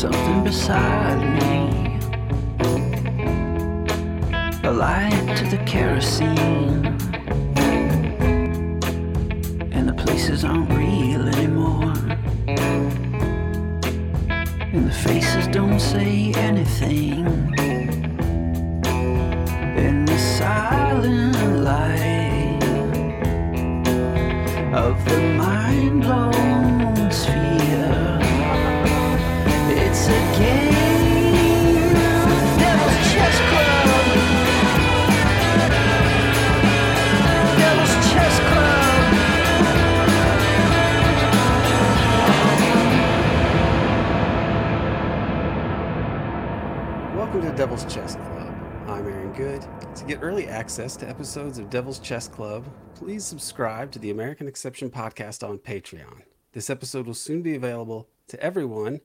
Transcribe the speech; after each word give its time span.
something 0.00 0.42
beside 0.42 1.20
me. 1.42 1.98
A 4.64 4.72
light 4.72 5.36
to 5.36 5.44
the 5.54 5.62
kerosene. 5.66 6.86
And 9.70 9.86
the 9.86 9.92
places 9.92 10.42
aren't 10.42 10.70
real 10.70 11.28
anymore. 11.28 11.92
And 14.72 14.88
the 14.88 14.98
faces 15.04 15.46
don't 15.48 15.78
say 15.78 16.32
anything. 16.34 17.26
In 19.86 20.06
the 20.06 20.18
silent 20.38 21.62
light 21.62 22.64
of 24.72 25.04
the 25.04 25.20
mind 25.36 26.00
blown 26.00 26.79
Devil's 30.00 30.16
Chess 33.12 33.36
Club. 33.50 33.84
Devil's 37.58 37.94
Chess 38.10 38.36
Club. 38.40 39.12
Welcome 47.14 47.42
to 47.42 47.52
Devil's 47.54 47.84
Chess 47.84 48.14
Club. 48.14 48.54
I'm 48.88 49.06
Aaron 49.06 49.32
Good. 49.34 49.66
To 49.96 50.04
get 50.06 50.20
early 50.22 50.46
access 50.48 50.96
to 50.96 51.06
episodes 51.06 51.58
of 51.58 51.68
Devil's 51.68 51.98
Chess 51.98 52.26
Club, 52.26 52.64
please 52.94 53.26
subscribe 53.26 53.92
to 53.92 53.98
the 53.98 54.10
American 54.10 54.48
Exception 54.48 54.88
podcast 54.88 55.46
on 55.46 55.58
Patreon. 55.58 56.22
This 56.52 56.70
episode 56.70 57.06
will 57.06 57.12
soon 57.12 57.42
be 57.42 57.54
available 57.54 58.08
to 58.28 58.42
everyone, 58.42 59.02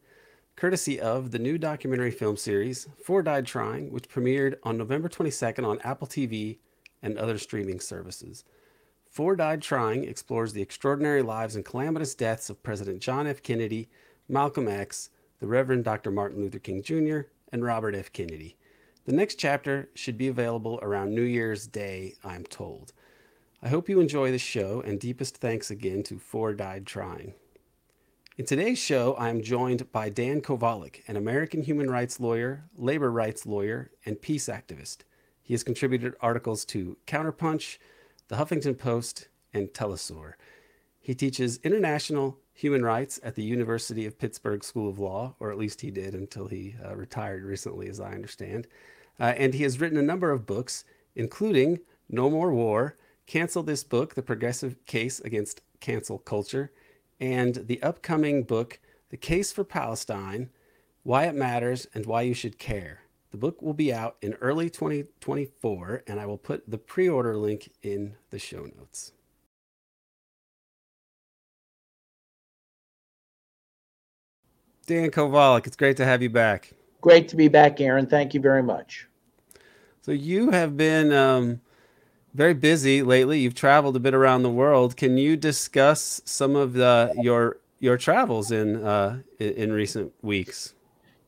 courtesy 0.55 0.99
of 0.99 1.31
the 1.31 1.39
new 1.39 1.57
documentary 1.57 2.11
film 2.11 2.37
series, 2.37 2.87
Four 3.03 3.23
Died 3.23 3.45
Trying, 3.45 3.91
which 3.91 4.07
premiered 4.07 4.55
on 4.63 4.77
November 4.77 5.09
22nd 5.09 5.67
on 5.67 5.79
Apple 5.81 6.07
TV 6.07 6.59
and 7.01 7.17
other 7.17 7.37
streaming 7.37 7.79
services. 7.79 8.45
Four 9.09 9.35
Died 9.35 9.61
Trying 9.61 10.05
explores 10.05 10.53
the 10.53 10.61
extraordinary 10.61 11.21
lives 11.21 11.55
and 11.55 11.65
calamitous 11.65 12.15
deaths 12.15 12.49
of 12.49 12.63
President 12.63 13.01
John 13.01 13.27
F. 13.27 13.43
Kennedy, 13.43 13.89
Malcolm 14.29 14.67
X, 14.67 15.09
the 15.39 15.47
Reverend 15.47 15.83
Dr. 15.83 16.09
Martin 16.11 16.41
Luther 16.41 16.59
King 16.59 16.81
Jr., 16.81 17.29
and 17.51 17.63
Robert 17.63 17.95
F. 17.95 18.11
Kennedy. 18.11 18.57
The 19.05 19.13
next 19.13 19.35
chapter 19.35 19.89
should 19.93 20.17
be 20.17 20.27
available 20.27 20.79
around 20.81 21.13
New 21.13 21.21
Year's 21.21 21.67
Day, 21.67 22.15
I'm 22.23 22.43
told. 22.43 22.91
I 23.61 23.69
hope 23.69 23.87
you 23.89 23.99
enjoy 23.99 24.31
the 24.31 24.39
show, 24.39 24.81
and 24.81 24.99
deepest 24.99 25.37
thanks 25.37 25.69
again 25.69 26.01
to 26.03 26.17
Four 26.17 26.53
Died 26.53 26.85
Trying. 26.85 27.33
In 28.37 28.45
today's 28.45 28.79
show, 28.79 29.13
I 29.13 29.29
am 29.29 29.41
joined 29.41 29.93
by 29.93 30.09
Dan 30.09 30.41
Kovalik, 30.41 31.03
an 31.07 31.15
American 31.15 31.63
human 31.63 31.89
rights 31.89 32.19
lawyer, 32.19 32.65
labor 32.75 33.09
rights 33.09 33.45
lawyer, 33.45 33.91
and 34.05 34.21
peace 34.21 34.49
activist. 34.49 34.97
He 35.41 35.53
has 35.53 35.63
contributed 35.63 36.15
articles 36.19 36.65
to 36.65 36.97
Counterpunch, 37.07 37.77
The 38.27 38.35
Huffington 38.35 38.77
Post, 38.77 39.29
and 39.53 39.69
Telesur. 39.69 40.33
He 40.99 41.15
teaches 41.15 41.61
international 41.63 42.37
human 42.51 42.83
rights 42.83 43.21
at 43.23 43.35
the 43.35 43.43
University 43.43 44.05
of 44.05 44.19
Pittsburgh 44.19 44.65
School 44.65 44.89
of 44.89 44.99
Law, 44.99 45.35
or 45.39 45.49
at 45.49 45.57
least 45.57 45.79
he 45.79 45.89
did 45.89 46.13
until 46.13 46.49
he 46.49 46.75
uh, 46.85 46.93
retired 46.93 47.45
recently, 47.45 47.87
as 47.87 48.01
I 48.01 48.11
understand. 48.11 48.67
Uh, 49.17 49.33
and 49.37 49.53
he 49.53 49.63
has 49.63 49.79
written 49.79 49.97
a 49.97 50.01
number 50.01 50.31
of 50.31 50.45
books, 50.45 50.83
including 51.15 51.79
No 52.09 52.29
More 52.29 52.53
War, 52.53 52.97
Cancel 53.27 53.63
This 53.63 53.85
Book, 53.85 54.15
The 54.15 54.21
Progressive 54.21 54.75
Case 54.85 55.21
Against 55.21 55.61
Cancel 55.79 56.17
Culture, 56.17 56.73
and 57.25 57.55
the 57.65 57.81
upcoming 57.81 58.43
book, 58.43 58.79
The 59.09 59.17
Case 59.17 59.51
for 59.51 59.63
Palestine 59.63 60.51
Why 61.01 61.25
It 61.25 61.33
Matters 61.33 61.87
and 61.91 62.05
Why 62.05 62.21
You 62.21 62.35
Should 62.35 62.59
Care. 62.59 63.01
The 63.31 63.37
book 63.37 63.63
will 63.63 63.73
be 63.73 63.91
out 63.91 64.17
in 64.21 64.35
early 64.35 64.69
2024, 64.69 66.03
and 66.05 66.19
I 66.19 66.27
will 66.27 66.37
put 66.37 66.69
the 66.69 66.77
pre 66.77 67.09
order 67.09 67.35
link 67.35 67.71
in 67.81 68.15
the 68.29 68.37
show 68.37 68.69
notes. 68.77 69.11
Dan 74.85 75.09
Kovalik, 75.09 75.65
it's 75.65 75.75
great 75.75 75.97
to 75.97 76.05
have 76.05 76.21
you 76.21 76.29
back. 76.29 76.73
Great 77.01 77.27
to 77.29 77.35
be 77.35 77.47
back, 77.47 77.81
Aaron. 77.81 78.05
Thank 78.05 78.35
you 78.35 78.39
very 78.39 78.61
much. 78.61 79.07
So 80.03 80.11
you 80.11 80.51
have 80.51 80.77
been 80.77 81.11
um, 81.11 81.61
very 82.35 82.53
busy 82.53 83.01
lately. 83.01 83.39
You've 83.39 83.55
traveled 83.55 83.95
a 83.95 83.99
bit 83.99 84.13
around 84.13 84.43
the 84.43 84.49
world. 84.49 84.97
Can 84.97 85.17
you 85.17 85.37
discuss 85.37 86.21
some 86.25 86.55
of 86.55 86.73
the 86.73 87.13
your 87.21 87.57
your 87.79 87.97
travels 87.97 88.51
in 88.51 88.83
uh, 88.83 89.21
in, 89.39 89.53
in 89.53 89.71
recent 89.71 90.13
weeks? 90.21 90.73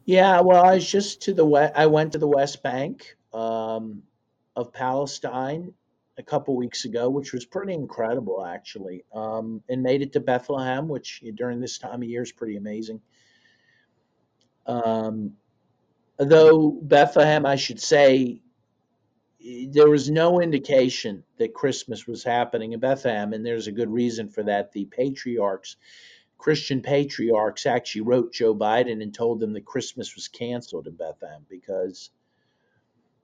Yeah, 0.05 0.41
well, 0.41 0.63
I 0.63 0.75
was 0.75 0.89
just 0.89 1.21
to 1.23 1.33
the 1.33 1.45
west. 1.45 1.73
I 1.75 1.85
went 1.87 2.11
to 2.11 2.17
the 2.17 2.27
West 2.27 2.61
Bank 2.61 3.15
um, 3.33 4.03
of 4.55 4.73
Palestine 4.73 5.73
a 6.17 6.23
couple 6.23 6.55
weeks 6.55 6.85
ago, 6.85 7.09
which 7.09 7.31
was 7.31 7.45
pretty 7.45 7.73
incredible, 7.73 8.43
actually, 8.43 9.05
um, 9.13 9.61
and 9.69 9.83
made 9.83 10.01
it 10.01 10.13
to 10.13 10.19
Bethlehem, 10.19 10.87
which 10.87 11.23
during 11.35 11.59
this 11.59 11.77
time 11.77 12.01
of 12.01 12.09
year 12.09 12.23
is 12.23 12.31
pretty 12.31 12.57
amazing. 12.57 12.99
Um, 14.65 15.33
though 16.17 16.71
Bethlehem, 16.81 17.45
I 17.45 17.55
should 17.55 17.79
say, 17.79 18.41
there 19.69 19.89
was 19.89 20.09
no 20.09 20.41
indication 20.41 21.23
that 21.37 21.53
Christmas 21.53 22.07
was 22.07 22.23
happening 22.23 22.73
in 22.73 22.79
Bethlehem, 22.79 23.33
and 23.33 23.45
there's 23.45 23.67
a 23.67 23.71
good 23.71 23.89
reason 23.89 24.29
for 24.29 24.43
that. 24.43 24.71
The 24.71 24.85
patriarchs, 24.85 25.77
Christian 26.37 26.81
patriarchs, 26.81 27.65
actually 27.65 28.01
wrote 28.01 28.33
Joe 28.33 28.55
Biden 28.55 29.01
and 29.01 29.13
told 29.13 29.39
them 29.39 29.53
that 29.53 29.65
Christmas 29.65 30.15
was 30.15 30.27
canceled 30.27 30.87
in 30.87 30.95
Bethlehem 30.95 31.45
because 31.49 32.09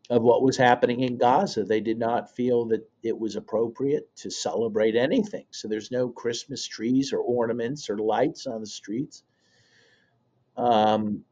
of 0.09 0.21
what 0.21 0.43
was 0.43 0.57
happening 0.57 1.01
in 1.01 1.17
Gaza. 1.17 1.63
They 1.63 1.81
did 1.81 1.97
not 1.97 2.35
feel 2.35 2.65
that 2.65 2.89
it 3.01 3.17
was 3.17 3.35
appropriate 3.35 4.13
to 4.17 4.29
celebrate 4.29 4.95
anything. 4.95 5.45
So 5.51 5.67
there's 5.67 5.91
no 5.91 6.09
Christmas 6.09 6.65
trees 6.65 7.13
or 7.13 7.19
ornaments 7.19 7.89
or 7.89 7.97
lights 7.97 8.45
on 8.47 8.61
the 8.61 8.67
streets. 8.67 9.23
Um, 10.55 11.23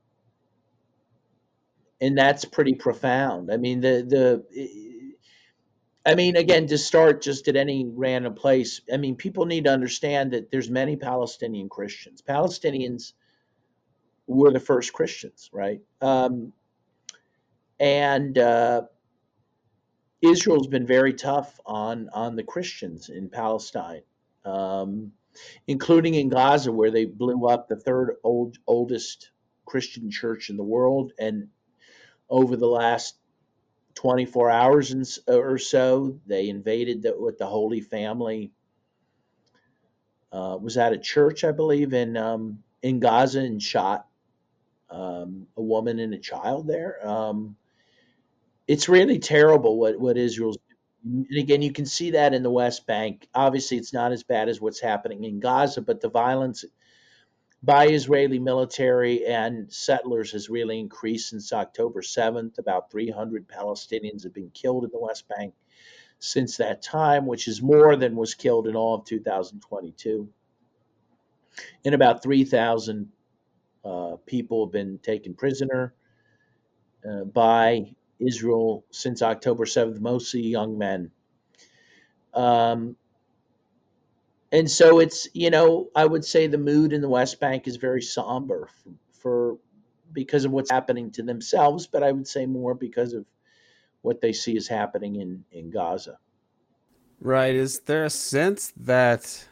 and 2.02 2.18
that's 2.18 2.44
pretty 2.46 2.74
profound. 2.74 3.52
I 3.52 3.58
mean, 3.58 3.80
the 3.80 4.04
the 4.08 5.12
I 6.04 6.16
mean, 6.16 6.36
again, 6.36 6.66
to 6.68 6.78
start 6.80 7.22
just 7.22 7.48
at 7.48 7.56
any 7.56 7.86
random 7.88 8.34
place, 8.34 8.82
I 8.92 8.98
mean, 8.98 9.16
people 9.16 9.46
need 9.46 9.66
to 9.66 9.72
understand 9.72 10.32
that 10.32 10.50
there's 10.50 10.70
many 10.70 10.96
Palestinian 10.96 11.70
Christians. 11.70 12.24
Palestinians 12.28 13.14
were 14.26 14.52
the 14.52 14.60
first 14.60 14.94
Christians, 14.94 15.52
right? 15.54 15.80
Um, 16.02 16.54
and 17.80 18.36
uh, 18.38 18.84
Israel's 20.22 20.68
been 20.68 20.88
very 20.88 21.14
tough 21.14 21.60
on 21.68 22.10
on 22.14 22.36
the 22.36 22.44
Christians 22.44 23.10
in 23.10 23.30
Palestine, 23.30 24.02
um, 24.44 25.12
including 25.68 26.16
in 26.16 26.30
Gaza, 26.30 26.72
where 26.72 26.92
they 26.92 27.06
blew 27.06 27.46
up 27.48 27.68
the 27.68 27.76
third 27.76 28.16
old 28.24 28.58
oldest 28.66 29.30
Christian 29.66 30.10
church 30.10 30.50
in 30.50 30.58
the 30.58 30.64
world, 30.64 31.14
and 31.20 31.48
over 32.32 32.56
the 32.56 32.68
last 32.68 33.16
24 33.96 34.50
hours 34.50 34.92
and, 34.92 35.06
or 35.28 35.58
so, 35.58 36.18
they 36.26 36.50
invaded 36.50 37.04
the, 37.04 37.16
with 37.20 37.38
the 37.38 37.46
Holy 37.46 37.82
Family. 37.82 38.52
Uh, 40.32 40.58
was 40.60 40.78
at 40.78 40.94
a 40.94 40.98
church, 40.98 41.44
I 41.44 41.52
believe, 41.52 41.94
in 41.94 42.16
um, 42.16 42.64
in 42.82 43.02
Gaza 43.02 43.42
and 43.42 43.62
shot 43.62 44.08
um, 44.90 45.48
a 45.58 45.62
woman 45.62 46.00
and 46.00 46.14
a 46.14 46.18
child 46.18 46.68
there. 46.68 47.06
Um, 47.06 47.58
it's 48.66 48.88
really 48.88 49.20
terrible 49.20 49.78
what 49.78 50.00
what 50.00 50.18
Israel's. 50.18 50.58
And 51.04 51.26
again, 51.38 51.62
you 51.62 51.74
can 51.74 51.86
see 51.86 52.12
that 52.12 52.34
in 52.34 52.44
the 52.44 52.52
West 52.52 52.88
Bank. 52.88 53.28
Obviously, 53.34 53.76
it's 53.76 53.92
not 53.92 54.14
as 54.14 54.24
bad 54.24 54.48
as 54.48 54.62
what's 54.62 54.80
happening 54.80 55.26
in 55.26 55.42
Gaza, 55.42 55.82
but 55.82 56.00
the 56.00 56.10
violence 56.10 56.64
by 57.64 57.88
Israeli 57.88 58.40
military 58.40 59.26
and 59.26 59.72
settlers 59.72 60.32
has 60.32 60.50
really 60.50 60.80
increased 60.80 61.30
since 61.30 61.54
October 61.54 62.02
7th. 62.02 62.58
About 62.58 62.92
300 62.92 63.48
Palestinians 63.48 64.24
have 64.24 64.34
been 64.34 64.50
killed 64.50 64.84
in 64.84 64.90
the 64.92 65.00
West 65.00 65.28
Bank 65.28 65.54
since 66.20 66.58
that 66.58 66.82
time, 66.82 67.26
which 67.26 67.48
is 67.48 67.62
more 67.62 67.96
than 67.96 68.16
was 68.16 68.34
killed 68.34 68.68
in 68.68 68.76
all 68.76 68.96
of 68.96 69.06
2022. 69.06 70.28
And 71.86 71.96
about 71.96 72.24
3,000 72.24 73.12
uh, 73.84 74.16
people 74.26 74.66
have 74.66 74.74
been 74.74 75.00
taken 75.00 75.34
prisoner 75.36 75.94
uh, 77.08 77.26
by 77.26 77.96
Israel 78.20 78.86
since 78.92 79.22
October 79.22 79.66
7th, 79.66 80.00
mostly 80.00 80.42
young 80.42 80.78
men. 80.78 81.12
Um, 82.34 82.96
and 84.52 84.70
so 84.70 85.00
it's 85.00 85.28
you 85.34 85.50
know 85.50 85.90
I 85.96 86.06
would 86.06 86.26
say 86.26 86.48
the 86.48 86.58
mood 86.58 86.94
in 86.94 87.02
the 87.02 87.10
West 87.10 87.40
Bank 87.40 87.68
is 87.68 87.78
very 87.78 88.02
somber 88.02 88.68
for, 88.84 88.92
for 89.14 89.58
because 90.14 90.46
of 90.46 90.52
what's 90.52 90.70
happening 90.70 91.12
to 91.12 91.24
themselves, 91.24 91.88
but 91.88 92.04
I 92.04 92.12
would 92.12 92.28
say 92.28 92.46
more 92.46 92.74
because 92.74 93.14
of 93.14 93.26
what 94.02 94.22
they 94.22 94.34
see 94.34 94.56
is 94.56 94.68
happening 94.68 95.16
in 95.16 95.44
in 95.52 95.70
Gaza. 95.70 96.18
Right. 97.20 97.54
Is 97.54 97.82
there 97.82 98.04
a 98.04 98.10
sense 98.10 98.74
that 98.78 99.48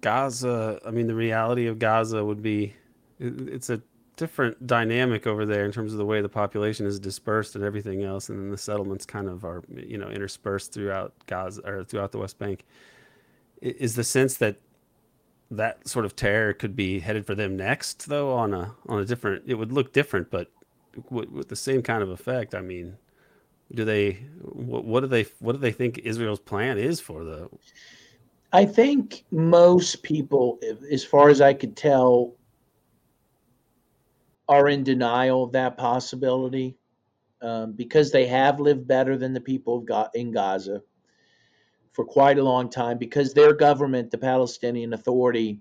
Gaza, 0.00 0.80
I 0.86 0.92
mean, 0.92 1.08
the 1.08 1.14
reality 1.14 1.66
of 1.66 1.78
Gaza 1.78 2.24
would 2.24 2.42
be 2.42 2.74
it's 3.18 3.68
a 3.68 3.82
different 4.16 4.66
dynamic 4.66 5.26
over 5.26 5.44
there 5.44 5.64
in 5.64 5.72
terms 5.72 5.92
of 5.92 5.98
the 5.98 6.04
way 6.04 6.20
the 6.20 6.28
population 6.28 6.86
is 6.86 7.00
dispersed 7.00 7.54
and 7.54 7.64
everything 7.64 8.04
else, 8.04 8.28
and 8.28 8.38
then 8.38 8.50
the 8.50 8.58
settlements 8.58 9.04
kind 9.04 9.28
of 9.28 9.44
are 9.44 9.62
you 9.74 9.98
know 9.98 10.08
interspersed 10.08 10.72
throughout 10.72 11.12
Gaza 11.26 11.62
or 11.66 11.84
throughout 11.84 12.12
the 12.12 12.18
West 12.18 12.38
Bank. 12.38 12.64
Is 13.60 13.94
the 13.94 14.04
sense 14.04 14.36
that 14.36 14.56
that 15.50 15.86
sort 15.88 16.04
of 16.04 16.14
terror 16.14 16.52
could 16.52 16.76
be 16.76 17.00
headed 17.00 17.26
for 17.26 17.34
them 17.34 17.56
next, 17.56 18.08
though 18.08 18.32
on 18.32 18.54
a 18.54 18.74
on 18.88 19.00
a 19.00 19.04
different. 19.04 19.44
It 19.46 19.54
would 19.54 19.72
look 19.72 19.92
different, 19.92 20.30
but 20.30 20.50
with, 21.10 21.48
the 21.48 21.56
same 21.56 21.82
kind 21.82 22.02
of 22.02 22.10
effect. 22.10 22.54
I 22.54 22.60
mean, 22.60 22.96
do 23.74 23.84
they? 23.84 24.12
What, 24.42 24.84
what 24.84 25.00
do 25.00 25.06
they? 25.06 25.26
What 25.40 25.52
do 25.52 25.58
they 25.58 25.72
think 25.72 25.98
Israel's 25.98 26.40
plan 26.40 26.78
is 26.78 27.00
for 27.00 27.24
the? 27.24 27.48
I 28.52 28.64
think 28.64 29.24
most 29.30 30.02
people, 30.02 30.58
as 30.90 31.04
far 31.04 31.28
as 31.28 31.40
I 31.40 31.54
could 31.54 31.76
tell, 31.76 32.34
are 34.48 34.68
in 34.68 34.82
denial 34.82 35.44
of 35.44 35.52
that 35.52 35.76
possibility 35.76 36.76
um, 37.42 37.72
because 37.72 38.10
they 38.10 38.26
have 38.26 38.58
lived 38.58 38.88
better 38.88 39.16
than 39.16 39.32
the 39.32 39.40
people 39.40 39.78
of 39.78 39.86
Ga- 39.86 40.10
in 40.14 40.32
Gaza 40.32 40.82
for 42.00 42.06
quite 42.06 42.38
a 42.38 42.42
long 42.42 42.70
time 42.70 42.96
because 42.96 43.34
their 43.34 43.52
government, 43.52 44.10
the 44.10 44.16
Palestinian 44.16 44.94
Authority, 44.94 45.60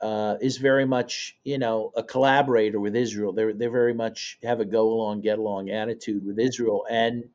uh, 0.00 0.34
is 0.40 0.56
very 0.56 0.84
much, 0.84 1.36
you 1.44 1.56
know, 1.56 1.92
a 1.94 2.02
collaborator 2.02 2.80
with 2.80 2.96
Israel. 2.96 3.32
They're 3.32 3.52
they 3.52 3.68
very 3.68 3.94
much 3.94 4.40
have 4.42 4.58
a 4.58 4.64
go 4.64 4.90
along, 4.90 5.20
get 5.20 5.38
along 5.38 5.70
attitude 5.70 6.26
with 6.26 6.40
Israel, 6.40 6.84
and 6.90 7.28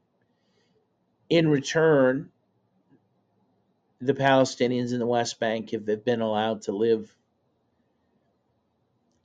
in 1.29 1.47
return, 1.47 2.31
the 4.01 4.13
Palestinians 4.13 4.91
in 4.91 4.99
the 4.99 5.07
West 5.07 5.39
Bank 5.39 5.71
have 5.71 5.85
been 6.03 6.19
allowed 6.19 6.63
to 6.63 6.73
live 6.73 7.15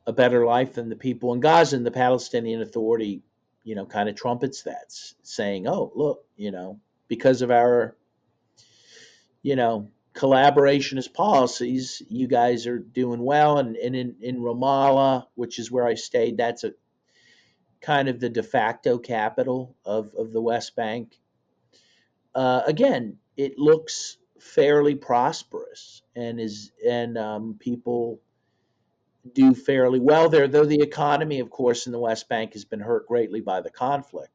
a 0.06 0.12
better 0.12 0.46
life 0.46 0.74
than 0.74 0.90
the 0.90 0.94
people 0.94 1.34
in 1.34 1.40
Gaza. 1.40 1.74
And 1.74 1.84
the 1.84 1.90
Palestinian 1.90 2.62
Authority, 2.62 3.24
you 3.64 3.74
know, 3.74 3.84
kind 3.84 4.08
of 4.08 4.14
trumpets 4.14 4.62
that, 4.62 4.92
saying, 5.24 5.66
"Oh, 5.66 5.90
look, 5.96 6.24
you 6.36 6.52
know, 6.52 6.78
because 7.08 7.42
of 7.42 7.50
our, 7.50 7.96
you 9.42 9.56
know, 9.56 9.90
collaborationist 10.14 11.12
policies, 11.14 12.02
you 12.08 12.26
guys 12.26 12.66
are 12.66 12.78
doing 12.78 13.22
well." 13.22 13.58
And, 13.58 13.76
and 13.76 13.94
in 13.96 14.16
in 14.20 14.40
Ramallah, 14.40 15.26
which 15.34 15.58
is 15.58 15.70
where 15.70 15.86
I 15.86 15.94
stayed, 15.94 16.36
that's 16.36 16.64
a 16.64 16.72
kind 17.80 18.08
of 18.08 18.20
the 18.20 18.28
de 18.28 18.42
facto 18.42 18.98
capital 18.98 19.76
of 19.84 20.14
of 20.14 20.32
the 20.32 20.40
West 20.40 20.76
Bank. 20.76 21.18
Uh, 22.34 22.62
again, 22.66 23.18
it 23.36 23.58
looks 23.58 24.16
fairly 24.40 24.94
prosperous 24.94 26.02
and 26.16 26.40
is 26.40 26.72
and 26.86 27.16
um, 27.16 27.56
people 27.58 28.20
do 29.34 29.54
fairly 29.54 30.00
well 30.00 30.28
there, 30.28 30.48
though 30.48 30.64
the 30.64 30.80
economy, 30.80 31.40
of 31.40 31.50
course, 31.50 31.86
in 31.86 31.92
the 31.92 31.98
West 31.98 32.28
Bank 32.28 32.54
has 32.54 32.64
been 32.64 32.80
hurt 32.80 33.06
greatly 33.06 33.40
by 33.40 33.60
the 33.60 33.70
conflict. 33.70 34.31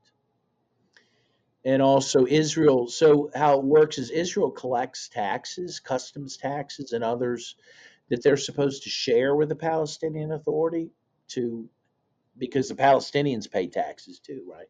And 1.65 1.81
also 1.81 2.25
Israel. 2.25 2.88
So 2.88 3.30
how 3.36 3.59
it 3.59 3.65
works 3.65 3.98
is 3.98 4.09
Israel 4.09 4.51
collects 4.51 5.09
taxes, 5.09 5.80
customs 5.80 6.38
taxes, 6.38 6.94
and 6.94 7.04
others 7.04 7.56
that 8.09 8.24
they're 8.24 8.38
supposed 8.38 8.83
to 8.83 8.89
share 8.89 9.36
with 9.36 9.50
the 9.50 9.56
Palestinian 9.56 10.31
Authority 10.31 10.92
to 11.30 11.69
because 12.38 12.69
the 12.69 12.75
Palestinians 12.75 13.51
pay 13.51 13.68
taxes 13.68 14.19
too, 14.19 14.44
right? 14.50 14.68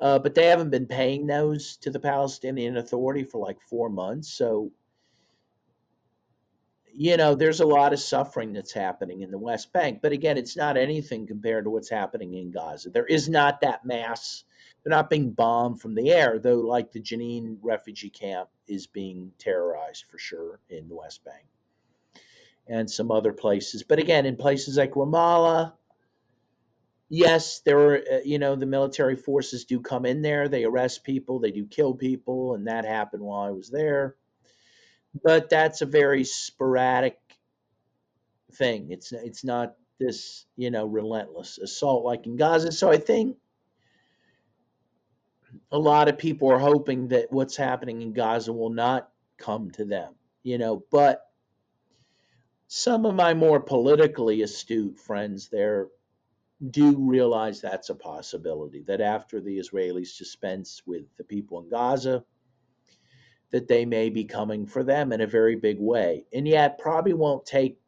Uh, 0.00 0.18
but 0.18 0.34
they 0.34 0.46
haven't 0.46 0.70
been 0.70 0.86
paying 0.86 1.26
those 1.26 1.76
to 1.78 1.90
the 1.90 2.00
Palestinian 2.00 2.76
Authority 2.76 3.24
for 3.24 3.38
like 3.38 3.60
four 3.68 3.88
months. 3.88 4.32
So 4.32 4.70
you 6.94 7.16
know, 7.16 7.34
there's 7.34 7.60
a 7.60 7.66
lot 7.66 7.92
of 7.92 8.00
suffering 8.00 8.52
that's 8.52 8.72
happening 8.72 9.22
in 9.22 9.30
the 9.30 9.38
West 9.38 9.72
Bank. 9.72 10.00
But 10.02 10.12
again, 10.12 10.36
it's 10.36 10.56
not 10.56 10.76
anything 10.76 11.26
compared 11.26 11.64
to 11.64 11.70
what's 11.70 11.90
happening 11.90 12.34
in 12.34 12.50
Gaza. 12.50 12.90
There 12.90 13.06
is 13.06 13.28
not 13.28 13.60
that 13.60 13.84
mass. 13.84 14.44
They're 14.82 14.90
not 14.96 15.10
being 15.10 15.32
bombed 15.32 15.80
from 15.80 15.94
the 15.94 16.10
air, 16.10 16.38
though, 16.38 16.60
like 16.60 16.92
the 16.92 17.00
Jenin 17.00 17.58
refugee 17.62 18.10
camp 18.10 18.48
is 18.66 18.86
being 18.86 19.32
terrorized 19.38 20.04
for 20.10 20.18
sure 20.18 20.60
in 20.70 20.88
the 20.88 20.96
West 20.96 21.24
Bank 21.24 21.44
and 22.66 22.90
some 22.90 23.10
other 23.10 23.32
places. 23.32 23.82
But 23.82 23.98
again, 23.98 24.26
in 24.26 24.36
places 24.36 24.76
like 24.76 24.92
Ramallah, 24.92 25.72
yes, 27.08 27.60
there 27.60 27.78
are, 27.78 27.96
uh, 27.98 28.20
you 28.24 28.38
know, 28.38 28.56
the 28.56 28.66
military 28.66 29.16
forces 29.16 29.64
do 29.64 29.80
come 29.80 30.06
in 30.06 30.22
there. 30.22 30.48
They 30.48 30.64
arrest 30.64 31.04
people, 31.04 31.40
they 31.40 31.50
do 31.50 31.66
kill 31.66 31.94
people, 31.94 32.54
and 32.54 32.66
that 32.68 32.84
happened 32.84 33.22
while 33.22 33.46
I 33.46 33.50
was 33.50 33.70
there 33.70 34.16
but 35.22 35.50
that's 35.50 35.82
a 35.82 35.86
very 35.86 36.24
sporadic 36.24 37.18
thing. 38.52 38.90
It's 38.90 39.12
it's 39.12 39.44
not 39.44 39.74
this 39.98 40.46
you 40.56 40.70
know 40.70 40.86
relentless 40.86 41.58
assault 41.58 42.04
like 42.04 42.26
in 42.26 42.36
Gaza. 42.36 42.72
So 42.72 42.90
I 42.90 42.98
think 42.98 43.36
a 45.72 45.78
lot 45.78 46.08
of 46.08 46.18
people 46.18 46.50
are 46.50 46.58
hoping 46.58 47.08
that 47.08 47.32
what's 47.32 47.56
happening 47.56 48.02
in 48.02 48.12
Gaza 48.12 48.52
will 48.52 48.70
not 48.70 49.08
come 49.38 49.70
to 49.72 49.84
them, 49.84 50.14
you 50.42 50.58
know. 50.58 50.84
But 50.90 51.26
some 52.66 53.06
of 53.06 53.14
my 53.14 53.34
more 53.34 53.60
politically 53.60 54.42
astute 54.42 54.98
friends 54.98 55.48
there 55.48 55.88
do 56.70 56.96
realize 56.98 57.60
that's 57.60 57.90
a 57.90 57.94
possibility. 57.94 58.82
That 58.82 59.00
after 59.00 59.40
the 59.40 59.58
Israelis 59.58 60.18
dispense 60.18 60.82
with 60.86 61.04
the 61.16 61.24
people 61.24 61.60
in 61.62 61.68
Gaza 61.68 62.24
that 63.50 63.68
they 63.68 63.84
may 63.84 64.10
be 64.10 64.24
coming 64.24 64.66
for 64.66 64.82
them 64.82 65.12
in 65.12 65.20
a 65.20 65.26
very 65.26 65.56
big 65.56 65.78
way. 65.80 66.24
And 66.32 66.46
yet, 66.46 66.78
probably 66.78 67.14
won't 67.14 67.44
take 67.44 67.78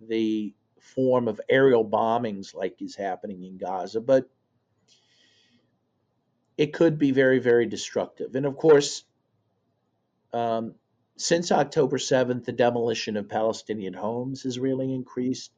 the 0.00 0.52
form 0.80 1.28
of 1.28 1.40
aerial 1.48 1.84
bombings 1.84 2.54
like 2.54 2.80
is 2.82 2.96
happening 2.96 3.44
in 3.44 3.56
Gaza, 3.56 4.00
but 4.00 4.28
it 6.56 6.72
could 6.72 6.98
be 6.98 7.10
very, 7.10 7.38
very 7.38 7.66
destructive. 7.66 8.34
And 8.34 8.46
of 8.46 8.56
course, 8.56 9.04
um, 10.32 10.74
since 11.16 11.52
October 11.52 11.98
7th, 11.98 12.44
the 12.44 12.52
demolition 12.52 13.16
of 13.16 13.28
Palestinian 13.28 13.94
homes 13.94 14.42
has 14.42 14.58
really 14.58 14.92
increased. 14.92 15.52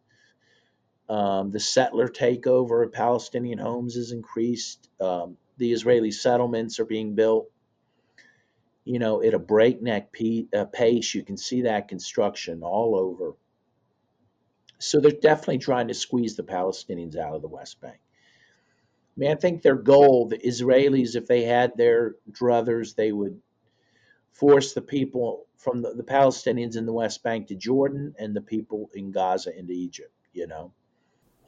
Um, 1.08 1.50
the 1.50 1.60
settler 1.60 2.08
takeover 2.08 2.84
of 2.84 2.92
Palestinian 2.92 3.58
homes 3.58 3.94
has 3.94 4.12
increased. 4.12 4.88
Um, 5.00 5.36
the 5.56 5.72
Israeli 5.72 6.10
settlements 6.10 6.78
are 6.78 6.84
being 6.84 7.14
built 7.14 7.50
you 8.88 8.98
know, 8.98 9.22
at 9.22 9.34
a 9.34 9.38
breakneck 9.38 10.08
uh, 10.56 10.64
pace. 10.64 11.14
You 11.14 11.22
can 11.22 11.36
see 11.36 11.62
that 11.62 11.88
construction 11.88 12.62
all 12.62 12.96
over. 12.96 13.36
So 14.78 14.98
they're 14.98 15.10
definitely 15.10 15.58
trying 15.58 15.88
to 15.88 15.94
squeeze 15.94 16.36
the 16.36 16.42
Palestinians 16.42 17.14
out 17.14 17.34
of 17.34 17.42
the 17.42 17.48
West 17.48 17.82
Bank. 17.82 17.98
I 19.18 19.20
mean, 19.20 19.30
I 19.32 19.34
think 19.34 19.62
their 19.62 19.74
goal, 19.74 20.28
the 20.28 20.38
Israelis, 20.38 21.16
if 21.16 21.26
they 21.26 21.42
had 21.42 21.76
their 21.76 22.14
druthers, 22.30 22.94
they 22.94 23.10
would 23.10 23.40
force 24.30 24.74
the 24.74 24.80
people 24.80 25.46
from 25.56 25.82
the, 25.82 25.92
the 25.92 26.04
Palestinians 26.04 26.76
in 26.76 26.86
the 26.86 26.92
West 26.92 27.24
Bank 27.24 27.48
to 27.48 27.56
Jordan 27.56 28.14
and 28.20 28.34
the 28.34 28.40
people 28.40 28.88
in 28.94 29.10
Gaza 29.10 29.58
into 29.58 29.72
Egypt, 29.72 30.12
you 30.32 30.46
know. 30.46 30.72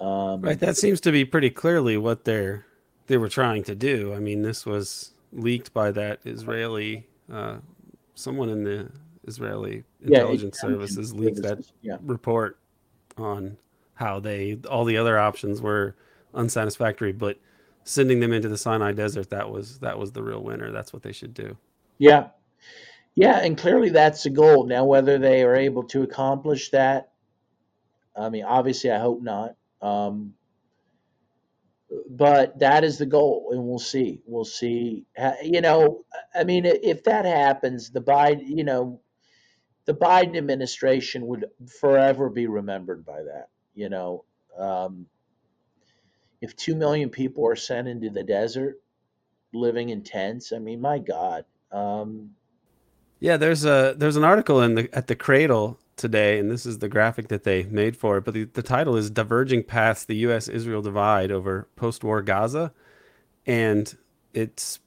Um, 0.05 0.43
right. 0.43 0.59
That 0.59 0.77
seems 0.77 1.01
to 1.03 1.13
be 1.13 1.25
pretty 1.25 1.51
clearly 1.51 1.97
what 1.97 2.25
they're 2.25 2.67
they 3.07 3.17
were 3.17 3.29
trying 3.29 3.63
to 3.65 3.77
do. 3.77 4.15
I 4.15 4.19
mean, 4.19 4.43
this 4.43 4.67
was 4.67 5.13
leaked 5.33 5.73
by 5.73 5.93
that 5.93 6.21
Israeli 6.25 7.07
uh, 7.33 7.59
someone 8.17 8.49
in 8.49 8.65
the 8.65 8.91
Israeli 9.29 9.85
intelligence 10.03 10.59
yeah, 10.61 10.69
services 10.69 11.15
leaked 11.15 11.43
that 11.43 11.61
yeah. 11.83 11.99
report 12.03 12.59
on 13.17 13.59
how 13.95 14.19
they 14.19 14.59
all 14.69 14.85
the 14.85 14.97
other 14.97 15.21
options 15.21 15.63
were 15.63 15.95
unsatisfactory, 16.35 17.13
but 17.13 17.39
sending 17.85 18.21
them 18.21 18.33
into 18.33 18.49
the 18.49 18.59
Sinai 18.59 18.93
desert 18.93 19.31
that 19.31 19.51
was 19.51 19.79
that 19.81 19.99
was 19.99 20.13
the 20.13 20.23
real 20.23 20.43
winner. 20.43 20.71
That's 20.71 20.93
what 20.93 21.03
they 21.03 21.13
should 21.13 21.35
do. 21.35 21.57
Yeah, 21.99 22.29
yeah, 23.15 23.41
and 23.41 23.59
clearly 23.59 23.91
that's 23.91 24.23
the 24.23 24.31
goal. 24.31 24.67
Now, 24.67 24.85
whether 24.85 25.19
they 25.19 25.43
are 25.43 25.57
able 25.57 25.85
to 25.85 26.03
accomplish 26.03 26.71
that, 26.71 27.13
I 28.17 28.29
mean, 28.31 28.45
obviously, 28.45 28.91
I 28.91 28.99
hope 28.99 29.23
not. 29.23 29.57
Um, 29.83 30.35
but 32.09 32.59
that 32.61 32.85
is 32.85 32.99
the 32.99 33.07
goal, 33.07 33.51
and 33.53 33.65
we'll 33.65 33.79
see. 33.79 34.21
We'll 34.27 34.45
see. 34.45 35.05
You 35.43 35.61
know, 35.61 36.05
I 36.35 36.45
mean, 36.45 36.65
if 36.65 37.05
that 37.05 37.25
happens, 37.25 37.91
the 37.91 38.01
Biden, 38.01 38.45
you 38.47 38.65
know, 38.65 39.01
the 39.87 39.95
Biden 39.95 40.37
administration 40.37 41.27
would 41.27 41.47
forever 41.81 42.29
be 42.29 42.47
remembered 42.47 43.05
by 43.05 43.23
that. 43.23 43.49
You 43.75 43.89
know, 43.89 44.25
um, 44.57 45.07
if 46.41 46.57
two 46.57 46.75
million 46.75 47.11
people 47.11 47.47
are 47.47 47.57
sent 47.57 47.89
into 47.89 48.11
the 48.11 48.23
desert, 48.23 48.81
living 49.53 49.91
in 49.91 50.03
tents, 50.03 50.53
I 50.53 50.59
mean, 50.59 50.81
my 50.81 50.99
God. 50.99 51.45
Um, 51.73 52.31
yeah, 53.21 53.37
there's 53.37 53.65
a 53.65 53.95
there's 53.97 54.17
an 54.17 54.25
article 54.25 54.63
in 54.63 54.75
the 54.75 54.89
at 54.93 55.07
the 55.07 55.15
Cradle 55.17 55.79
today, 55.97 56.39
and 56.39 56.51
this 56.51 56.65
is 56.65 56.79
the 56.79 56.89
graphic 56.89 57.29
that 57.29 57.45
they 57.45 57.65
made 57.65 57.97
for 57.97 58.17
it. 58.17 58.25
But 58.25 58.35
the, 58.35 58.45
the 58.45 58.63
title 58.63 58.97
is 58.97 59.11
"Diverging 59.11 59.65
Paths: 59.65 60.05
The 60.05 60.17
U.S.-Israel 60.17 60.83
Divide 60.83 61.31
Over 61.31 61.69
Post-War 61.77 62.23
Gaza," 62.23 62.73
and 63.47 63.97
it's 64.33 64.81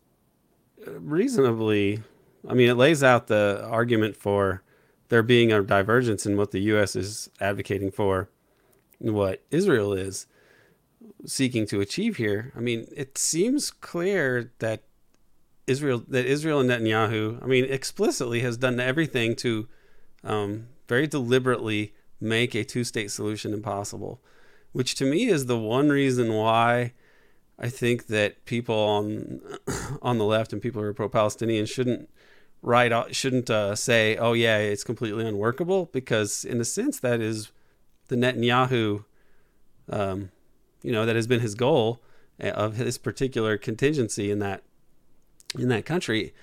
reasonably. 0.88 2.01
I 2.48 2.55
mean, 2.55 2.69
it 2.69 2.75
lays 2.75 3.03
out 3.03 3.27
the 3.27 3.65
argument 3.69 4.17
for 4.17 4.63
there 5.10 5.24
being 5.24 5.53
a 5.53 5.62
divergence 5.62 6.25
in 6.25 6.36
what 6.36 6.51
the 6.51 6.60
U.S. 6.62 6.95
is 6.95 7.29
advocating 7.39 7.91
for 7.91 8.29
what 9.00 9.43
Israel 9.51 9.93
is 9.93 10.25
seeking 11.25 11.65
to 11.68 11.82
achieve 11.82 12.18
here. 12.18 12.51
I 12.56 12.60
mean, 12.60 12.88
it 12.96 13.18
seems 13.18 13.72
clear 13.72 14.51
that 14.60 14.84
Israel 15.68 16.03
that 16.08 16.25
Israel 16.25 16.60
and 16.60 16.70
Netanyahu, 16.70 17.42
I 17.42 17.46
mean, 17.46 17.65
explicitly 17.65 18.42
has 18.42 18.58
done 18.58 18.80
everything 18.80 19.36
to 19.38 19.68
um, 20.24 20.68
very 20.88 21.08
deliberately 21.08 21.94
make 22.20 22.56
a 22.56 22.63
two-state 22.63 23.12
solution 23.12 23.53
impossible, 23.53 24.22
which 24.72 24.96
to 24.96 25.06
me 25.06 25.27
is 25.27 25.46
the 25.46 25.60
one 25.60 25.89
reason 25.89 26.34
why 26.34 26.94
I 27.58 27.70
think 27.70 28.08
that 28.08 28.46
people 28.46 28.75
on 28.75 29.42
on 30.01 30.18
the 30.18 30.25
left 30.25 30.53
and 30.53 30.62
people 30.62 30.82
who 30.82 30.88
are 30.88 30.94
pro-Palestinian 30.94 31.65
shouldn't 31.65 32.10
write 32.62 33.15
shouldn't 33.15 33.50
uh, 33.50 33.75
say, 33.75 34.18
"Oh 34.18 34.34
yeah, 34.34 34.58
it's 34.58 34.84
completely 34.84 35.25
unworkable," 35.25 35.89
because 35.94 36.44
in 36.44 36.60
a 36.60 36.65
sense 36.65 37.00
that 37.00 37.22
is 37.22 37.51
the 38.08 38.15
Netanyahu, 38.15 39.06
um, 39.89 40.32
you 40.83 40.91
know, 40.91 41.05
that 41.05 41.15
has 41.15 41.25
been 41.25 41.39
his 41.39 41.55
goal 41.55 42.01
uh, 42.41 42.49
of 42.49 42.75
his 42.75 42.97
particular 42.97 43.57
contingency 43.57 44.29
in 44.29 44.39
that 44.39 44.63
in 45.57 45.69
that 45.69 45.85
country. 45.85 46.33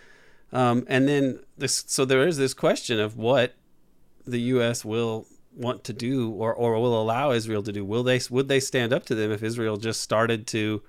Um, 0.52 0.84
and 0.88 1.08
then 1.08 1.40
this, 1.56 1.84
so 1.86 2.04
there 2.04 2.26
is 2.26 2.36
this 2.36 2.54
question 2.54 2.98
of 2.98 3.16
what 3.16 3.54
the 4.26 4.40
U.S. 4.40 4.84
will 4.84 5.26
want 5.54 5.84
to 5.84 5.92
do 5.92 6.30
or, 6.30 6.54
or 6.54 6.78
will 6.80 7.00
allow 7.00 7.32
Israel 7.32 7.62
to 7.62 7.72
do. 7.72 7.84
Will 7.84 8.02
they 8.02 8.20
would 8.30 8.48
they 8.48 8.60
stand 8.60 8.92
up 8.92 9.04
to 9.06 9.14
them 9.14 9.30
if 9.30 9.42
Israel 9.42 9.76
just 9.76 10.00
started 10.00 10.46
to, 10.48 10.82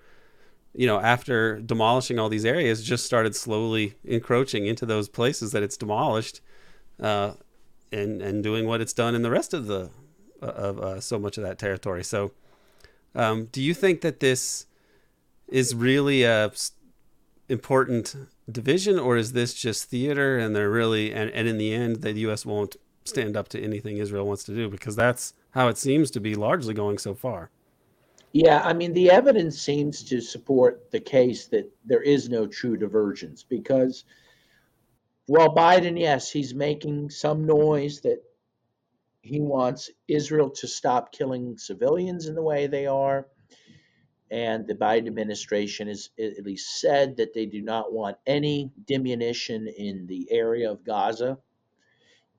you 0.73 0.87
know, 0.87 0.99
after 0.99 1.59
demolishing 1.59 2.17
all 2.19 2.29
these 2.29 2.45
areas, 2.45 2.83
just 2.83 3.05
started 3.05 3.35
slowly 3.35 3.95
encroaching 4.03 4.65
into 4.65 4.85
those 4.85 5.09
places 5.09 5.51
that 5.51 5.63
it's 5.63 5.77
demolished, 5.77 6.41
uh, 6.99 7.33
and 7.91 8.21
and 8.21 8.43
doing 8.43 8.65
what 8.67 8.81
it's 8.81 8.93
done 8.93 9.15
in 9.15 9.21
the 9.21 9.31
rest 9.31 9.53
of 9.53 9.67
the 9.67 9.89
of 10.41 10.79
uh, 10.79 10.99
so 10.99 11.19
much 11.19 11.37
of 11.37 11.43
that 11.43 11.59
territory. 11.59 12.03
So, 12.03 12.31
um, 13.15 13.45
do 13.51 13.61
you 13.61 13.73
think 13.73 14.01
that 14.01 14.19
this 14.19 14.65
is 15.47 15.75
really 15.75 16.23
a 16.23 16.51
important 17.49 18.15
division, 18.49 18.97
or 18.97 19.17
is 19.17 19.33
this 19.33 19.53
just 19.53 19.89
theater 19.89 20.37
and 20.37 20.55
they're 20.55 20.69
really 20.69 21.13
and, 21.13 21.29
and 21.31 21.47
in 21.47 21.57
the 21.57 21.73
end 21.73 22.01
the 22.01 22.11
U.S. 22.21 22.45
won't 22.45 22.77
stand 23.03 23.35
up 23.35 23.49
to 23.49 23.61
anything 23.61 23.97
Israel 23.97 24.25
wants 24.25 24.43
to 24.45 24.55
do 24.55 24.69
because 24.69 24.95
that's 24.95 25.33
how 25.51 25.67
it 25.67 25.77
seems 25.77 26.11
to 26.11 26.19
be 26.19 26.35
largely 26.35 26.73
going 26.73 26.97
so 26.97 27.13
far. 27.13 27.49
Yeah, 28.31 28.61
I 28.63 28.71
mean 28.73 28.93
the 28.93 29.11
evidence 29.11 29.59
seems 29.59 30.03
to 30.03 30.21
support 30.21 30.89
the 30.91 30.99
case 31.01 31.47
that 31.47 31.69
there 31.83 32.01
is 32.01 32.29
no 32.29 32.47
true 32.47 32.77
divergence 32.77 33.43
because 33.43 34.05
while 35.25 35.53
Biden, 35.53 35.99
yes, 35.99 36.31
he's 36.31 36.53
making 36.53 37.09
some 37.09 37.45
noise 37.45 38.01
that 38.01 38.23
he 39.21 39.39
wants 39.39 39.89
Israel 40.07 40.49
to 40.49 40.67
stop 40.67 41.11
killing 41.11 41.57
civilians 41.57 42.27
in 42.27 42.35
the 42.35 42.41
way 42.43 42.67
they 42.67 42.87
are 42.87 43.27
and 44.31 44.65
the 44.65 44.73
Biden 44.75 45.07
administration 45.07 45.89
has 45.89 46.09
at 46.17 46.45
least 46.45 46.79
said 46.79 47.17
that 47.17 47.33
they 47.33 47.45
do 47.45 47.61
not 47.61 47.91
want 47.91 48.17
any 48.25 48.71
diminution 48.87 49.67
in 49.67 50.07
the 50.07 50.31
area 50.31 50.71
of 50.71 50.85
Gaza 50.85 51.37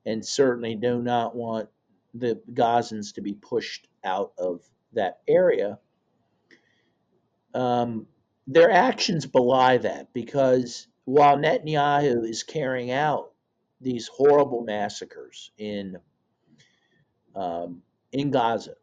and 0.05 0.25
certainly 0.25 0.75
do 0.75 1.01
not 1.01 1.35
want 1.35 1.69
the 2.15 2.41
Gazans 2.51 3.13
to 3.13 3.21
be 3.21 3.33
pushed 3.33 3.87
out 4.03 4.33
of 4.39 4.61
that 4.93 5.19
area. 5.27 5.77
Um, 7.53 8.07
their 8.47 8.71
actions 8.71 9.27
belie 9.27 9.77
that 9.77 10.11
because 10.13 10.87
while 11.05 11.37
Netanyahu 11.37 12.27
is 12.27 12.41
carrying 12.41 12.89
out 12.91 13.31
these 13.79 14.07
horrible 14.07 14.63
massacres 14.63 15.51
in 15.59 15.97
um, 17.35 17.81
in 18.11 18.31
Gaza, 18.31 18.75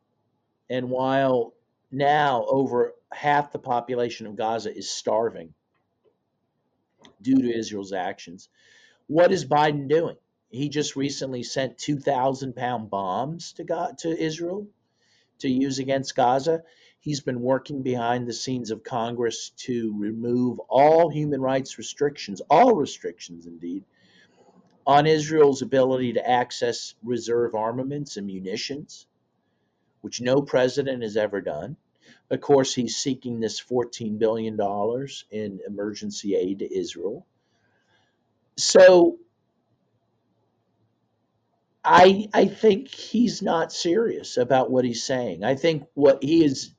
and 0.68 0.90
while 0.90 1.54
now 1.90 2.44
over 2.48 2.94
half 3.12 3.52
the 3.52 3.58
population 3.58 4.26
of 4.26 4.36
Gaza 4.36 4.74
is 4.76 4.90
starving 4.90 5.52
due 7.20 7.42
to 7.42 7.56
Israel's 7.56 7.92
actions. 7.92 8.48
What 9.06 9.32
is 9.32 9.44
Biden 9.44 9.88
doing? 9.88 10.16
He 10.50 10.68
just 10.68 10.96
recently 10.96 11.42
sent 11.42 11.78
2,000 11.78 12.54
pound 12.54 12.90
bombs 12.90 13.52
to, 13.54 13.64
to 13.98 14.22
Israel 14.22 14.66
to 15.40 15.48
use 15.48 15.78
against 15.78 16.16
Gaza. 16.16 16.62
He's 17.00 17.20
been 17.20 17.40
working 17.40 17.82
behind 17.82 18.26
the 18.26 18.32
scenes 18.32 18.70
of 18.70 18.84
Congress 18.84 19.50
to 19.58 19.94
remove 19.98 20.58
all 20.68 21.08
human 21.08 21.40
rights 21.40 21.78
restrictions, 21.78 22.42
all 22.50 22.74
restrictions 22.74 23.46
indeed, 23.46 23.84
on 24.90 25.06
Israel's 25.06 25.62
ability 25.62 26.14
to 26.14 26.28
access 26.28 26.94
reserve 27.04 27.54
armaments 27.54 28.16
and 28.16 28.26
munitions, 28.26 29.06
which 30.00 30.20
no 30.20 30.42
president 30.42 31.04
has 31.04 31.16
ever 31.16 31.40
done. 31.40 31.76
Of 32.28 32.40
course, 32.40 32.74
he's 32.74 32.96
seeking 32.96 33.38
this 33.38 33.60
$14 33.60 34.18
billion 34.18 34.58
in 35.30 35.60
emergency 35.64 36.34
aid 36.34 36.58
to 36.58 36.76
Israel. 36.76 37.24
So 38.56 39.18
I, 41.84 42.28
I 42.34 42.46
think 42.46 42.88
he's 42.88 43.42
not 43.42 43.72
serious 43.72 44.38
about 44.38 44.72
what 44.72 44.84
he's 44.84 45.04
saying. 45.04 45.44
I 45.44 45.54
think 45.54 45.84
what 45.94 46.18
he 46.20 46.44
is, 46.44 46.72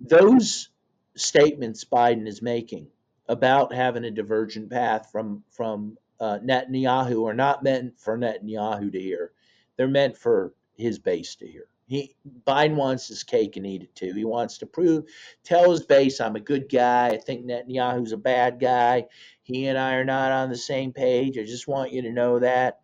those 0.00 0.68
statements 1.16 1.84
Biden 1.84 2.28
is 2.28 2.40
making 2.40 2.86
about 3.28 3.74
having 3.74 4.04
a 4.04 4.12
divergent 4.12 4.70
path 4.70 5.10
from, 5.10 5.42
from 5.50 5.98
uh, 6.20 6.38
Netanyahu 6.38 7.28
are 7.28 7.34
not 7.34 7.62
meant 7.62 7.98
for 7.98 8.16
Netanyahu 8.16 8.92
to 8.92 9.00
hear. 9.00 9.32
They're 9.76 9.88
meant 9.88 10.16
for 10.16 10.54
his 10.74 10.98
base 10.98 11.36
to 11.36 11.46
hear. 11.46 11.66
He 11.86 12.16
Biden 12.44 12.74
wants 12.74 13.06
his 13.06 13.22
cake 13.22 13.56
and 13.56 13.66
eat 13.66 13.82
it 13.82 13.94
too. 13.94 14.12
He 14.12 14.24
wants 14.24 14.58
to 14.58 14.66
prove, 14.66 15.04
tell 15.44 15.70
his 15.70 15.84
base, 15.84 16.20
I'm 16.20 16.34
a 16.34 16.40
good 16.40 16.68
guy. 16.68 17.08
I 17.08 17.18
think 17.18 17.46
Netanyahu's 17.46 18.12
a 18.12 18.16
bad 18.16 18.58
guy. 18.58 19.06
He 19.42 19.66
and 19.66 19.78
I 19.78 19.94
are 19.94 20.04
not 20.04 20.32
on 20.32 20.50
the 20.50 20.56
same 20.56 20.92
page. 20.92 21.38
I 21.38 21.44
just 21.44 21.68
want 21.68 21.92
you 21.92 22.02
to 22.02 22.12
know 22.12 22.40
that. 22.40 22.80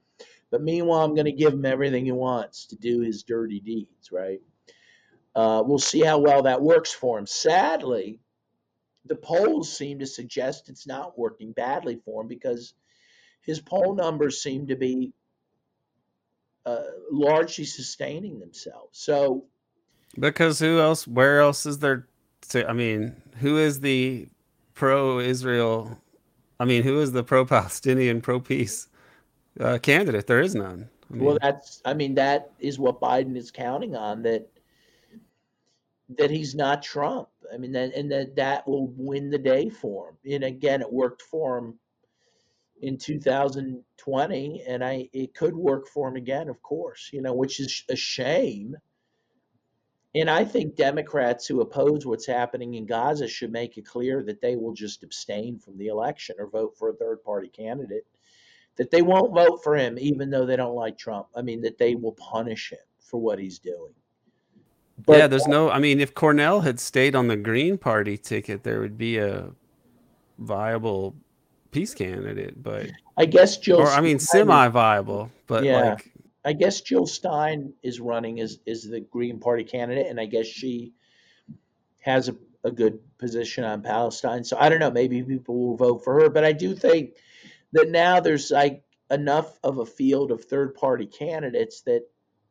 But 0.50 0.62
meanwhile, 0.62 1.04
I'm 1.04 1.14
going 1.14 1.24
to 1.24 1.32
give 1.32 1.54
him 1.54 1.64
everything 1.64 2.04
he 2.04 2.12
wants 2.12 2.66
to 2.66 2.76
do 2.76 3.00
his 3.00 3.24
dirty 3.24 3.58
deeds, 3.58 4.12
right? 4.12 4.40
Uh, 5.34 5.62
we'll 5.66 5.78
see 5.78 6.00
how 6.00 6.18
well 6.18 6.42
that 6.42 6.62
works 6.62 6.92
for 6.92 7.18
him. 7.18 7.26
Sadly, 7.26 8.20
the 9.06 9.16
polls 9.16 9.74
seem 9.74 9.98
to 9.98 10.06
suggest 10.06 10.68
it's 10.68 10.86
not 10.86 11.18
working 11.18 11.52
badly 11.52 11.96
for 12.04 12.22
him 12.22 12.28
because 12.28 12.74
his 13.42 13.60
poll 13.60 13.94
numbers 13.94 14.42
seem 14.42 14.66
to 14.68 14.76
be 14.76 15.12
uh, 16.64 16.82
largely 17.10 17.64
sustaining 17.64 18.38
themselves. 18.38 18.98
So, 18.98 19.44
because 20.18 20.58
who 20.58 20.80
else? 20.80 21.06
Where 21.06 21.40
else 21.40 21.66
is 21.66 21.78
there? 21.80 22.06
To, 22.50 22.68
I 22.68 22.72
mean, 22.72 23.20
who 23.38 23.58
is 23.58 23.80
the 23.80 24.28
pro-Israel? 24.74 25.98
I 26.60 26.64
mean, 26.64 26.82
who 26.82 27.00
is 27.00 27.12
the 27.12 27.24
pro-Palestinian, 27.24 28.20
pro-peace 28.20 28.88
uh, 29.58 29.78
candidate? 29.78 30.26
There 30.26 30.40
is 30.40 30.54
none. 30.54 30.88
I 31.10 31.14
mean, 31.14 31.24
well, 31.24 31.38
that's. 31.40 31.82
I 31.84 31.94
mean, 31.94 32.14
that 32.14 32.52
is 32.60 32.78
what 32.78 33.00
Biden 33.00 33.36
is 33.36 33.50
counting 33.50 33.96
on. 33.96 34.22
That 34.22 34.48
that 36.18 36.30
he's 36.30 36.54
not 36.54 36.82
Trump. 36.82 37.28
I 37.52 37.58
mean, 37.58 37.72
that, 37.72 37.94
and 37.94 38.10
that 38.12 38.36
that 38.36 38.68
will 38.68 38.88
win 38.96 39.30
the 39.30 39.38
day 39.38 39.68
for 39.68 40.10
him. 40.10 40.16
And 40.32 40.44
again, 40.44 40.80
it 40.80 40.92
worked 40.92 41.22
for 41.22 41.58
him 41.58 41.78
in 42.82 42.98
2020 42.98 44.64
and 44.66 44.84
I 44.84 45.08
it 45.12 45.34
could 45.34 45.54
work 45.54 45.86
for 45.86 46.08
him 46.08 46.16
again 46.16 46.48
of 46.48 46.60
course 46.62 47.10
you 47.12 47.22
know 47.22 47.32
which 47.32 47.60
is 47.60 47.84
a 47.88 47.96
shame. 47.96 48.76
And 50.14 50.28
I 50.28 50.44
think 50.44 50.76
Democrats 50.76 51.46
who 51.46 51.62
oppose 51.62 52.04
what's 52.04 52.26
happening 52.26 52.74
in 52.74 52.84
Gaza 52.84 53.26
should 53.26 53.50
make 53.50 53.78
it 53.78 53.86
clear 53.86 54.22
that 54.24 54.42
they 54.42 54.56
will 54.56 54.74
just 54.74 55.02
abstain 55.02 55.58
from 55.58 55.78
the 55.78 55.86
election 55.86 56.36
or 56.38 56.50
vote 56.50 56.76
for 56.76 56.90
a 56.90 56.94
third 56.94 57.24
party 57.24 57.48
candidate. 57.48 58.04
That 58.76 58.90
they 58.90 59.00
won't 59.00 59.34
vote 59.34 59.60
for 59.64 59.74
him 59.74 59.98
even 59.98 60.28
though 60.28 60.44
they 60.44 60.56
don't 60.56 60.74
like 60.74 60.98
Trump. 60.98 61.28
I 61.34 61.40
mean 61.40 61.62
that 61.62 61.78
they 61.78 61.94
will 61.94 62.12
punish 62.12 62.72
him 62.72 62.78
for 63.00 63.18
what 63.18 63.38
he's 63.38 63.58
doing. 63.58 63.94
But, 65.06 65.18
yeah 65.18 65.26
there's 65.28 65.46
no 65.46 65.70
I 65.70 65.78
mean 65.78 66.00
if 66.00 66.14
Cornel 66.14 66.60
had 66.60 66.78
stayed 66.78 67.14
on 67.14 67.28
the 67.28 67.36
Green 67.36 67.78
Party 67.78 68.18
ticket 68.18 68.64
there 68.64 68.80
would 68.80 68.98
be 68.98 69.16
a 69.16 69.50
viable 70.38 71.14
peace 71.72 71.94
candidate, 71.94 72.62
but 72.62 72.86
I 73.16 73.26
guess 73.26 73.56
Jill. 73.56 73.80
Or 73.80 73.88
I 73.88 74.00
mean, 74.00 74.20
semi-viable, 74.20 75.30
but 75.48 75.64
yeah. 75.64 75.80
like 75.80 76.12
I 76.44 76.52
guess 76.52 76.80
Jill 76.80 77.06
Stein 77.06 77.72
is 77.82 78.00
running 78.00 78.40
as 78.40 78.60
is 78.64 78.88
the 78.88 79.00
Green 79.00 79.40
Party 79.40 79.64
candidate, 79.64 80.06
and 80.06 80.20
I 80.20 80.26
guess 80.26 80.46
she 80.46 80.92
has 82.00 82.28
a, 82.28 82.36
a 82.62 82.70
good 82.70 83.00
position 83.18 83.64
on 83.64 83.82
Palestine. 83.82 84.44
So 84.44 84.56
I 84.58 84.68
don't 84.68 84.80
know. 84.80 84.90
Maybe 84.90 85.22
people 85.22 85.56
will 85.58 85.76
vote 85.76 86.04
for 86.04 86.20
her, 86.20 86.30
but 86.30 86.44
I 86.44 86.52
do 86.52 86.74
think 86.74 87.16
that 87.72 87.90
now 87.90 88.20
there's 88.20 88.50
like 88.50 88.84
enough 89.10 89.58
of 89.62 89.78
a 89.78 89.86
field 89.86 90.30
of 90.30 90.44
third 90.44 90.74
party 90.74 91.06
candidates 91.06 91.82
that 91.82 92.02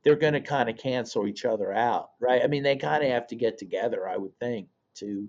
they're 0.03 0.15
going 0.15 0.33
to 0.33 0.41
kind 0.41 0.69
of 0.69 0.77
cancel 0.77 1.27
each 1.27 1.45
other 1.45 1.71
out, 1.71 2.11
right? 2.19 2.41
I 2.43 2.47
mean, 2.47 2.63
they 2.63 2.75
kind 2.75 3.03
of 3.03 3.09
have 3.09 3.27
to 3.27 3.35
get 3.35 3.57
together, 3.57 4.07
I 4.07 4.17
would 4.17 4.37
think, 4.39 4.67
to 4.95 5.27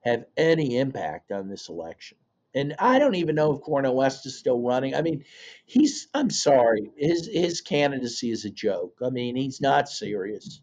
have 0.00 0.24
any 0.36 0.76
impact 0.78 1.32
on 1.32 1.48
this 1.48 1.68
election. 1.68 2.18
And 2.54 2.74
I 2.78 2.98
don't 2.98 3.14
even 3.14 3.34
know 3.34 3.54
if 3.54 3.62
Cornel 3.62 3.96
West 3.96 4.26
is 4.26 4.38
still 4.38 4.60
running. 4.60 4.94
I 4.94 5.02
mean, 5.02 5.24
he's 5.64 6.08
I'm 6.14 6.30
sorry. 6.30 6.90
His 6.96 7.28
his 7.32 7.60
candidacy 7.60 8.30
is 8.30 8.44
a 8.44 8.50
joke. 8.50 8.98
I 9.02 9.10
mean, 9.10 9.36
he's 9.36 9.60
not 9.60 9.88
serious. 9.88 10.60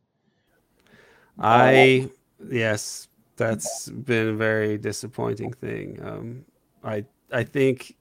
I 1.39 2.09
yes, 2.49 3.07
that's 3.37 3.89
been 3.89 4.27
a 4.29 4.33
very 4.33 4.77
disappointing 4.77 5.53
thing. 5.53 5.99
Um, 6.03 6.45
I 6.83 7.05
I 7.31 7.43
think 7.43 7.95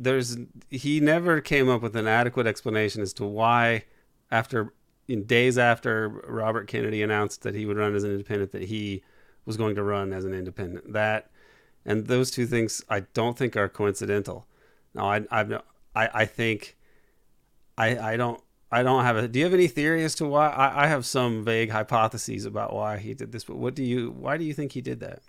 there's 0.00 0.36
he 0.70 0.98
never 0.98 1.40
came 1.40 1.68
up 1.68 1.82
with 1.82 1.94
an 1.94 2.08
adequate 2.08 2.46
explanation 2.46 3.02
as 3.02 3.12
to 3.14 3.24
why 3.24 3.84
after 4.30 4.72
in 5.06 5.24
days 5.24 5.58
after 5.58 6.08
Robert 6.08 6.68
Kennedy 6.68 7.02
announced 7.02 7.42
that 7.42 7.54
he 7.54 7.66
would 7.66 7.76
run 7.76 7.94
as 7.94 8.04
an 8.04 8.12
independent 8.12 8.52
that 8.52 8.62
he 8.62 9.02
was 9.44 9.56
going 9.56 9.74
to 9.74 9.82
run 9.82 10.12
as 10.12 10.24
an 10.24 10.32
independent. 10.32 10.92
That 10.92 11.30
and 11.84 12.06
those 12.06 12.30
two 12.30 12.46
things 12.46 12.84
I 12.88 13.00
don't 13.00 13.36
think 13.36 13.56
are 13.56 13.68
coincidental. 13.68 14.46
No, 14.94 15.04
I 15.04 15.22
I've 15.30 15.52
I 15.94 16.10
I 16.14 16.24
think 16.24 16.76
I 17.76 17.98
I 18.12 18.16
don't 18.16 18.42
I 18.72 18.82
don't 18.82 19.04
have 19.04 19.16
a. 19.16 19.26
Do 19.26 19.38
you 19.38 19.44
have 19.44 19.54
any 19.54 19.66
theory 19.66 20.04
as 20.04 20.14
to 20.16 20.26
why? 20.26 20.48
I, 20.48 20.84
I 20.84 20.86
have 20.86 21.04
some 21.04 21.44
vague 21.44 21.70
hypotheses 21.70 22.44
about 22.44 22.72
why 22.72 22.98
he 22.98 23.14
did 23.14 23.32
this, 23.32 23.44
but 23.44 23.56
what 23.56 23.74
do 23.74 23.82
you? 23.82 24.10
Why 24.10 24.36
do 24.36 24.44
you 24.44 24.54
think 24.54 24.72
he 24.72 24.80
did 24.80 25.00
that? 25.00 25.22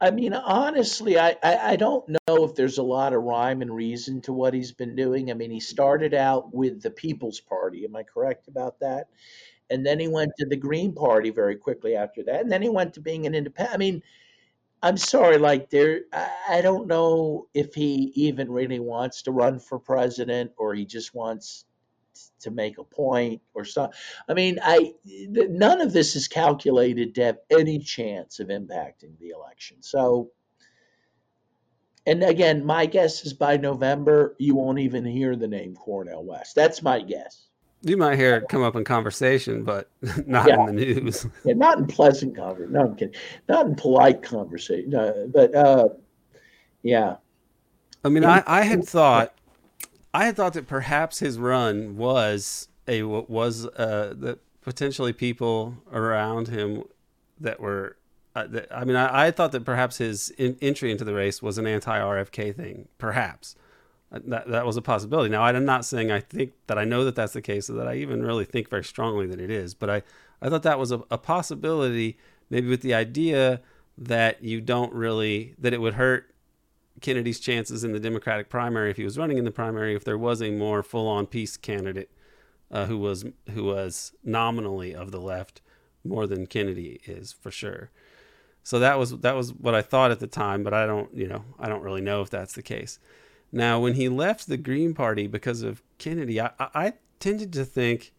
I 0.00 0.10
mean, 0.10 0.32
honestly, 0.32 1.18
I, 1.18 1.36
I, 1.42 1.72
I 1.72 1.76
don't 1.76 2.08
know 2.08 2.44
if 2.44 2.54
there's 2.54 2.78
a 2.78 2.82
lot 2.82 3.12
of 3.12 3.22
rhyme 3.22 3.60
and 3.60 3.74
reason 3.74 4.22
to 4.22 4.32
what 4.32 4.54
he's 4.54 4.72
been 4.72 4.96
doing. 4.96 5.30
I 5.30 5.34
mean, 5.34 5.50
he 5.50 5.60
started 5.60 6.14
out 6.14 6.54
with 6.54 6.80
the 6.80 6.90
People's 6.90 7.38
Party. 7.38 7.84
Am 7.84 7.94
I 7.94 8.02
correct 8.02 8.48
about 8.48 8.80
that? 8.80 9.08
And 9.68 9.84
then 9.84 10.00
he 10.00 10.08
went 10.08 10.32
to 10.38 10.46
the 10.46 10.56
Green 10.56 10.94
Party 10.94 11.28
very 11.28 11.54
quickly 11.54 11.96
after 11.96 12.22
that. 12.22 12.40
And 12.40 12.50
then 12.50 12.62
he 12.62 12.70
went 12.70 12.94
to 12.94 13.00
being 13.00 13.26
an 13.26 13.34
independent. 13.34 13.74
I 13.74 13.78
mean, 13.78 14.02
I'm 14.82 14.96
sorry, 14.96 15.36
like 15.36 15.68
there, 15.70 16.02
I, 16.48 16.62
don't 16.62 16.86
know 16.86 17.48
if 17.52 17.74
he 17.74 18.12
even 18.14 18.50
really 18.50 18.80
wants 18.80 19.22
to 19.22 19.30
run 19.32 19.58
for 19.58 19.78
president 19.78 20.52
or 20.56 20.74
he 20.74 20.86
just 20.86 21.14
wants 21.14 21.66
to 22.40 22.50
make 22.50 22.78
a 22.78 22.84
point 22.84 23.42
or 23.52 23.64
something. 23.66 23.98
I 24.28 24.34
mean, 24.34 24.58
I 24.62 24.94
none 25.04 25.82
of 25.82 25.92
this 25.92 26.16
is 26.16 26.28
calculated 26.28 27.14
to 27.16 27.24
have 27.24 27.38
any 27.50 27.78
chance 27.78 28.40
of 28.40 28.48
impacting 28.48 29.18
the 29.18 29.30
election. 29.30 29.82
So, 29.82 30.30
and 32.06 32.22
again, 32.22 32.64
my 32.64 32.86
guess 32.86 33.26
is 33.26 33.34
by 33.34 33.58
November 33.58 34.34
you 34.38 34.54
won't 34.54 34.78
even 34.78 35.04
hear 35.04 35.36
the 35.36 35.48
name 35.48 35.74
Cornel 35.74 36.24
West. 36.24 36.54
That's 36.54 36.82
my 36.82 37.00
guess. 37.00 37.49
You 37.82 37.96
might 37.96 38.16
hear 38.16 38.36
it 38.36 38.48
come 38.48 38.62
up 38.62 38.76
in 38.76 38.84
conversation, 38.84 39.64
but 39.64 39.88
not 40.26 40.48
yeah. 40.48 40.60
in 40.60 40.66
the 40.66 40.72
news. 40.72 41.26
yeah, 41.44 41.54
not 41.54 41.78
in 41.78 41.86
pleasant 41.86 42.36
conversation. 42.36 42.72
No, 42.72 42.80
I'm 42.80 42.96
kidding. 42.96 43.14
Not 43.48 43.66
in 43.66 43.74
polite 43.74 44.22
conversation. 44.22 44.90
No, 44.90 45.30
but 45.32 45.54
uh, 45.54 45.88
yeah. 46.82 47.16
I 48.04 48.08
mean, 48.08 48.24
I, 48.24 48.42
I 48.46 48.62
had 48.62 48.84
thought 48.86 49.34
I 50.12 50.26
had 50.26 50.36
thought 50.36 50.54
that 50.54 50.66
perhaps 50.66 51.20
his 51.20 51.38
run 51.38 51.96
was 51.96 52.68
a 52.86 53.02
was 53.02 53.66
uh, 53.66 54.14
that 54.18 54.40
potentially 54.62 55.12
people 55.12 55.76
around 55.92 56.48
him 56.48 56.84
that 57.38 57.60
were. 57.60 57.96
Uh, 58.36 58.46
that, 58.46 58.68
I 58.70 58.84
mean, 58.84 58.94
I, 58.94 59.26
I, 59.26 59.30
thought 59.32 59.50
that 59.50 59.64
perhaps 59.64 59.98
his 59.98 60.30
in, 60.30 60.56
entry 60.62 60.92
into 60.92 61.02
the 61.02 61.12
race 61.12 61.42
was 61.42 61.58
an 61.58 61.66
anti-RFK 61.66 62.54
thing. 62.54 62.86
Perhaps 62.96 63.56
that 64.10 64.48
that 64.48 64.66
was 64.66 64.76
a 64.76 64.82
possibility. 64.82 65.30
Now, 65.30 65.44
I'm 65.44 65.64
not 65.64 65.84
saying 65.84 66.10
I 66.10 66.20
think 66.20 66.52
that 66.66 66.78
I 66.78 66.84
know 66.84 67.04
that 67.04 67.14
that's 67.14 67.32
the 67.32 67.42
case, 67.42 67.70
or 67.70 67.74
that 67.74 67.86
I 67.86 67.94
even 67.94 68.22
really 68.22 68.44
think 68.44 68.68
very 68.68 68.84
strongly 68.84 69.26
that 69.26 69.40
it 69.40 69.50
is. 69.50 69.74
But 69.74 69.90
I 69.90 70.02
I 70.42 70.48
thought 70.48 70.62
that 70.64 70.78
was 70.78 70.90
a, 70.90 71.02
a 71.10 71.18
possibility, 71.18 72.18
maybe 72.48 72.68
with 72.68 72.82
the 72.82 72.94
idea 72.94 73.60
that 73.96 74.42
you 74.42 74.60
don't 74.60 74.92
really 74.92 75.54
that 75.58 75.72
it 75.72 75.80
would 75.80 75.94
hurt 75.94 76.34
Kennedy's 77.00 77.40
chances 77.40 77.84
in 77.84 77.92
the 77.92 78.00
Democratic 78.00 78.48
primary 78.48 78.90
if 78.90 78.96
he 78.96 79.04
was 79.04 79.18
running 79.18 79.38
in 79.38 79.44
the 79.44 79.50
primary 79.50 79.94
if 79.94 80.04
there 80.04 80.18
was 80.18 80.42
a 80.42 80.50
more 80.50 80.82
full-on 80.82 81.26
peace 81.26 81.56
candidate 81.56 82.10
uh, 82.70 82.86
who 82.86 82.98
was 82.98 83.24
who 83.50 83.64
was 83.64 84.12
nominally 84.24 84.94
of 84.94 85.10
the 85.10 85.20
left 85.20 85.60
more 86.04 86.26
than 86.26 86.46
Kennedy 86.46 87.00
is 87.04 87.32
for 87.32 87.50
sure. 87.50 87.90
So 88.62 88.78
that 88.78 88.98
was 88.98 89.18
that 89.18 89.36
was 89.36 89.52
what 89.52 89.74
I 89.74 89.82
thought 89.82 90.10
at 90.10 90.20
the 90.20 90.26
time, 90.26 90.62
but 90.62 90.74
I 90.74 90.86
don't 90.86 91.14
you 91.14 91.28
know 91.28 91.44
I 91.58 91.68
don't 91.68 91.82
really 91.82 92.02
know 92.02 92.22
if 92.22 92.30
that's 92.30 92.54
the 92.54 92.62
case. 92.62 92.98
Now 93.52 93.80
when 93.80 93.94
he 93.94 94.08
left 94.08 94.46
the 94.46 94.56
Green 94.56 94.94
Party 94.94 95.26
because 95.26 95.62
of 95.62 95.82
Kennedy, 95.98 96.40
I, 96.40 96.50
I 96.58 96.92
tended 97.18 97.52
to 97.54 97.64
think 97.64 98.12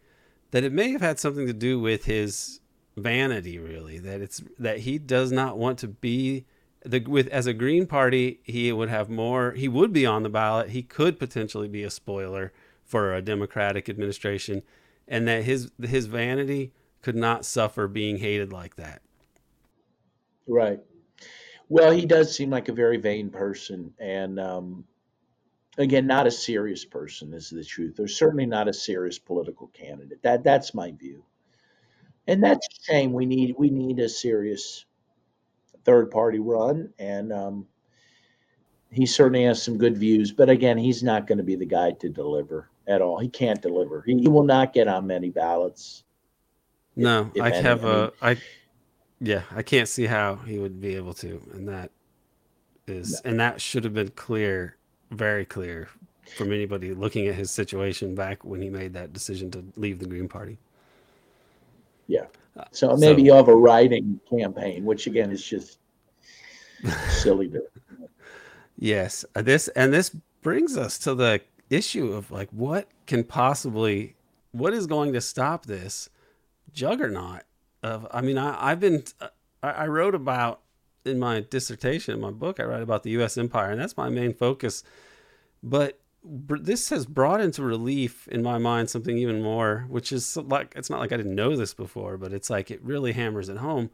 that 0.52 0.64
it 0.64 0.74
may 0.74 0.92
have 0.92 1.02
had 1.02 1.20
something 1.20 1.48
to 1.48 1.54
do 1.54 1.80
with 1.80 2.06
his 2.06 2.60
vanity 2.98 3.58
really 3.58 3.98
that 3.98 4.20
it's 4.20 4.44
that 4.60 4.80
he 4.80 4.98
does 4.98 5.32
not 5.32 5.58
want 5.58 5.80
to 5.80 5.88
be 5.88 6.46
the 6.84 7.00
with 7.02 7.28
as 7.28 7.48
a 7.48 7.54
Green 7.54 7.86
Party, 7.86 8.40
he 8.44 8.72
would 8.72 8.90
have 8.90 9.10
more. 9.10 9.52
He 9.52 9.68
would 9.68 9.94
be 9.94 10.06
on 10.06 10.24
the 10.24 10.30
ballot. 10.30 10.70
He 10.70 10.82
could 10.82 11.20
potentially 11.20 11.68
be 11.68 11.84
a 11.84 11.90
spoiler 11.90 12.52
for 12.84 13.14
a 13.14 13.22
Democratic 13.22 13.88
administration, 13.88 14.64
and 15.08 15.28
that 15.28 15.44
his 15.44 15.72
his 15.82 16.08
vanity 16.08 16.74
could 17.02 17.16
not 17.16 17.46
suffer 17.46 17.88
being 17.88 18.18
hated 18.18 18.52
like 18.52 18.76
that. 18.76 19.02
Right. 20.48 20.80
Well, 21.70 21.92
he 21.92 22.06
does 22.06 22.36
seem 22.36 22.50
like 22.50 22.68
a 22.68 22.74
very 22.74 22.98
vain 22.98 23.30
person, 23.30 23.94
and 24.00 24.40
um, 24.40 24.84
again, 25.78 26.08
not 26.08 26.28
a 26.28 26.32
serious 26.32 26.86
person 26.86 27.34
is 27.34 27.50
the 27.50 27.64
truth. 27.64 28.00
Or 28.00 28.08
certainly 28.08 28.46
not 28.46 28.68
a 28.68 28.74
serious 28.74 29.20
political 29.20 29.68
candidate. 29.68 30.22
That 30.24 30.44
that's 30.44 30.74
my 30.74 30.92
view, 30.92 31.24
and 32.28 32.44
that's 32.44 32.68
a 32.68 32.92
shame. 32.92 33.14
We 33.14 33.26
need 33.26 33.56
we 33.58 33.70
need 33.70 34.00
a 34.00 34.10
serious 34.10 34.86
third 35.84 36.12
party 36.12 36.40
run, 36.40 36.94
and 37.00 37.34
um, 37.34 37.68
he 38.92 39.06
certainly 39.06 39.44
has 39.46 39.62
some 39.62 39.78
good 39.78 39.98
views. 39.98 40.32
But 40.32 40.50
again, 40.50 40.78
he's 40.78 41.04
not 41.04 41.28
going 41.28 41.38
to 41.38 41.44
be 41.44 41.56
the 41.56 41.66
guy 41.66 41.92
to 41.92 42.10
deliver 42.10 42.70
at 42.88 43.02
all. 43.02 43.20
He 43.20 43.30
can't 43.30 43.62
deliver. 43.62 44.04
He, 44.06 44.20
he 44.20 44.28
will 44.28 44.44
not 44.44 44.74
get 44.74 44.88
on 44.88 45.08
many 45.08 45.30
ballots. 45.30 46.04
No, 46.96 47.32
if, 47.34 47.38
if 47.38 47.44
I 47.44 47.50
any. 47.52 47.62
have 47.62 47.86
a 47.86 48.12
I, 48.22 48.38
yeah, 49.20 49.44
I 49.56 49.64
can't 49.64 49.88
see 49.88 50.06
how 50.06 50.36
he 50.36 50.60
would 50.60 50.82
be 50.82 50.96
able 50.96 51.14
to, 51.16 51.42
and 51.54 51.70
that 51.70 51.92
is, 52.88 53.22
no. 53.24 53.30
and 53.30 53.40
that 53.40 53.62
should 53.62 53.84
have 53.86 53.94
been 53.94 54.10
clear, 54.10 54.76
very 55.12 55.46
clear 55.46 55.90
from 56.36 56.52
anybody 56.52 56.94
looking 56.94 57.28
at 57.28 57.36
his 57.36 57.52
situation 57.52 58.16
back 58.16 58.44
when 58.44 58.62
he 58.62 58.70
made 58.70 58.94
that 58.94 59.14
decision 59.14 59.52
to 59.52 59.64
leave 59.76 60.00
the 60.00 60.06
Green 60.06 60.28
Party. 60.28 60.58
Yeah. 62.08 62.26
So 62.72 62.96
maybe 62.98 63.22
so, 63.22 63.26
you 63.26 63.34
have 63.34 63.48
a 63.48 63.56
writing 63.56 64.20
campaign, 64.30 64.84
which 64.84 65.08
again 65.08 65.32
is 65.32 65.44
just 65.44 65.80
silly. 67.10 67.50
To... 67.50 67.62
yes, 68.78 69.24
uh, 69.36 69.42
this 69.42 69.68
and 69.70 69.94
this 69.94 70.10
brings 70.42 70.78
us 70.78 70.98
to 71.00 71.16
the 71.16 71.42
issue 71.70 72.12
of 72.12 72.32
like 72.32 72.50
what 72.50 72.88
can 73.06 73.24
possibly 73.24 74.16
what 74.52 74.74
is 74.74 74.88
going 74.88 75.14
to 75.14 75.22
stop 75.22 75.66
this 75.66 76.10
juggernaut 76.74 77.44
of 77.84 78.06
i 78.12 78.22
mean 78.22 78.38
I, 78.38 78.70
have 78.70 78.80
been 78.80 79.04
I, 79.64 79.70
I, 79.70 79.88
wrote 79.88 80.16
about 80.16 80.61
in 81.06 81.20
my 81.20 81.40
dissertation 81.40 82.14
in 82.14 82.22
my 82.22 82.32
book 82.32 82.60
i 82.60 82.64
write 82.64 82.82
about 82.82 83.04
the 83.04 83.12
us 83.12 83.38
empire 83.38 83.72
and 83.72 83.82
that's 83.82 83.98
my 83.98 84.10
main 84.10 84.34
focus 84.34 84.84
but 85.64 86.00
this 86.24 86.90
has 86.90 87.06
brought 87.06 87.42
into 87.42 87.64
relief 87.64 88.28
in 88.28 88.44
my 88.44 88.58
mind 88.58 88.90
something 88.90 89.18
even 89.18 89.42
more, 89.42 89.86
which 89.90 90.12
is 90.12 90.38
like 90.38 90.74
it's 90.76 90.90
not 90.90 91.00
like 91.00 91.12
I 91.12 91.18
didn't 91.18 91.36
know 91.36 91.56
this 91.56 91.74
before, 91.74 92.18
but 92.18 92.32
it's 92.32 92.50
like 92.50 92.70
it 92.70 92.84
really 92.84 93.14
hammers 93.14 93.50
it 93.50 93.58
home. 93.58 93.90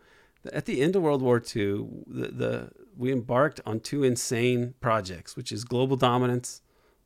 At 0.51 0.65
the 0.65 0.81
end 0.81 0.95
of 0.95 1.01
World 1.01 1.21
War 1.21 1.37
II, 1.37 1.87
the, 2.05 2.27
the 2.27 2.71
we 2.95 3.11
embarked 3.11 3.61
on 3.65 3.79
two 3.79 4.03
insane 4.03 4.73
projects, 4.81 5.35
which 5.35 5.51
is 5.51 5.63
global 5.63 5.95
dominance, 5.95 6.61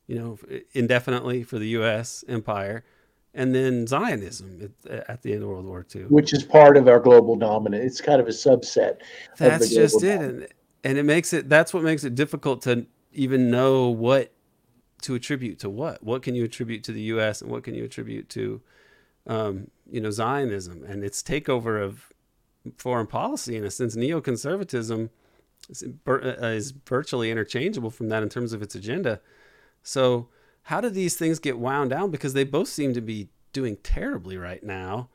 you 0.07 0.17
know, 0.17 0.39
indefinitely 0.73 1.43
for 1.43 1.59
the 1.59 1.69
U.S. 1.69 2.23
empire, 2.27 2.83
and 3.33 3.55
then 3.55 3.87
Zionism 3.87 4.73
at, 4.85 5.09
at, 5.09 5.21
the 5.21 5.33
end 5.33 5.43
of 5.43 5.49
World 5.49 5.65
War 5.65 5.85
II, 5.95 6.03
which 6.03 6.33
is 6.33 6.43
part 6.43 6.77
of 6.77 6.87
our 6.87 6.99
global 6.99 7.35
dominance. 7.35 7.85
It's 7.85 8.01
kind 8.01 8.19
of 8.19 8.27
a 8.27 8.31
subset. 8.31 8.97
That's 9.37 9.69
just 9.69 10.03
it, 10.03 10.19
and, 10.19 10.47
and 10.83 10.97
it 10.97 11.03
makes 11.03 11.33
it. 11.33 11.47
That's 11.47 11.73
what 11.73 11.83
makes 11.83 12.03
it 12.03 12.15
difficult 12.15 12.61
to 12.63 12.85
even 13.13 13.49
know 13.49 13.89
what 13.89 14.31
to 15.01 15.15
attribute 15.15 15.59
to 15.59 15.69
what? 15.69 16.03
What 16.03 16.23
can 16.23 16.35
you 16.35 16.45
attribute 16.45 16.83
to 16.85 16.91
the 16.91 17.01
U.S. 17.03 17.41
and 17.41 17.51
what 17.51 17.63
can 17.63 17.75
you 17.75 17.83
attribute 17.83 18.29
to, 18.29 18.61
um, 19.27 19.69
you 19.89 20.01
know, 20.01 20.11
Zionism 20.11 20.83
and 20.83 21.03
its 21.03 21.23
takeover 21.23 21.81
of 21.81 22.11
foreign 22.77 23.07
policy 23.07 23.55
in 23.55 23.65
a 23.65 23.71
sense? 23.71 23.95
Neoconservatism 23.95 25.09
is, 25.69 25.83
is 26.05 26.71
virtually 26.71 27.31
interchangeable 27.31 27.89
from 27.89 28.09
that 28.09 28.23
in 28.23 28.29
terms 28.29 28.53
of 28.53 28.61
its 28.61 28.75
agenda. 28.75 29.21
So, 29.83 30.29
how 30.63 30.81
do 30.81 30.89
these 30.89 31.15
things 31.15 31.39
get 31.39 31.57
wound 31.57 31.89
down? 31.89 32.11
Because 32.11 32.33
they 32.33 32.43
both 32.43 32.67
seem 32.67 32.93
to 32.93 33.01
be 33.01 33.29
doing 33.53 33.77
terribly 33.83 34.37
right 34.37 34.63
now. 34.63 35.09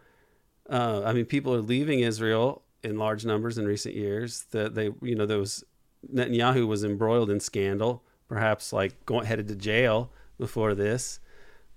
Uh, 0.69 1.03
I 1.05 1.13
mean, 1.13 1.25
people 1.25 1.55
are 1.55 1.61
leaving 1.61 2.01
Israel 2.01 2.63
in 2.83 2.99
large 2.99 3.25
numbers 3.25 3.57
in 3.57 3.67
recent 3.67 3.95
years. 3.95 4.47
That 4.51 4.75
they, 4.75 4.91
you 5.03 5.15
know, 5.15 5.27
was 5.27 5.65
Netanyahu 6.13 6.67
was 6.67 6.85
embroiled 6.85 7.31
in 7.31 7.41
scandal 7.41 8.03
perhaps 8.29 8.73
like 8.73 9.05
going 9.07 9.27
headed 9.27 9.49
to 9.49 9.57
jail 9.57 10.11
before 10.39 10.75
this. 10.75 11.21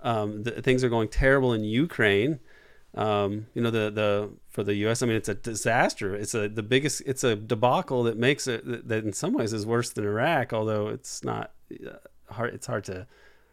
Um, 0.01 0.43
the, 0.43 0.61
things 0.61 0.83
are 0.83 0.89
going 0.89 1.09
terrible 1.09 1.53
in 1.53 1.63
Ukraine. 1.63 2.39
Um, 2.95 3.45
you 3.53 3.61
know 3.61 3.69
the 3.69 3.91
the 3.91 4.31
for 4.47 4.63
the 4.63 4.73
U.S. 4.75 5.03
I 5.03 5.05
mean, 5.05 5.15
it's 5.15 5.29
a 5.29 5.35
disaster. 5.35 6.15
It's 6.15 6.33
a 6.33 6.49
the 6.49 6.63
biggest. 6.63 7.03
It's 7.05 7.23
a 7.23 7.35
debacle 7.35 8.03
that 8.03 8.17
makes 8.17 8.47
it 8.47 8.65
that, 8.65 8.87
that 8.87 9.03
in 9.05 9.13
some 9.13 9.33
ways 9.33 9.53
is 9.53 9.65
worse 9.65 9.91
than 9.91 10.05
Iraq, 10.05 10.53
although 10.53 10.87
it's 10.87 11.23
not 11.23 11.51
uh, 11.85 11.97
hard. 12.33 12.55
It's 12.55 12.65
hard 12.65 12.85
to 12.85 13.05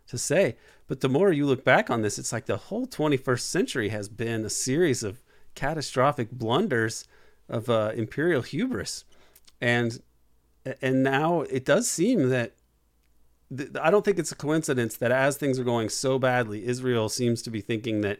to 0.09 0.19
say. 0.19 0.57
But 0.87 1.01
the 1.01 1.09
more 1.09 1.33
you 1.33 1.47
look 1.47 1.65
back 1.65 1.91
on 1.91 2.03
this, 2.03 2.19
it's 2.19 2.33
like 2.33 2.47
the 2.47 2.57
whole 2.57 2.87
21st 2.87 3.41
century 3.41 3.89
has 3.89 4.09
been 4.09 4.45
a 4.45 4.51
series 4.51 5.03
of 5.03 5.21
catastrophic 5.55 6.31
blunders 6.31 7.07
of 7.49 7.69
uh, 7.69 7.93
imperial 7.95 8.43
hubris, 8.43 9.05
and 9.61 10.01
and 10.83 11.03
now 11.03 11.43
it 11.43 11.65
does 11.65 11.91
seem 11.91 12.29
that 12.29 12.55
th- 13.57 13.71
I 13.81 13.91
don't 13.91 14.05
think 14.05 14.19
it's 14.19 14.33
a 14.33 14.37
coincidence 14.37 14.97
that 14.97 15.13
as 15.13 15.37
things 15.37 15.59
are 15.59 15.65
going 15.65 15.89
so 15.89 16.19
badly, 16.19 16.67
Israel 16.67 17.09
seems 17.09 17.43
to 17.43 17.51
be 17.51 17.61
thinking 17.61 18.01
that 18.01 18.19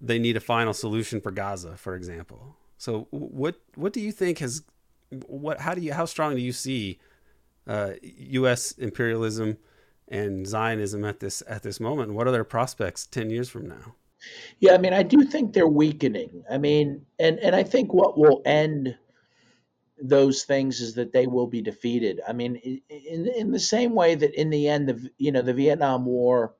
they 0.00 0.18
need 0.18 0.36
a 0.36 0.40
final 0.40 0.74
solution 0.74 1.20
for 1.20 1.30
Gaza, 1.30 1.76
for 1.76 1.94
example. 1.94 2.56
So 2.76 3.08
what 3.10 3.56
what 3.74 3.92
do 3.92 4.00
you 4.00 4.12
think 4.12 4.38
has 4.38 4.62
what 5.26 5.60
how 5.60 5.74
do 5.74 5.80
you 5.80 5.92
how 5.92 6.04
strong 6.04 6.34
do 6.34 6.40
you 6.40 6.52
see 6.52 6.98
uh, 7.66 7.92
U.S. 8.02 8.72
imperialism 8.72 9.58
and 10.10 10.46
Zionism 10.46 11.04
at 11.04 11.20
this 11.20 11.42
at 11.48 11.62
this 11.62 11.80
moment? 11.80 12.14
What 12.14 12.26
are 12.26 12.32
their 12.32 12.44
prospects 12.44 13.06
ten 13.06 13.30
years 13.30 13.48
from 13.48 13.68
now? 13.68 13.94
Yeah, 14.58 14.74
I 14.74 14.78
mean, 14.78 14.92
I 14.92 15.02
do 15.02 15.22
think 15.24 15.52
they're 15.52 15.68
weakening. 15.68 16.44
I 16.50 16.58
mean, 16.58 17.06
and 17.18 17.38
and 17.38 17.54
I 17.54 17.62
think 17.62 17.92
what 17.92 18.18
will 18.18 18.42
end 18.44 18.96
those 20.00 20.44
things 20.44 20.80
is 20.80 20.94
that 20.94 21.12
they 21.12 21.26
will 21.26 21.46
be 21.46 21.62
defeated. 21.62 22.20
I 22.26 22.32
mean, 22.32 22.56
in 22.88 23.26
in 23.26 23.52
the 23.52 23.60
same 23.60 23.94
way 23.94 24.14
that 24.14 24.34
in 24.34 24.50
the 24.50 24.68
end, 24.68 24.88
the 24.88 25.10
you 25.18 25.32
know 25.32 25.42
the 25.42 25.54
Vietnam 25.54 26.04
War 26.04 26.54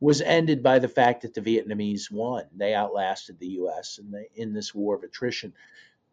was 0.00 0.20
ended 0.20 0.62
by 0.62 0.80
the 0.80 0.88
fact 0.88 1.22
that 1.22 1.32
the 1.32 1.40
Vietnamese 1.40 2.10
won. 2.10 2.44
They 2.56 2.74
outlasted 2.74 3.38
the 3.38 3.48
U.S. 3.48 3.98
in 3.98 4.10
the 4.10 4.26
in 4.34 4.52
this 4.52 4.74
war 4.74 4.96
of 4.96 5.02
attrition. 5.02 5.52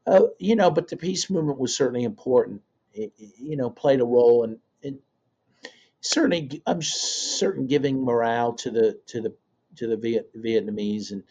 Uh, 0.05 0.27
you 0.39 0.55
know, 0.55 0.71
but 0.71 0.87
the 0.87 0.97
peace 0.97 1.29
movement 1.29 1.59
was 1.59 1.75
certainly 1.75 2.03
important. 2.03 2.61
It, 2.93 3.13
you 3.17 3.57
know, 3.57 3.69
played 3.69 4.01
a 4.01 4.05
role 4.05 4.43
in, 4.43 4.59
certainly. 6.01 6.61
I'm 6.67 6.81
certain 6.81 7.67
giving 7.67 8.03
morale 8.03 8.53
to 8.53 8.71
the 8.71 8.99
to 9.07 9.21
the 9.21 9.35
to 9.77 9.87
the 9.87 9.97
Viet, 9.97 10.31
Vietnamese 10.35 11.11
and. 11.11 11.23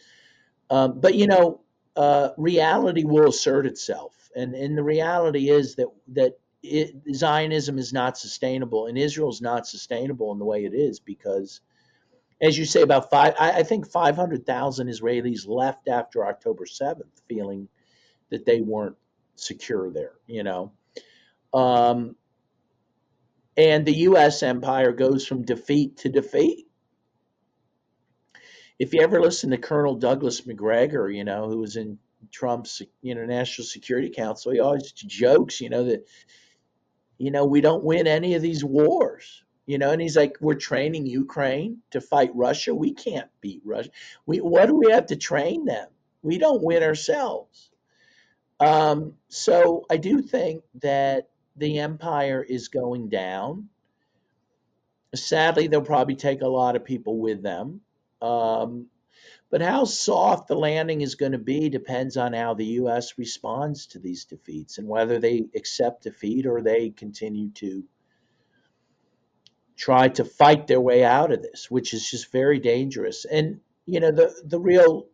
Um, 0.71 0.99
but 0.99 1.15
you 1.15 1.27
know, 1.27 1.61
uh, 1.95 2.29
reality 2.37 3.03
will 3.03 3.29
assert 3.29 3.65
itself 3.65 4.15
and 4.35 4.55
and 4.55 4.77
the 4.77 4.83
reality 4.83 5.49
is 5.49 5.75
that 5.75 5.87
that 6.09 6.39
it, 6.61 6.95
Zionism 7.13 7.77
is 7.77 7.93
not 7.93 8.17
sustainable, 8.17 8.87
and 8.87 8.97
Israel 8.97 9.29
is 9.29 9.41
not 9.41 9.67
sustainable 9.67 10.31
in 10.33 10.39
the 10.39 10.45
way 10.45 10.65
it 10.65 10.73
is 10.73 10.99
because, 10.99 11.61
as 12.41 12.57
you 12.57 12.65
say, 12.65 12.81
about 12.81 13.09
five, 13.09 13.33
I, 13.39 13.51
I 13.59 13.63
think 13.63 13.87
five 13.89 14.15
hundred 14.15 14.45
thousand 14.45 14.87
Israelis 14.87 15.47
left 15.47 15.87
after 15.87 16.25
October 16.25 16.65
seventh, 16.65 17.21
feeling 17.27 17.67
that 18.29 18.45
they 18.45 18.61
weren't 18.61 18.97
secure 19.35 19.91
there. 19.91 20.13
You 20.27 20.43
know, 20.43 20.71
um, 21.53 22.15
and 23.59 23.85
the 23.85 23.95
U.S. 24.07 24.41
empire 24.41 24.93
goes 24.93 25.27
from 25.27 25.43
defeat 25.43 25.97
to 25.97 26.09
defeat. 26.09 26.65
If 28.79 28.93
you 28.93 29.01
ever 29.01 29.19
listen 29.19 29.49
to 29.49 29.57
Colonel 29.57 29.95
Douglas 29.95 30.45
Macgregor, 30.47 31.09
you 31.09 31.25
know, 31.25 31.49
who 31.49 31.57
was 31.57 31.75
in 31.75 31.99
Trump's 32.31 32.81
you 33.01 33.15
know 33.15 33.25
National 33.25 33.65
Security 33.65 34.11
Council, 34.11 34.53
he 34.53 34.61
always 34.61 34.93
jokes, 34.93 35.59
you 35.59 35.69
know, 35.69 35.83
that 35.83 36.07
you 37.17 37.31
know 37.31 37.43
we 37.45 37.59
don't 37.59 37.83
win 37.83 38.07
any 38.07 38.35
of 38.35 38.41
these 38.41 38.63
wars, 38.63 39.43
you 39.65 39.77
know, 39.77 39.91
and 39.91 40.01
he's 40.01 40.15
like, 40.15 40.37
we're 40.39 40.55
training 40.55 41.05
Ukraine 41.05 41.79
to 41.91 41.99
fight 41.99 42.31
Russia. 42.33 42.73
We 42.73 42.93
can't 42.93 43.29
beat 43.41 43.61
Russia. 43.65 43.89
We 44.25 44.37
what 44.37 44.67
do 44.67 44.75
we 44.75 44.93
have 44.93 45.07
to 45.07 45.17
train 45.17 45.65
them? 45.65 45.89
We 46.21 46.37
don't 46.37 46.63
win 46.63 46.81
ourselves. 46.81 47.71
Um, 48.61 49.15
so 49.27 49.85
I 49.89 49.97
do 49.97 50.21
think 50.21 50.63
that 50.81 51.27
the 51.59 51.79
empire 51.79 52.43
is 52.47 52.69
going 52.69 53.09
down. 53.09 53.69
Sadly, 55.13 55.67
they'll 55.67 55.81
probably 55.81 56.15
take 56.15 56.41
a 56.41 56.47
lot 56.47 56.75
of 56.75 56.85
people 56.85 57.17
with 57.17 57.41
them. 57.41 57.81
Um, 58.21 58.87
but 59.49 59.61
how 59.61 59.85
soft 59.85 60.47
the 60.47 60.55
landing 60.55 61.01
is 61.01 61.15
going 61.15 61.31
to 61.31 61.39
be 61.39 61.69
depends 61.69 62.17
on 62.17 62.33
how 62.33 62.53
the 62.53 62.65
U.S. 62.65 63.17
responds 63.17 63.87
to 63.87 63.99
these 63.99 64.25
defeats 64.25 64.77
and 64.77 64.87
whether 64.87 65.19
they 65.19 65.45
accept 65.55 66.03
defeat 66.03 66.45
or 66.45 66.61
they 66.61 66.91
continue 66.91 67.49
to 67.53 67.83
try 69.75 70.09
to 70.09 70.25
fight 70.25 70.67
their 70.67 70.81
way 70.81 71.03
out 71.03 71.31
of 71.31 71.41
this, 71.41 71.71
which 71.71 71.93
is 71.93 72.09
just 72.09 72.31
very 72.31 72.59
dangerous. 72.59 73.25
And 73.25 73.61
you 73.85 73.99
know, 73.99 74.11
the 74.11 74.33
the 74.45 74.59
real 74.59 75.07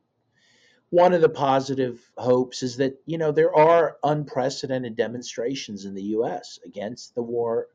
one 0.90 1.14
of 1.14 1.22
the 1.22 1.30
positive 1.30 2.00
hopes 2.18 2.64
is 2.64 2.78
that 2.78 3.02
you 3.06 3.18
know 3.18 3.32
there 3.32 3.56
are 3.56 3.98
unprecedented 4.04 4.96
demonstrations 4.96 5.86
in 5.86 5.96
the 5.96 6.04
U.S. 6.04 6.60
against 6.66 7.16
the 7.16 7.24
war 7.24 7.68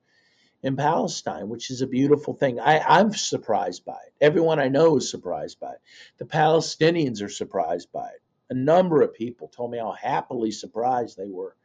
in 0.63 0.77
Palestine, 0.77 1.49
which 1.49 1.71
is 1.71 1.81
a 1.81 1.87
beautiful 1.87 2.35
thing. 2.35 2.61
I, 2.61 2.81
I'm 2.81 3.13
surprised 3.13 3.85
by 3.85 3.93
it. 4.07 4.13
Everyone 4.21 4.59
I 4.61 4.69
know 4.69 4.97
is 4.97 5.11
surprised 5.11 5.59
by 5.59 5.73
it. 5.73 5.81
The 6.19 6.27
Palestinians 6.27 7.23
are 7.23 7.31
surprised 7.31 7.91
by 7.93 8.09
it. 8.09 8.23
A 8.51 8.55
number 8.55 9.01
of 9.01 9.15
people 9.15 9.49
told 9.49 9.71
me 9.71 9.79
how 9.79 9.93
happily 9.93 10.51
surprised 10.51 11.17
they 11.17 11.29
were 11.29 11.57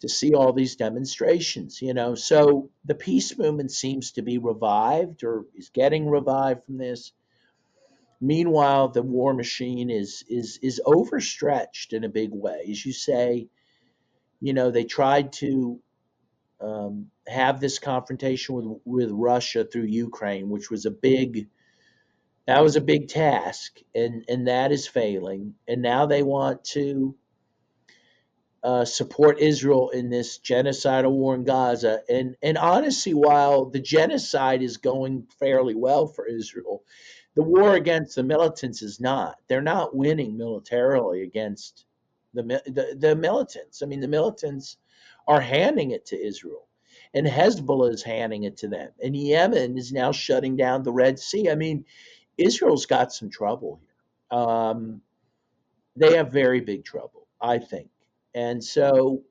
to 0.00 0.08
see 0.08 0.34
all 0.34 0.52
these 0.52 0.76
demonstrations, 0.76 1.80
you 1.82 1.94
know. 1.94 2.14
So 2.14 2.70
the 2.84 2.94
peace 2.94 3.36
movement 3.38 3.72
seems 3.72 4.12
to 4.12 4.22
be 4.22 4.38
revived 4.38 5.24
or 5.24 5.44
is 5.54 5.70
getting 5.70 6.08
revived 6.08 6.64
from 6.64 6.78
this. 6.78 7.12
Meanwhile, 8.20 8.88
the 8.88 9.02
war 9.02 9.34
machine 9.34 9.90
is 9.90 10.24
is 10.28 10.58
is 10.62 10.80
overstretched 10.84 11.92
in 11.92 12.04
a 12.04 12.08
big 12.08 12.30
way. 12.32 12.66
As 12.70 12.84
you 12.84 12.92
say, 12.92 13.48
you 14.40 14.54
know, 14.54 14.70
they 14.70 14.84
tried 14.84 15.32
to 15.34 15.80
um, 16.60 17.10
have 17.28 17.60
this 17.60 17.78
confrontation 17.78 18.54
with 18.54 18.80
with 18.84 19.10
Russia 19.12 19.64
through 19.64 19.84
Ukraine, 19.84 20.48
which 20.48 20.70
was 20.70 20.86
a 20.86 20.90
big 20.90 21.48
that 22.46 22.62
was 22.62 22.76
a 22.76 22.80
big 22.80 23.08
task, 23.08 23.78
and 23.94 24.24
and 24.28 24.48
that 24.48 24.72
is 24.72 24.86
failing. 24.86 25.54
And 25.66 25.82
now 25.82 26.06
they 26.06 26.22
want 26.22 26.64
to 26.76 27.16
uh, 28.62 28.84
support 28.84 29.40
Israel 29.40 29.90
in 29.90 30.10
this 30.10 30.38
genocidal 30.38 31.10
war 31.10 31.34
in 31.34 31.44
Gaza. 31.44 32.00
And 32.08 32.36
and 32.42 32.56
honestly, 32.56 33.14
while 33.14 33.66
the 33.66 33.80
genocide 33.80 34.62
is 34.62 34.78
going 34.78 35.26
fairly 35.38 35.74
well 35.74 36.06
for 36.06 36.26
Israel, 36.26 36.82
the 37.36 37.42
war 37.42 37.74
against 37.76 38.16
the 38.16 38.22
militants 38.22 38.82
is 38.82 38.98
not. 38.98 39.36
They're 39.46 39.60
not 39.60 39.94
winning 39.94 40.36
militarily 40.36 41.22
against 41.22 41.84
the 42.34 42.42
the, 42.42 42.96
the 42.98 43.14
militants. 43.14 43.82
I 43.82 43.86
mean, 43.86 44.00
the 44.00 44.08
militants 44.08 44.78
are 45.28 45.40
handing 45.40 45.92
it 45.92 46.06
to 46.06 46.20
Israel. 46.20 46.66
And 47.14 47.26
Hezbollah 47.26 47.92
is 47.92 48.02
handing 48.02 48.44
it 48.44 48.56
to 48.58 48.68
them. 48.68 48.90
And 49.02 49.16
Yemen 49.16 49.78
is 49.78 49.92
now 49.92 50.12
shutting 50.12 50.56
down 50.56 50.82
the 50.82 50.92
Red 50.92 51.18
Sea. 51.18 51.50
I 51.50 51.54
mean, 51.54 51.84
Israel's 52.36 52.86
got 52.86 53.12
some 53.12 53.30
trouble 53.30 53.80
here. 53.80 54.38
Um, 54.38 55.00
they 55.94 56.16
have 56.16 56.32
very 56.32 56.60
big 56.60 56.84
trouble, 56.84 57.26
I 57.40 57.58
think. 57.58 57.88
And 58.34 58.62
so 58.62 59.22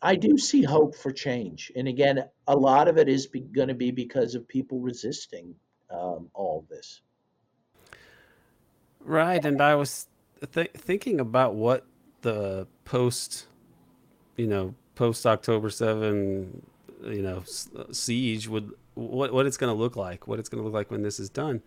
I 0.00 0.16
do 0.16 0.38
see 0.38 0.62
hope 0.62 0.94
for 0.94 1.12
change. 1.12 1.72
And 1.76 1.88
again, 1.88 2.24
a 2.46 2.56
lot 2.56 2.88
of 2.88 2.96
it 2.96 3.08
is 3.08 3.26
going 3.26 3.68
to 3.68 3.74
be 3.74 3.90
because 3.90 4.34
of 4.34 4.48
people 4.48 4.80
resisting 4.80 5.54
um, 5.94 6.30
all 6.34 6.60
of 6.60 6.68
this. 6.68 7.00
Right. 9.00 9.44
And 9.44 9.60
I 9.60 9.74
was 9.74 10.08
th- 10.52 10.72
thinking 10.72 11.20
about 11.20 11.54
what 11.54 11.86
the 12.22 12.66
post 12.84 13.46
you 14.36 14.46
know, 14.46 14.74
post 14.94 15.26
October 15.26 15.70
7, 15.70 16.62
you 17.04 17.22
know, 17.22 17.42
siege 17.92 18.48
would 18.48 18.72
what 18.94 19.32
what 19.32 19.46
it's 19.46 19.56
going 19.56 19.74
to 19.74 19.78
look 19.78 19.96
like, 19.96 20.26
what 20.26 20.38
it's 20.38 20.48
going 20.48 20.60
to 20.60 20.64
look 20.64 20.74
like 20.74 20.90
when 20.90 21.02
this 21.02 21.18
is 21.18 21.28
done. 21.28 21.62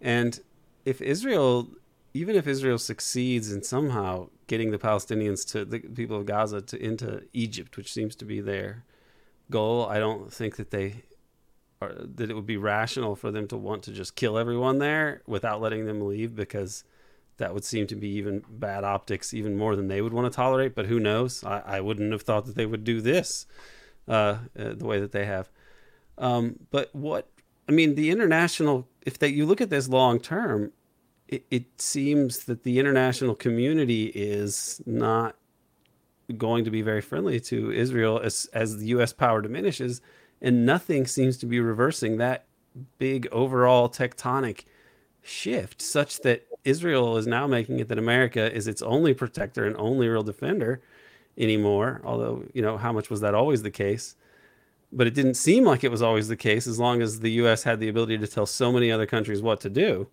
And 0.00 0.38
if 0.84 1.00
Israel 1.00 1.68
even 2.14 2.36
if 2.36 2.46
Israel 2.46 2.78
succeeds 2.78 3.52
in 3.52 3.62
somehow 3.62 4.28
getting 4.46 4.70
the 4.70 4.78
Palestinians 4.78 5.46
to 5.50 5.64
the 5.64 5.78
people 5.78 6.18
of 6.18 6.26
Gaza 6.26 6.60
to 6.60 6.82
into 6.82 7.22
Egypt, 7.32 7.76
which 7.76 7.92
seems 7.92 8.14
to 8.16 8.24
be 8.24 8.40
their 8.40 8.84
goal, 9.50 9.86
I 9.86 9.98
don't 9.98 10.32
think 10.32 10.56
that 10.56 10.70
they 10.70 11.04
are, 11.82 11.94
that 11.94 12.30
it 12.30 12.34
would 12.34 12.46
be 12.46 12.56
rational 12.56 13.16
for 13.16 13.30
them 13.30 13.48
to 13.48 13.56
want 13.56 13.82
to 13.84 13.92
just 13.92 14.16
kill 14.16 14.38
everyone 14.38 14.78
there 14.78 15.22
without 15.26 15.60
letting 15.60 15.86
them 15.86 16.00
leave 16.00 16.34
because 16.34 16.84
that 17.38 17.54
would 17.54 17.64
seem 17.64 17.86
to 17.88 17.96
be 17.96 18.08
even 18.08 18.44
bad 18.48 18.84
optics, 18.84 19.34
even 19.34 19.56
more 19.56 19.74
than 19.74 19.88
they 19.88 20.00
would 20.00 20.12
want 20.12 20.30
to 20.30 20.36
tolerate. 20.36 20.74
But 20.74 20.86
who 20.86 21.00
knows? 21.00 21.42
I, 21.44 21.62
I 21.66 21.80
wouldn't 21.80 22.12
have 22.12 22.22
thought 22.22 22.46
that 22.46 22.54
they 22.54 22.66
would 22.66 22.84
do 22.84 23.00
this 23.00 23.46
uh, 24.08 24.38
uh, 24.58 24.74
the 24.74 24.86
way 24.86 25.00
that 25.00 25.12
they 25.12 25.24
have. 25.24 25.50
Um, 26.18 26.60
but 26.70 26.94
what 26.94 27.28
I 27.68 27.72
mean, 27.72 27.94
the 27.94 28.10
international, 28.10 28.88
if 29.02 29.18
they, 29.18 29.28
you 29.28 29.46
look 29.46 29.60
at 29.60 29.70
this 29.70 29.88
long 29.88 30.20
term, 30.20 30.72
it, 31.28 31.44
it 31.50 31.80
seems 31.80 32.44
that 32.44 32.64
the 32.64 32.78
international 32.78 33.34
community 33.34 34.06
is 34.06 34.80
not 34.84 35.36
going 36.36 36.64
to 36.64 36.70
be 36.70 36.82
very 36.82 37.00
friendly 37.00 37.40
to 37.40 37.70
Israel 37.70 38.20
as 38.22 38.48
as 38.52 38.78
the 38.78 38.86
U.S. 38.86 39.12
power 39.12 39.42
diminishes, 39.42 40.00
and 40.42 40.66
nothing 40.66 41.06
seems 41.06 41.38
to 41.38 41.46
be 41.46 41.60
reversing 41.60 42.18
that 42.18 42.44
big 42.98 43.28
overall 43.30 43.88
tectonic 43.88 44.64
shift, 45.22 45.80
such 45.80 46.20
that 46.22 46.46
Israel 46.64 47.16
is 47.16 47.26
now 47.26 47.46
making 47.46 47.78
it 47.78 47.88
that 47.88 47.98
America 47.98 48.52
is 48.52 48.66
its 48.66 48.82
only 48.82 49.14
protector 49.14 49.64
and 49.64 49.76
only 49.76 50.08
real 50.08 50.22
defender 50.24 50.82
anymore. 51.38 52.00
Although, 52.04 52.44
you 52.52 52.60
know, 52.60 52.76
how 52.76 52.92
much 52.92 53.08
was 53.08 53.20
that 53.20 53.34
always 53.34 53.62
the 53.62 53.70
case? 53.70 54.16
But 54.92 55.06
it 55.06 55.14
didn't 55.14 55.34
seem 55.34 55.64
like 55.64 55.84
it 55.84 55.90
was 55.90 56.02
always 56.02 56.28
the 56.28 56.36
case 56.36 56.66
as 56.66 56.78
long 56.78 57.00
as 57.00 57.20
the 57.20 57.30
U.S. 57.32 57.62
had 57.62 57.80
the 57.80 57.88
ability 57.88 58.18
to 58.18 58.26
tell 58.26 58.44
so 58.44 58.72
many 58.72 58.90
other 58.92 59.06
countries 59.06 59.40
what 59.40 59.60
to 59.60 59.70
do. 59.70 60.08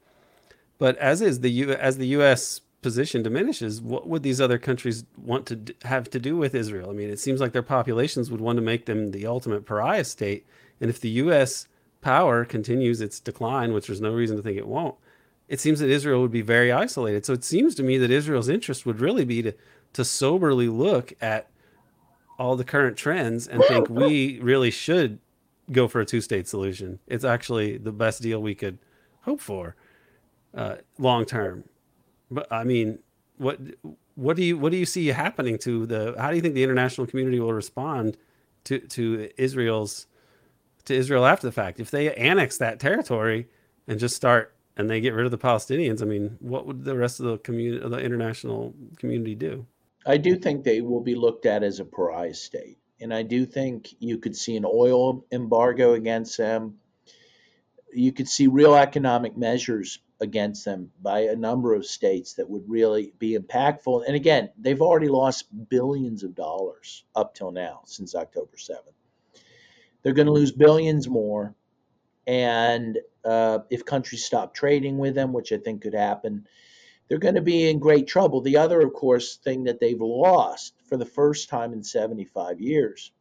But 0.77 0.95
as 0.97 1.21
is 1.21 1.41
the 1.41 1.51
U, 1.51 1.71
as 1.73 1.97
the 1.97 2.07
U.S. 2.07 2.61
position 2.81 3.23
diminishes, 3.23 3.81
what 3.81 4.07
would 4.07 4.23
these 4.23 4.39
other 4.39 4.57
countries 4.57 5.03
want 5.17 5.45
to 5.47 5.75
have 5.83 6.09
to 6.11 6.19
do 6.19 6.37
with 6.37 6.55
Israel? 6.55 6.89
I 6.89 6.93
mean, 6.93 7.09
it 7.09 7.19
seems 7.19 7.41
like 7.41 7.51
their 7.51 7.61
populations 7.61 8.31
would 8.31 8.41
want 8.41 8.57
to 8.57 8.61
make 8.61 8.85
them 8.85 9.11
the 9.11 9.27
ultimate 9.27 9.65
pariah 9.65 10.05
state. 10.05 10.45
And 10.79 10.89
if 10.89 10.99
the 10.99 11.09
U.S. 11.09 11.67
power 12.01 12.45
continues 12.45 13.01
its 13.01 13.19
decline, 13.19 13.73
which 13.73 13.87
there's 13.87 14.01
no 14.01 14.13
reason 14.13 14.37
to 14.37 14.43
think 14.43 14.57
it 14.57 14.67
won't, 14.67 14.95
it 15.49 15.59
seems 15.59 15.79
that 15.79 15.89
Israel 15.89 16.21
would 16.21 16.31
be 16.31 16.41
very 16.41 16.71
isolated. 16.71 17.25
So 17.25 17.33
it 17.33 17.43
seems 17.43 17.75
to 17.75 17.83
me 17.83 17.97
that 17.97 18.11
Israel's 18.11 18.49
interest 18.49 18.85
would 18.85 19.01
really 19.01 19.25
be 19.25 19.41
to 19.41 19.53
to 19.93 20.05
soberly 20.05 20.67
look 20.67 21.13
at 21.19 21.49
all 22.37 22.55
the 22.55 22.63
current 22.63 22.95
trends 22.95 23.47
and 23.47 23.63
think 23.65 23.89
we 23.89 24.39
really 24.39 24.71
should 24.71 25.19
go 25.71 25.87
for 25.87 25.99
a 25.99 26.05
two-state 26.05 26.47
solution. 26.47 26.99
It's 27.07 27.25
actually 27.25 27.77
the 27.77 27.91
best 27.91 28.21
deal 28.21 28.41
we 28.41 28.55
could 28.55 28.77
hope 29.23 29.41
for 29.41 29.75
uh, 30.55 30.75
long 30.97 31.25
term. 31.25 31.65
But 32.31 32.51
I 32.51 32.63
mean, 32.63 32.99
what 33.37 33.59
what 34.15 34.35
do 34.35 34.43
you 34.43 34.57
what 34.57 34.71
do 34.71 34.77
you 34.77 34.85
see 34.85 35.07
happening 35.07 35.57
to 35.59 35.85
the? 35.85 36.15
How 36.17 36.29
do 36.29 36.35
you 36.35 36.41
think 36.41 36.53
the 36.55 36.63
international 36.63 37.07
community 37.07 37.39
will 37.39 37.53
respond 37.53 38.17
to 38.65 38.79
to 38.79 39.29
Israel's 39.37 40.07
to 40.85 40.93
Israel 40.93 41.25
after 41.25 41.47
the 41.47 41.51
fact? 41.51 41.79
If 41.79 41.91
they 41.91 42.13
annex 42.13 42.57
that 42.57 42.79
territory 42.79 43.47
and 43.87 43.99
just 43.99 44.15
start 44.15 44.53
and 44.77 44.89
they 44.89 45.01
get 45.01 45.13
rid 45.13 45.25
of 45.25 45.31
the 45.31 45.37
Palestinians, 45.37 46.01
I 46.01 46.05
mean, 46.05 46.37
what 46.39 46.65
would 46.65 46.83
the 46.83 46.97
rest 46.97 47.19
of 47.19 47.25
the 47.25 47.37
community, 47.37 47.87
the 47.87 47.97
international 47.97 48.73
community 48.97 49.35
do? 49.35 49.65
I 50.05 50.17
do 50.17 50.37
think 50.37 50.63
they 50.63 50.81
will 50.81 51.01
be 51.01 51.15
looked 51.15 51.45
at 51.45 51.63
as 51.63 51.79
a 51.79 51.85
pariah 51.85 52.33
state. 52.33 52.77
And 53.01 53.13
I 53.13 53.23
do 53.23 53.45
think 53.45 53.89
you 53.99 54.17
could 54.17 54.35
see 54.35 54.55
an 54.57 54.65
oil 54.65 55.25
embargo 55.31 55.93
against 55.93 56.37
them. 56.37 56.79
You 57.93 58.11
could 58.11 58.27
see 58.27 58.47
real 58.47 58.75
economic 58.75 59.37
measures 59.37 59.99
against 60.21 60.65
them 60.65 60.91
by 61.01 61.21
a 61.21 61.35
number 61.35 61.73
of 61.73 61.85
states 61.85 62.33
that 62.33 62.49
would 62.49 62.63
really 62.67 63.13
be 63.19 63.37
impactful. 63.37 64.03
And 64.05 64.15
again, 64.15 64.49
they've 64.57 64.81
already 64.81 65.07
lost 65.07 65.45
billions 65.69 66.23
of 66.23 66.35
dollars 66.35 67.05
up 67.15 67.33
till 67.33 67.51
now 67.51 67.81
since 67.85 68.15
October 68.15 68.57
7th. 68.57 68.93
They're 70.03 70.13
going 70.13 70.27
to 70.27 70.33
lose 70.33 70.51
billions 70.51 71.07
more. 71.07 71.55
And 72.27 72.99
uh, 73.25 73.59
if 73.69 73.85
countries 73.85 74.25
stop 74.25 74.53
trading 74.53 74.97
with 74.97 75.15
them, 75.15 75.33
which 75.33 75.51
I 75.51 75.57
think 75.57 75.81
could 75.81 75.93
happen, 75.93 76.47
they're 77.07 77.17
going 77.17 77.35
to 77.35 77.41
be 77.41 77.69
in 77.69 77.79
great 77.79 78.07
trouble. 78.07 78.41
The 78.41 78.57
other, 78.57 78.81
of 78.81 78.93
course, 78.93 79.37
thing 79.37 79.63
that 79.63 79.79
they've 79.79 79.99
lost 79.99 80.75
for 80.85 80.95
the 80.95 81.05
first 81.05 81.49
time 81.49 81.73
in 81.73 81.83
75 81.83 82.61
years 82.61 83.11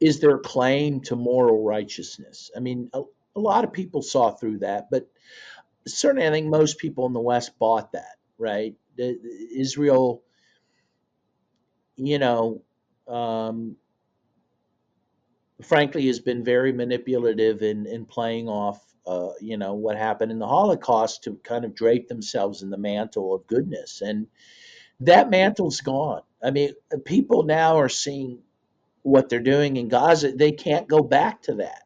is 0.00 0.18
their 0.18 0.38
claim 0.38 1.00
to 1.02 1.14
moral 1.14 1.62
righteousness. 1.62 2.50
I 2.56 2.60
mean, 2.60 2.90
a, 3.36 3.40
lot 3.40 3.64
of 3.64 3.72
people 3.72 4.02
saw 4.02 4.30
through 4.30 4.58
that, 4.58 4.88
but 4.90 5.08
certainly 5.86 6.26
I 6.26 6.30
think 6.30 6.48
most 6.48 6.78
people 6.78 7.06
in 7.06 7.12
the 7.12 7.20
West 7.20 7.58
bought 7.58 7.92
that, 7.92 8.16
right? 8.38 8.74
Israel, 8.98 10.22
you 11.96 12.18
know, 12.18 12.62
um, 13.08 13.76
frankly, 15.62 16.06
has 16.06 16.20
been 16.20 16.44
very 16.44 16.72
manipulative 16.72 17.62
in, 17.62 17.86
in 17.86 18.04
playing 18.06 18.48
off, 18.48 18.82
uh, 19.06 19.30
you 19.40 19.56
know, 19.56 19.74
what 19.74 19.96
happened 19.96 20.32
in 20.32 20.38
the 20.38 20.46
Holocaust 20.46 21.24
to 21.24 21.36
kind 21.44 21.64
of 21.64 21.74
drape 21.74 22.08
themselves 22.08 22.62
in 22.62 22.70
the 22.70 22.78
mantle 22.78 23.34
of 23.34 23.46
goodness. 23.46 24.00
And 24.02 24.26
that 25.00 25.30
mantle's 25.30 25.80
gone. 25.80 26.22
I 26.42 26.50
mean, 26.50 26.72
people 27.04 27.44
now 27.44 27.78
are 27.78 27.88
seeing 27.88 28.40
what 29.02 29.28
they're 29.28 29.40
doing 29.40 29.76
in 29.76 29.88
Gaza. 29.88 30.32
They 30.32 30.52
can't 30.52 30.88
go 30.88 31.02
back 31.02 31.42
to 31.42 31.56
that. 31.56 31.83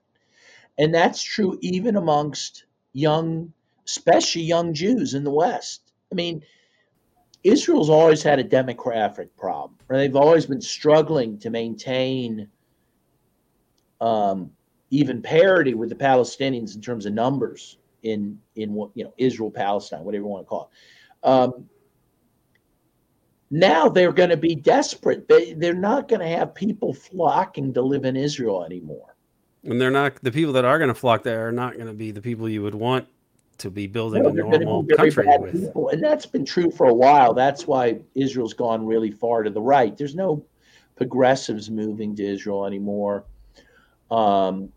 And 0.78 0.94
that's 0.94 1.22
true 1.22 1.58
even 1.60 1.96
amongst 1.96 2.64
young, 2.92 3.52
especially 3.86 4.42
young 4.42 4.72
Jews 4.72 5.14
in 5.14 5.24
the 5.24 5.30
West. 5.30 5.92
I 6.12 6.14
mean, 6.14 6.42
Israel's 7.44 7.90
always 7.90 8.22
had 8.22 8.38
a 8.38 8.44
demographic 8.44 9.28
problem. 9.36 9.76
Right? 9.88 9.98
They've 9.98 10.16
always 10.16 10.46
been 10.46 10.60
struggling 10.60 11.38
to 11.38 11.50
maintain 11.50 12.48
um, 14.00 14.50
even 14.90 15.22
parity 15.22 15.74
with 15.74 15.88
the 15.88 15.94
Palestinians 15.94 16.74
in 16.74 16.80
terms 16.80 17.06
of 17.06 17.12
numbers 17.12 17.78
in 18.02 18.38
in 18.54 18.72
what 18.72 18.90
you 18.94 19.04
know 19.04 19.12
Israel 19.18 19.50
Palestine, 19.50 20.04
whatever 20.04 20.22
you 20.22 20.28
want 20.28 20.46
to 20.46 20.48
call 20.48 20.70
it. 20.70 21.28
Um, 21.28 21.68
now 23.50 23.88
they're 23.88 24.12
going 24.12 24.30
to 24.30 24.36
be 24.36 24.54
desperate. 24.54 25.28
They 25.28 25.54
they're 25.54 25.74
not 25.74 26.08
going 26.08 26.20
to 26.20 26.28
have 26.28 26.54
people 26.54 26.94
flocking 26.94 27.72
to 27.74 27.82
live 27.82 28.04
in 28.04 28.16
Israel 28.16 28.64
anymore. 28.64 29.16
And 29.64 29.80
they're 29.80 29.90
not 29.90 30.16
the 30.22 30.32
people 30.32 30.52
that 30.54 30.64
are 30.64 30.78
going 30.78 30.88
to 30.88 30.94
flock 30.94 31.22
there 31.22 31.48
are 31.48 31.52
not 31.52 31.74
going 31.74 31.86
to 31.86 31.92
be 31.92 32.10
the 32.10 32.22
people 32.22 32.48
you 32.48 32.62
would 32.62 32.74
want 32.74 33.06
to 33.58 33.70
be 33.70 33.86
building 33.86 34.22
no, 34.22 34.28
a 34.28 34.32
normal 34.32 34.86
country 34.86 35.26
with. 35.38 35.52
People. 35.52 35.88
And 35.88 36.02
that's 36.02 36.26
been 36.26 36.44
true 36.44 36.70
for 36.70 36.88
a 36.88 36.94
while. 36.94 37.34
That's 37.34 37.66
why 37.66 37.98
Israel's 38.14 38.54
gone 38.54 38.86
really 38.86 39.10
far 39.10 39.42
to 39.42 39.50
the 39.50 39.60
right. 39.60 39.96
There's 39.96 40.14
no 40.14 40.44
progressives 40.96 41.70
moving 41.70 42.14
to 42.16 42.24
Israel 42.24 42.66
anymore. 42.66 43.24
Um, 44.10 44.72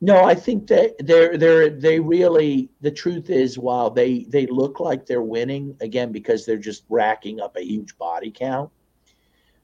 no, 0.00 0.24
I 0.24 0.34
think 0.34 0.66
that 0.68 0.94
they're 1.00 1.36
they're 1.36 1.68
they 1.68 2.00
really 2.00 2.70
the 2.80 2.90
truth 2.90 3.28
is 3.28 3.58
while 3.58 3.90
they 3.90 4.24
they 4.28 4.46
look 4.46 4.80
like 4.80 5.04
they're 5.04 5.22
winning 5.22 5.76
again 5.80 6.10
because 6.10 6.46
they're 6.46 6.56
just 6.56 6.84
racking 6.88 7.40
up 7.40 7.56
a 7.56 7.62
huge 7.62 7.98
body 7.98 8.30
count, 8.30 8.70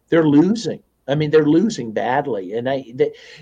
they're 0.08 0.28
losing. 0.28 0.82
I 1.08 1.14
mean, 1.14 1.30
they're 1.30 1.46
losing 1.46 1.92
badly. 1.92 2.54
And 2.54 2.68
I, 2.68 2.84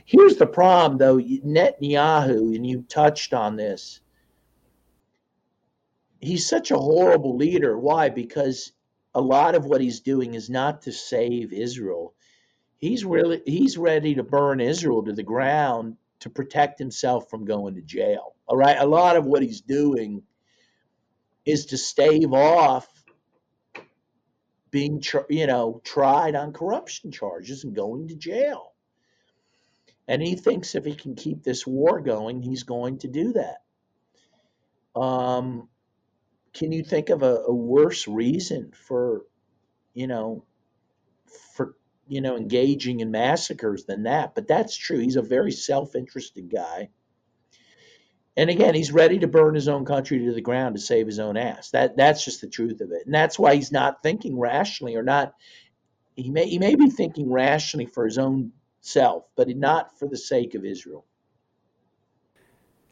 here's 0.05 0.37
the 0.37 0.46
problem, 0.46 0.98
though 0.98 1.18
Netanyahu, 1.18 2.55
and 2.55 2.66
you 2.66 2.83
touched 2.83 3.33
on 3.33 3.57
this. 3.57 4.00
He's 6.20 6.46
such 6.46 6.70
a 6.70 6.79
horrible 6.79 7.37
leader. 7.37 7.79
Why? 7.79 8.09
Because 8.09 8.72
a 9.14 9.20
lot 9.20 9.55
of 9.55 9.64
what 9.64 9.81
he's 9.81 10.00
doing 10.00 10.35
is 10.35 10.50
not 10.50 10.83
to 10.83 10.92
save 10.92 11.53
Israel. 11.53 12.14
He's 12.77 13.05
really 13.05 13.42
he's 13.46 13.79
ready 13.79 14.14
to 14.16 14.22
burn 14.22 14.61
Israel 14.61 15.05
to 15.05 15.12
the 15.12 15.22
ground 15.22 15.96
to 16.20 16.31
protect 16.31 16.79
himself 16.79 17.31
from 17.31 17.44
going 17.44 17.74
to 17.77 17.83
jail. 17.83 18.35
All 18.46 18.57
right, 18.57 18.77
a 18.79 18.87
lot 18.87 19.16
of 19.16 19.24
what 19.24 19.42
he's 19.42 19.61
doing 19.61 20.22
is 21.44 21.66
to 21.66 21.79
stave 21.79 22.33
off 22.33 22.88
being, 24.75 25.01
you 25.31 25.47
know, 25.47 25.81
tried 25.85 26.35
on 26.35 26.53
corruption 26.53 27.13
charges 27.13 27.63
and 27.63 27.77
going 27.77 28.09
to 28.09 28.17
jail. 28.17 28.73
And 30.09 30.21
he 30.21 30.35
thinks 30.35 30.75
if 30.75 30.85
he 30.85 30.97
can 30.97 31.15
keep 31.15 31.45
this 31.45 31.65
war 31.65 32.01
going, 32.01 32.43
he's 32.43 32.65
going 32.65 32.99
to 32.99 33.09
do 33.09 33.35
that. 33.35 35.01
Um, 35.01 35.69
can 36.53 36.73
you 36.73 36.83
think 36.83 37.11
of 37.11 37.23
a, 37.23 37.45
a 37.47 37.55
worse 37.55 38.09
reason 38.09 38.73
for, 38.75 39.23
you 39.95 40.09
know, 40.09 40.45
for 41.55 41.77
you 42.09 42.21
know 42.21 42.37
engaging 42.37 42.99
in 42.99 43.13
massacres 43.13 43.85
than 43.85 44.03
that? 44.03 44.35
But 44.35 44.49
that's 44.49 44.77
true. 44.77 44.99
He's 44.99 45.15
a 45.15 45.23
very 45.23 45.53
self-interested 45.53 46.51
guy. 46.51 46.89
And 48.37 48.51
again, 48.51 48.75
he's 48.75 48.90
ready 48.90 49.20
to 49.20 49.29
burn 49.29 49.55
his 49.55 49.68
own 49.68 49.85
country 49.85 50.18
to 50.18 50.33
the 50.33 50.40
ground 50.40 50.75
to 50.75 50.81
save 50.81 51.07
his 51.07 51.20
own 51.20 51.37
ass. 51.37 51.70
That 51.70 51.97
that's 51.97 52.25
just 52.25 52.40
the 52.40 52.49
truth 52.49 52.81
of 52.81 52.90
it. 52.90 53.07
And 53.07 53.14
that's 53.14 53.38
why 53.38 53.55
he's 53.55 53.70
not 53.70 54.03
thinking 54.03 54.38
rationally 54.38 54.97
or 54.97 55.05
not 55.05 55.35
he 56.16 56.31
may 56.31 56.49
he 56.49 56.59
may 56.59 56.75
be 56.75 56.90
thinking 56.90 57.31
rationally 57.31 57.87
for 57.87 58.05
his 58.05 58.18
own 58.18 58.53
self, 58.81 59.25
but 59.37 59.49
not 59.49 59.99
for 59.99 60.09
the 60.09 60.16
sake 60.16 60.55
of 60.55 60.64
Israel. 60.64 61.05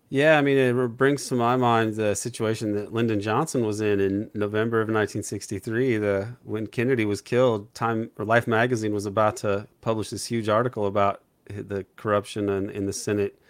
Yeah, 0.08 0.36
I 0.36 0.42
mean, 0.42 0.58
it 0.58 0.74
brings 0.88 1.26
to 1.28 1.34
my 1.34 1.56
mind 1.56 1.94
the 1.94 2.14
situation 2.14 2.74
that 2.74 2.92
Lyndon 2.92 3.20
Johnson 3.20 3.64
was 3.64 3.80
in 3.80 3.98
in 3.98 4.30
November 4.34 4.78
of 4.78 4.88
1963. 4.88 5.98
The 5.98 6.36
when 6.42 6.66
Kennedy 6.66 7.04
was 7.04 7.20
killed, 7.22 7.72
Time 7.74 8.10
or 8.18 8.24
Life 8.24 8.46
magazine 8.46 8.92
was 8.92 9.06
about 9.06 9.36
to 9.38 9.68
publish 9.80 10.10
this 10.10 10.26
huge 10.26 10.48
article 10.48 10.86
about 10.86 11.22
the 11.46 11.86
corruption 11.96 12.48
in, 12.48 12.70
in 12.70 12.86
the 12.86 12.92
Senate 12.92 13.40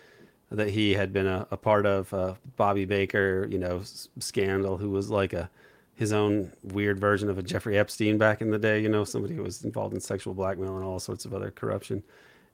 that 0.52 0.70
he 0.70 0.94
had 0.94 1.12
been 1.12 1.26
a, 1.26 1.46
a 1.50 1.56
part 1.56 1.86
of 1.86 2.12
uh, 2.12 2.34
Bobby 2.56 2.84
Baker, 2.84 3.46
you 3.50 3.58
know, 3.58 3.78
s- 3.80 4.08
scandal, 4.18 4.76
who 4.76 4.90
was 4.90 5.10
like 5.10 5.32
a 5.32 5.50
his 5.94 6.12
own 6.12 6.50
weird 6.62 6.98
version 6.98 7.28
of 7.28 7.38
a 7.38 7.42
Jeffrey 7.42 7.78
Epstein 7.78 8.18
back 8.18 8.40
in 8.40 8.50
the 8.50 8.58
day, 8.58 8.80
you 8.80 8.88
know, 8.88 9.04
somebody 9.04 9.34
who 9.34 9.42
was 9.42 9.62
involved 9.62 9.94
in 9.94 10.00
sexual 10.00 10.34
blackmail 10.34 10.76
and 10.76 10.84
all 10.84 10.98
sorts 10.98 11.24
of 11.24 11.34
other 11.34 11.50
corruption. 11.50 12.02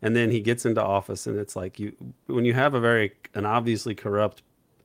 And 0.02 0.14
then 0.14 0.30
he 0.30 0.40
gets 0.40 0.66
into 0.66 0.82
office, 0.82 1.26
and 1.26 1.38
it's 1.38 1.56
like 1.56 1.78
you 1.78 1.92
when 2.26 2.44
you 2.44 2.54
have 2.54 2.74
a 2.74 2.80
very 2.80 3.12
an 3.34 3.44
obviously 3.44 3.94
corrupt 3.94 4.42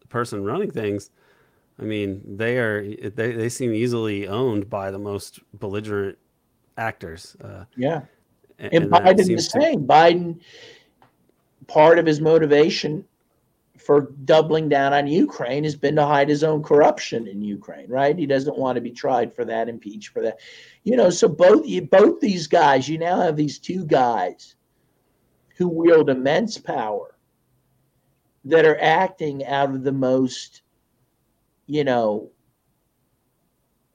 person 0.10 0.44
running 0.44 0.72
things. 0.72 1.12
I 1.80 1.84
mean, 1.84 2.22
they 2.26 2.58
are 2.58 2.84
they 2.84 3.32
they 3.32 3.50
seem 3.50 3.74
easily 3.74 4.28
owned 4.28 4.70
by 4.70 4.92
the 4.92 5.00
most 5.00 5.40
belligerent 5.60 6.18
actors. 6.78 7.36
Uh, 7.44 7.66
yeah, 7.78 8.02
and, 8.58 8.74
and 8.74 8.92
Biden 8.92 9.28
the 9.28 9.38
same. 9.40 9.82
To, 9.82 9.94
Biden 9.94 10.40
part 11.68 12.00
of 12.00 12.06
his 12.06 12.22
motivation 12.22 13.06
for 13.78 14.12
doubling 14.26 14.70
down 14.70 14.94
on 14.94 15.08
Ukraine 15.08 15.64
has 15.64 15.76
been 15.76 15.96
to 15.96 16.06
hide 16.06 16.30
his 16.30 16.44
own 16.44 16.64
corruption 16.64 17.28
in 17.28 17.42
Ukraine, 17.42 17.90
right? 17.90 18.18
He 18.18 18.26
doesn't 18.26 18.58
want 18.58 18.76
to 18.76 18.82
be 18.82 18.92
tried 18.92 19.36
for 19.36 19.44
that, 19.46 19.68
impeached 19.68 20.10
for 20.10 20.22
that. 20.22 20.40
You 20.84 20.96
know, 20.96 21.10
so 21.10 21.28
both 21.28 21.66
both 21.90 22.20
these 22.20 22.48
guys, 22.48 22.88
you 22.88 22.98
now 22.98 23.20
have 23.20 23.36
these 23.36 23.60
two 23.60 23.86
guys 23.86 24.56
who 25.58 25.68
wield 25.68 26.10
immense 26.10 26.58
power 26.58 27.16
that 28.46 28.66
are 28.66 28.80
acting 28.80 29.46
out 29.46 29.70
of 29.70 29.84
the 29.84 29.92
most, 29.92 30.62
you 31.66 31.84
know, 31.84 32.30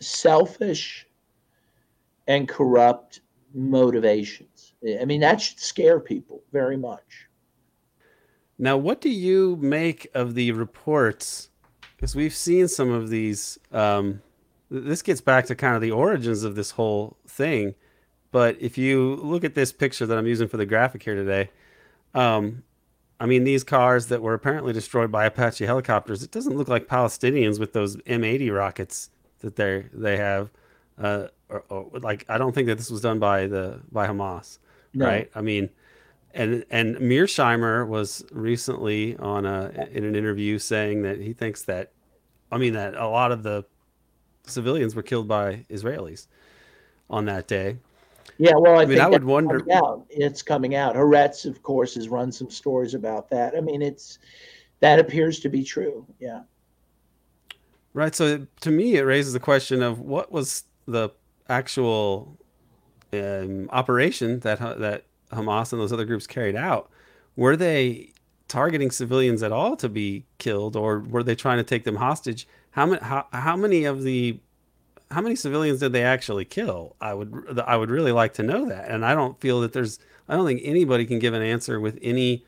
selfish 0.01 1.07
and 2.27 2.49
corrupt 2.49 3.21
motivations. 3.55 4.75
I 5.01 5.05
mean, 5.05 5.21
that 5.21 5.41
should 5.41 5.59
scare 5.59 6.01
people 6.01 6.43
very 6.53 6.77
much. 6.77 7.28
Now, 8.59 8.77
what 8.77 9.01
do 9.01 9.09
you 9.09 9.57
make 9.61 10.09
of 10.15 10.35
the 10.35 10.53
reports? 10.53 11.51
Because 11.97 12.17
we've 12.17 12.35
seen 12.35 12.69
some 12.69 12.91
of 12.91 13.11
these. 13.11 13.59
Um, 13.73 14.23
this 14.71 15.03
gets 15.03 15.21
back 15.21 15.47
to 15.47 15.55
kind 15.55 15.75
of 15.75 15.81
the 15.81 15.91
origins 15.91 16.45
of 16.45 16.55
this 16.55 16.73
whole 16.73 17.17
thing. 17.27 17.75
But 18.31 18.57
if 18.61 18.77
you 18.77 19.17
look 19.17 19.45
at 19.45 19.55
this 19.55 19.73
picture 19.73 20.07
that 20.07 20.19
I'm 20.19 20.27
using 20.27 20.49
for 20.49 20.59
the 20.59 20.67
graphic 20.67 21.03
here 21.03 21.15
today, 21.15 21.51
um, 22.15 22.63
I 23.21 23.27
mean, 23.27 23.45
these 23.45 23.65
cars 23.65 24.09
that 24.09 24.23
were 24.23 24.35
apparently 24.35 24.73
destroyed 24.73 25.11
by 25.11 25.25
Apache 25.25 25.65
helicopters, 25.65 26.23
it 26.23 26.31
doesn't 26.31 26.57
look 26.57 26.69
like 26.69 26.87
Palestinians 26.87 27.59
with 27.59 27.73
those 27.73 27.97
M80 27.99 28.55
rockets 28.55 29.11
that 29.41 29.57
they 29.57 29.87
they 29.93 30.17
have. 30.17 30.51
Uh, 31.01 31.29
or, 31.49 31.65
or, 31.69 32.01
like, 32.01 32.25
I 32.29 32.39
don't 32.39 32.55
think 32.55 32.67
that 32.67 32.77
this 32.77 32.91
was 32.91 33.01
done 33.01 33.19
by 33.19 33.47
the 33.47 33.81
by 33.91 34.07
Hamas, 34.07 34.59
no. 34.93 35.07
right? 35.07 35.31
I 35.35 35.41
mean, 35.41 35.71
and 36.35 36.65
and 36.71 36.97
Mearsheimer 36.97 37.87
was 37.87 38.25
recently 38.31 39.17
on 39.17 39.47
a 39.47 39.89
in 39.91 40.05
an 40.05 40.15
interview 40.15 40.59
saying 40.59 41.03
that 41.03 41.21
he 41.21 41.33
thinks 41.33 41.63
that, 41.63 41.93
I 42.53 42.59
mean, 42.59 42.75
that 42.75 42.95
a 42.95 43.09
lot 43.09 43.33
of 43.33 43.43
the 43.43 43.65
civilians 44.47 44.95
were 44.95 45.03
killed 45.03 45.29
by 45.29 45.65
Israelis 45.71 46.27
on 47.11 47.25
that 47.27 47.47
day. 47.47 47.79
Yeah, 48.39 48.55
well, 48.57 48.79
I, 48.79 48.83
I 48.83 48.87
mean, 48.87 49.01
I 49.01 49.09
would 49.09 49.25
wonder. 49.25 49.65
Out. 49.73 50.07
It's 50.11 50.43
coming 50.43 50.75
out. 50.75 50.95
Haaretz, 50.95 51.45
of 51.45 51.63
course, 51.63 51.95
has 51.95 52.09
run 52.09 52.31
some 52.31 52.51
stories 52.51 52.95
about 52.95 53.31
that. 53.31 53.57
I 53.57 53.61
mean, 53.61 53.83
it's 53.83 54.19
that 54.81 54.99
appears 54.99 55.41
to 55.41 55.49
be 55.49 55.65
true. 55.65 56.07
Yeah. 56.21 56.43
Right. 57.95 58.15
So 58.15 58.47
to 58.61 58.71
me, 58.71 58.97
it 58.97 59.03
raises 59.03 59.33
the 59.33 59.41
question 59.41 59.83
of 59.83 59.99
what 59.99 60.31
was 60.31 60.65
the 60.87 61.11
actual 61.49 62.37
um, 63.13 63.69
operation 63.73 64.41
that 64.41 64.59
that 64.79 65.05
Hamas 65.31 65.73
and 65.73 65.81
those 65.81 65.93
other 65.93 66.05
groups 66.05 66.27
carried 66.27 66.57
out. 66.57 66.91
Were 67.37 67.57
they 67.57 68.13
targeting 68.49 68.91
civilians 68.91 69.43
at 69.43 69.53
all 69.53 69.77
to 69.77 69.89
be 69.89 70.25
killed, 70.39 70.75
or 70.75 71.01
were 71.01 71.23
they 71.23 71.35
trying 71.35 71.59
to 71.59 71.65
take 71.65 71.85
them 71.85 71.97
hostage? 71.97 72.49
How 72.71 72.87
many? 72.87 73.03
How, 73.03 73.27
how 73.33 73.57
many 73.57 73.85
of 73.85 74.03
the 74.03 74.41
how 75.11 75.21
many 75.21 75.37
civilians 75.37 75.81
did 75.81 75.93
they 75.93 76.03
actually 76.03 76.45
kill? 76.45 76.97
I 77.01 77.15
would 77.15 77.61
I 77.65 77.77
would 77.77 77.91
really 77.91 78.13
like 78.13 78.35
to 78.35 78.43
know 78.43 78.69
that, 78.69 78.91
and 78.91 79.05
I 79.05 79.15
don't 79.15 79.41
feel 79.41 79.61
that 79.61 79.73
there's 79.73 79.99
I 80.29 80.37
don't 80.37 80.47
think 80.47 80.61
anybody 80.65 81.07
can 81.07 81.19
give 81.19 81.35
an 81.35 81.43
answer 81.43 81.81
with 81.81 81.99
any 82.03 82.45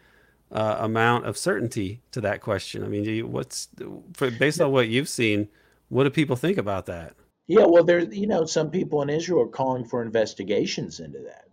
uh, 0.52 0.76
amount 0.80 1.26
of 1.26 1.38
certainty 1.38 2.02
to 2.12 2.20
that 2.22 2.40
question. 2.40 2.84
I 2.84 2.88
mean, 2.88 3.30
what's 3.30 3.68
for, 4.14 4.30
based 4.30 4.60
on 4.60 4.72
what 4.72 4.88
you've 4.88 5.08
seen? 5.08 5.48
What 5.88 6.04
do 6.04 6.10
people 6.10 6.36
think 6.36 6.58
about 6.58 6.86
that? 6.86 7.14
Yeah, 7.46 7.64
well, 7.64 7.84
there's 7.84 8.14
you 8.16 8.26
know 8.26 8.44
some 8.44 8.70
people 8.70 9.02
in 9.02 9.10
Israel 9.10 9.42
are 9.42 9.48
calling 9.48 9.84
for 9.84 10.02
investigations 10.02 11.00
into 11.00 11.20
that. 11.20 11.46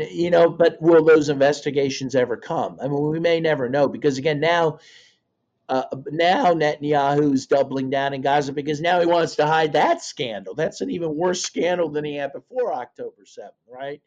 You 0.00 0.30
know, 0.30 0.48
but 0.50 0.80
will 0.80 1.04
those 1.04 1.28
investigations 1.28 2.14
ever 2.14 2.36
come? 2.36 2.78
I 2.80 2.88
mean, 2.88 3.02
we 3.02 3.20
may 3.20 3.40
never 3.40 3.68
know 3.68 3.88
because 3.88 4.18
again, 4.18 4.40
now 4.40 4.78
uh, 5.68 5.84
now 6.10 6.52
Netanyahu's 6.52 7.46
doubling 7.46 7.90
down 7.90 8.12
in 8.12 8.20
Gaza 8.20 8.52
because 8.52 8.80
now 8.80 9.00
he 9.00 9.06
wants 9.06 9.36
to 9.36 9.46
hide 9.46 9.72
that 9.72 10.02
scandal. 10.02 10.54
That's 10.54 10.80
an 10.80 10.90
even 10.90 11.16
worse 11.16 11.42
scandal 11.42 11.88
than 11.88 12.04
he 12.04 12.16
had 12.16 12.32
before 12.32 12.74
October 12.74 13.24
7th, 13.24 13.50
right? 13.66 14.02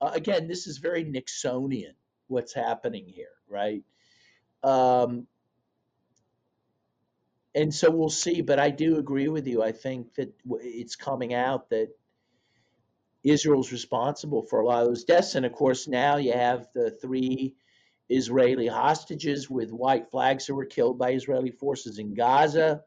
Uh, 0.00 0.10
again, 0.12 0.46
this 0.46 0.66
is 0.66 0.78
very 0.78 1.04
Nixonian 1.04 1.94
what's 2.28 2.52
happening 2.52 3.06
here, 3.06 3.32
right? 3.48 3.82
Um, 4.62 5.26
and 7.54 7.74
so 7.74 7.90
we'll 7.90 8.10
see. 8.10 8.42
But 8.42 8.58
I 8.58 8.70
do 8.70 8.98
agree 8.98 9.28
with 9.28 9.46
you. 9.46 9.62
I 9.62 9.72
think 9.72 10.14
that 10.14 10.32
it's 10.60 10.96
coming 10.96 11.34
out 11.34 11.70
that 11.70 11.88
Israel's 13.22 13.72
responsible 13.72 14.42
for 14.42 14.60
a 14.60 14.66
lot 14.66 14.82
of 14.82 14.88
those 14.88 15.04
deaths. 15.04 15.34
And 15.34 15.44
of 15.44 15.52
course, 15.52 15.88
now 15.88 16.16
you 16.16 16.32
have 16.32 16.68
the 16.74 16.90
three 16.90 17.54
Israeli 18.08 18.66
hostages 18.66 19.48
with 19.50 19.70
white 19.70 20.10
flags 20.10 20.46
who 20.46 20.54
were 20.54 20.66
killed 20.66 20.98
by 20.98 21.12
Israeli 21.12 21.50
forces 21.50 21.98
in 21.98 22.14
Gaza. 22.14 22.82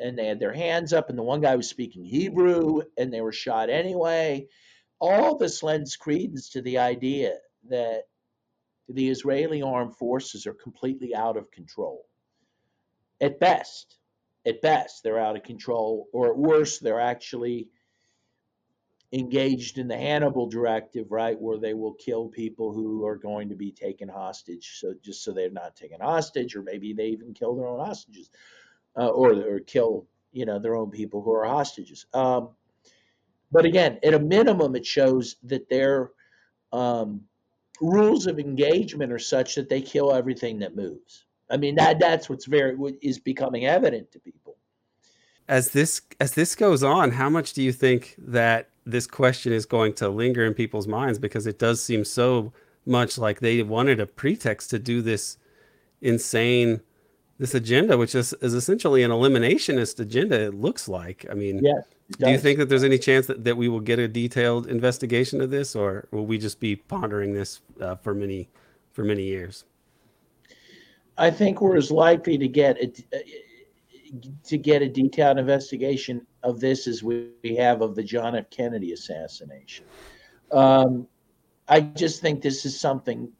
And 0.00 0.18
they 0.18 0.26
had 0.26 0.40
their 0.40 0.52
hands 0.52 0.92
up, 0.92 1.10
and 1.10 1.18
the 1.18 1.22
one 1.22 1.40
guy 1.40 1.54
was 1.54 1.68
speaking 1.68 2.04
Hebrew, 2.04 2.82
and 2.96 3.12
they 3.12 3.20
were 3.20 3.32
shot 3.32 3.70
anyway. 3.70 4.48
All 5.00 5.36
this 5.36 5.62
lends 5.62 5.96
credence 5.96 6.50
to 6.50 6.62
the 6.62 6.78
idea 6.78 7.36
that 7.68 8.02
the 8.88 9.08
Israeli 9.08 9.62
armed 9.62 9.96
forces 9.96 10.46
are 10.46 10.54
completely 10.54 11.14
out 11.14 11.36
of 11.36 11.50
control. 11.50 12.04
At 13.20 13.38
best, 13.38 13.98
at 14.44 14.60
best, 14.60 15.02
they're 15.02 15.18
out 15.18 15.36
of 15.36 15.44
control, 15.44 16.08
or 16.12 16.28
at 16.28 16.36
worst, 16.36 16.82
they're 16.82 17.00
actually 17.00 17.68
engaged 19.12 19.78
in 19.78 19.88
the 19.88 19.96
Hannibal 19.96 20.46
directive, 20.46 21.12
right, 21.12 21.38
where 21.38 21.58
they 21.58 21.74
will 21.74 21.92
kill 21.94 22.28
people 22.28 22.72
who 22.72 23.04
are 23.04 23.16
going 23.16 23.48
to 23.48 23.54
be 23.54 23.70
taken 23.70 24.08
hostage, 24.08 24.78
so 24.80 24.94
just 25.02 25.22
so 25.22 25.32
they're 25.32 25.50
not 25.50 25.76
taken 25.76 26.00
hostage, 26.00 26.56
or 26.56 26.62
maybe 26.62 26.92
they 26.92 27.06
even 27.06 27.34
kill 27.34 27.54
their 27.54 27.66
own 27.66 27.84
hostages, 27.84 28.30
uh, 28.96 29.08
or 29.08 29.32
or 29.32 29.60
kill 29.60 30.06
you 30.32 30.46
know 30.46 30.58
their 30.58 30.76
own 30.76 30.90
people 30.90 31.22
who 31.22 31.32
are 31.32 31.44
hostages. 31.44 32.06
Um, 32.14 32.50
but 33.50 33.66
again, 33.66 33.98
at 34.02 34.14
a 34.14 34.18
minimum, 34.18 34.74
it 34.76 34.86
shows 34.86 35.36
that 35.44 35.68
their 35.68 36.12
um, 36.72 37.20
rules 37.82 38.26
of 38.26 38.38
engagement 38.38 39.12
are 39.12 39.18
such 39.18 39.54
that 39.56 39.68
they 39.68 39.82
kill 39.82 40.12
everything 40.12 40.58
that 40.60 40.74
moves. 40.74 41.26
I 41.50 41.58
mean 41.58 41.74
that 41.74 41.98
that's 41.98 42.30
what's 42.30 42.46
very 42.46 42.76
what 42.76 42.94
is 43.02 43.18
becoming 43.18 43.66
evident 43.66 44.10
to 44.12 44.18
people. 44.18 44.56
As 45.48 45.70
this 45.70 46.00
as 46.18 46.32
this 46.32 46.54
goes 46.54 46.82
on, 46.82 47.10
how 47.10 47.28
much 47.28 47.52
do 47.52 47.62
you 47.62 47.72
think 47.72 48.14
that 48.16 48.70
this 48.84 49.06
question 49.06 49.52
is 49.52 49.66
going 49.66 49.92
to 49.94 50.08
linger 50.08 50.44
in 50.44 50.54
people's 50.54 50.88
minds 50.88 51.18
because 51.18 51.46
it 51.46 51.58
does 51.58 51.82
seem 51.82 52.04
so 52.04 52.52
much 52.84 53.16
like 53.16 53.40
they 53.40 53.62
wanted 53.62 54.00
a 54.00 54.06
pretext 54.06 54.70
to 54.70 54.78
do 54.78 55.02
this 55.02 55.38
insane 56.00 56.80
this 57.38 57.54
agenda 57.54 57.96
which 57.96 58.14
is, 58.14 58.32
is 58.34 58.54
essentially 58.54 59.02
an 59.02 59.10
eliminationist 59.10 60.00
agenda 60.00 60.40
it 60.40 60.54
looks 60.54 60.88
like. 60.88 61.24
I 61.30 61.34
mean 61.34 61.60
yes, 61.62 61.86
do 62.18 62.30
you 62.30 62.38
think 62.38 62.58
that 62.58 62.68
there's 62.68 62.84
any 62.84 62.98
chance 62.98 63.26
that, 63.26 63.44
that 63.44 63.56
we 63.56 63.68
will 63.68 63.80
get 63.80 63.98
a 63.98 64.08
detailed 64.08 64.66
investigation 64.66 65.40
of 65.40 65.50
this 65.50 65.74
or 65.74 66.08
will 66.10 66.26
we 66.26 66.38
just 66.38 66.60
be 66.60 66.76
pondering 66.76 67.32
this 67.32 67.60
uh, 67.80 67.96
for 67.96 68.14
many 68.14 68.48
for 68.92 69.04
many 69.04 69.24
years? 69.24 69.64
I 71.18 71.30
think 71.30 71.60
we're 71.60 71.76
as 71.76 71.90
likely 71.90 72.38
to 72.38 72.48
get 72.48 72.80
it 72.80 73.04
to 74.44 74.58
get 74.58 74.82
a 74.82 74.88
detailed 74.88 75.38
investigation 75.38 76.26
of 76.42 76.60
this 76.60 76.86
as 76.86 77.02
we, 77.02 77.28
we 77.42 77.56
have 77.56 77.82
of 77.82 77.94
the 77.94 78.02
John 78.02 78.36
F. 78.36 78.50
Kennedy 78.50 78.92
assassination. 78.92 79.84
Um, 80.50 81.06
I 81.68 81.80
just 81.80 82.20
think 82.20 82.42
this 82.42 82.66
is 82.66 82.78
something 82.78 83.30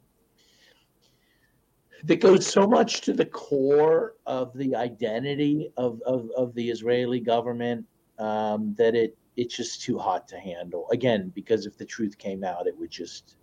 that 2.05 2.21
goes 2.21 2.47
so 2.47 2.67
much 2.67 3.03
to 3.03 3.13
the 3.13 3.27
core 3.27 4.15
of 4.27 4.53
the 4.55 4.75
identity 4.75 5.73
of, 5.77 6.01
of, 6.03 6.31
of 6.37 6.55
the 6.55 6.71
Israeli 6.71 7.21
government 7.21 7.87
um, 8.19 8.75
that 8.79 8.95
it 8.95 9.17
it's 9.35 9.57
just 9.57 9.81
too 9.81 9.99
hot 9.99 10.29
to 10.29 10.39
handle. 10.39 10.87
Again, 10.91 11.33
because 11.35 11.65
if 11.65 11.79
the 11.79 11.87
truth 11.87 12.19
came 12.19 12.45
out, 12.45 12.67
it 12.67 12.79
would 12.79 12.91
just 12.91 13.37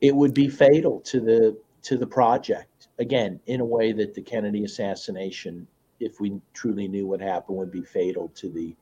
it 0.00 0.14
would 0.14 0.32
be 0.32 0.48
fatal 0.48 1.00
to 1.00 1.20
the 1.20 1.58
to 1.82 1.98
the 1.98 2.06
project 2.06 2.72
again, 2.98 3.40
in 3.46 3.60
a 3.60 3.64
way 3.64 3.92
that 3.92 4.14
the 4.14 4.22
Kennedy 4.22 4.64
assassination, 4.64 5.66
if 6.02 6.20
we 6.20 6.40
truly 6.52 6.88
knew 6.88 7.06
what 7.06 7.20
happened, 7.20 7.58
would 7.58 7.72
be 7.72 7.82
fatal 7.82 8.28
to 8.36 8.50
the 8.50 8.74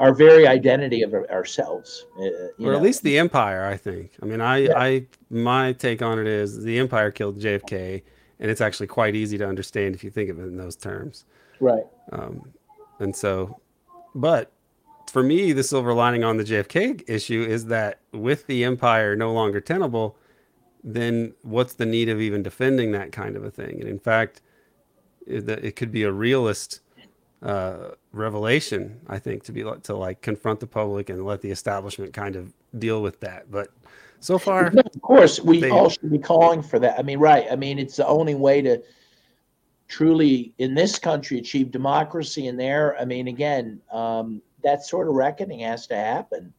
our 0.00 0.12
very 0.12 0.46
identity 0.46 1.02
of 1.02 1.14
ourselves, 1.14 2.06
uh, 2.18 2.22
or 2.22 2.52
know. 2.58 2.72
at 2.72 2.82
least 2.82 3.02
the 3.02 3.18
empire. 3.18 3.64
I 3.64 3.76
think. 3.76 4.12
I 4.22 4.26
mean, 4.26 4.40
I, 4.40 4.56
yeah. 4.58 4.78
I, 4.78 5.06
my 5.30 5.72
take 5.72 6.02
on 6.02 6.18
it 6.18 6.26
is 6.26 6.62
the 6.62 6.78
empire 6.78 7.10
killed 7.10 7.40
JFK, 7.40 8.02
and 8.40 8.50
it's 8.50 8.60
actually 8.60 8.88
quite 8.88 9.14
easy 9.14 9.38
to 9.38 9.46
understand 9.46 9.94
if 9.94 10.02
you 10.02 10.10
think 10.10 10.30
of 10.30 10.38
it 10.38 10.44
in 10.44 10.56
those 10.56 10.76
terms. 10.76 11.24
Right. 11.60 11.84
Um, 12.12 12.52
and 12.98 13.14
so, 13.14 13.60
but 14.14 14.52
for 15.10 15.22
me, 15.22 15.52
the 15.52 15.62
silver 15.62 15.94
lining 15.94 16.24
on 16.24 16.36
the 16.36 16.44
JFK 16.44 17.04
issue 17.08 17.42
is 17.42 17.66
that 17.66 18.00
with 18.12 18.46
the 18.46 18.64
empire 18.64 19.14
no 19.14 19.32
longer 19.32 19.60
tenable, 19.60 20.16
then 20.82 21.34
what's 21.42 21.74
the 21.74 21.86
need 21.86 22.08
of 22.08 22.20
even 22.20 22.42
defending 22.42 22.92
that 22.92 23.12
kind 23.12 23.36
of 23.36 23.44
a 23.44 23.50
thing? 23.50 23.80
And 23.80 23.88
in 23.88 23.98
fact, 23.98 24.40
it, 25.26 25.48
it 25.48 25.76
could 25.76 25.92
be 25.92 26.04
a 26.04 26.12
realist 26.12 26.80
uh, 27.42 27.90
revelation, 28.12 29.00
I 29.06 29.18
think, 29.18 29.44
to 29.44 29.52
be 29.52 29.62
to 29.62 29.96
like 29.96 30.22
confront 30.22 30.60
the 30.60 30.66
public 30.66 31.10
and 31.10 31.24
let 31.24 31.42
the 31.42 31.50
establishment 31.50 32.12
kind 32.12 32.36
of 32.36 32.52
deal 32.78 33.02
with 33.02 33.20
that. 33.20 33.50
But 33.50 33.68
so 34.20 34.38
far, 34.38 34.68
of 34.68 35.02
course, 35.02 35.40
we 35.40 35.60
they, 35.60 35.70
all 35.70 35.90
should 35.90 36.10
be 36.10 36.18
calling 36.18 36.62
for 36.62 36.78
that. 36.78 36.98
I 36.98 37.02
mean, 37.02 37.18
right? 37.18 37.46
I 37.50 37.56
mean, 37.56 37.78
it's 37.78 37.96
the 37.96 38.06
only 38.06 38.34
way 38.34 38.62
to 38.62 38.82
truly 39.88 40.54
in 40.58 40.74
this 40.74 40.98
country 40.98 41.38
achieve 41.38 41.70
democracy. 41.70 42.46
And 42.46 42.58
there, 42.58 42.98
I 42.98 43.04
mean, 43.04 43.28
again, 43.28 43.80
um, 43.92 44.40
that 44.62 44.84
sort 44.84 45.08
of 45.08 45.14
reckoning 45.14 45.60
has 45.60 45.86
to 45.88 45.96
happen. 45.96 46.54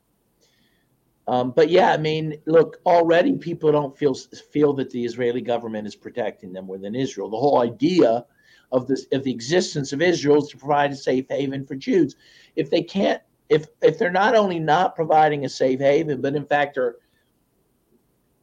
Um, 1.27 1.51
but 1.51 1.71
yeah, 1.71 1.91
I 1.91 1.97
mean, 1.97 2.37
look, 2.45 2.77
already 2.85 3.33
people 3.33 3.71
don't 3.71 3.97
feel 3.97 4.13
feel 4.13 4.73
that 4.73 4.91
the 4.91 5.03
Israeli 5.03 5.41
government 5.41 5.87
is 5.87 5.95
protecting 5.95 6.53
them 6.53 6.67
within 6.67 6.93
Israel. 6.93 7.31
The 7.31 7.37
whole 7.37 7.61
idea 7.61 8.25
of 8.71 8.87
this 8.87 9.05
of 9.11 9.23
the 9.23 9.31
existence 9.31 9.93
of 9.93 10.01
Israel 10.01 10.43
is 10.43 10.49
to 10.49 10.57
provide 10.57 10.91
a 10.91 10.95
safe 10.95 11.25
haven 11.29 11.65
for 11.65 11.75
Jews. 11.75 12.15
If 12.55 12.69
they 12.69 12.81
can't, 12.81 13.21
if 13.49 13.67
if 13.81 13.97
they're 13.97 14.11
not 14.11 14.35
only 14.35 14.59
not 14.59 14.95
providing 14.95 15.45
a 15.45 15.49
safe 15.49 15.79
haven, 15.79 16.21
but 16.21 16.35
in 16.35 16.45
fact 16.45 16.77
are 16.77 16.97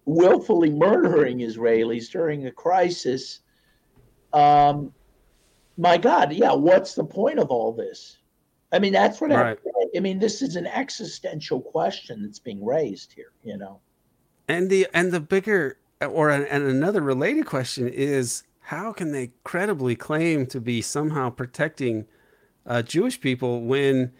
willfully 0.04 0.70
murdering 0.70 1.38
Israelis 1.38 2.10
during 2.10 2.46
a 2.46 2.50
crisis, 2.50 3.40
um, 4.32 4.92
my 5.76 5.96
God, 5.96 6.32
yeah, 6.32 6.52
what's 6.52 6.94
the 6.94 7.04
point 7.04 7.38
of 7.38 7.50
all 7.50 7.72
this? 7.72 8.18
I 8.72 8.78
mean, 8.78 8.92
that's 8.92 9.20
what 9.20 9.30
right. 9.30 9.58
I, 9.64 9.96
I 9.96 10.00
mean. 10.00 10.18
This 10.18 10.40
is 10.40 10.56
an 10.56 10.66
existential 10.66 11.60
question 11.60 12.22
that's 12.22 12.38
being 12.38 12.64
raised 12.64 13.12
here. 13.12 13.32
You 13.42 13.58
know, 13.58 13.80
and 14.48 14.70
the 14.70 14.86
and 14.94 15.12
the 15.12 15.20
bigger 15.20 15.78
or 16.00 16.30
and 16.30 16.46
another 16.46 17.02
related 17.02 17.46
question 17.46 17.88
is 17.88 18.44
how 18.62 18.92
can 18.92 19.12
they 19.12 19.32
credibly 19.44 19.96
claim 19.96 20.46
to 20.46 20.60
be 20.60 20.80
somehow 20.80 21.30
protecting 21.30 22.06
uh, 22.64 22.82
Jewish 22.82 23.20
people 23.20 23.62
when 23.62 24.12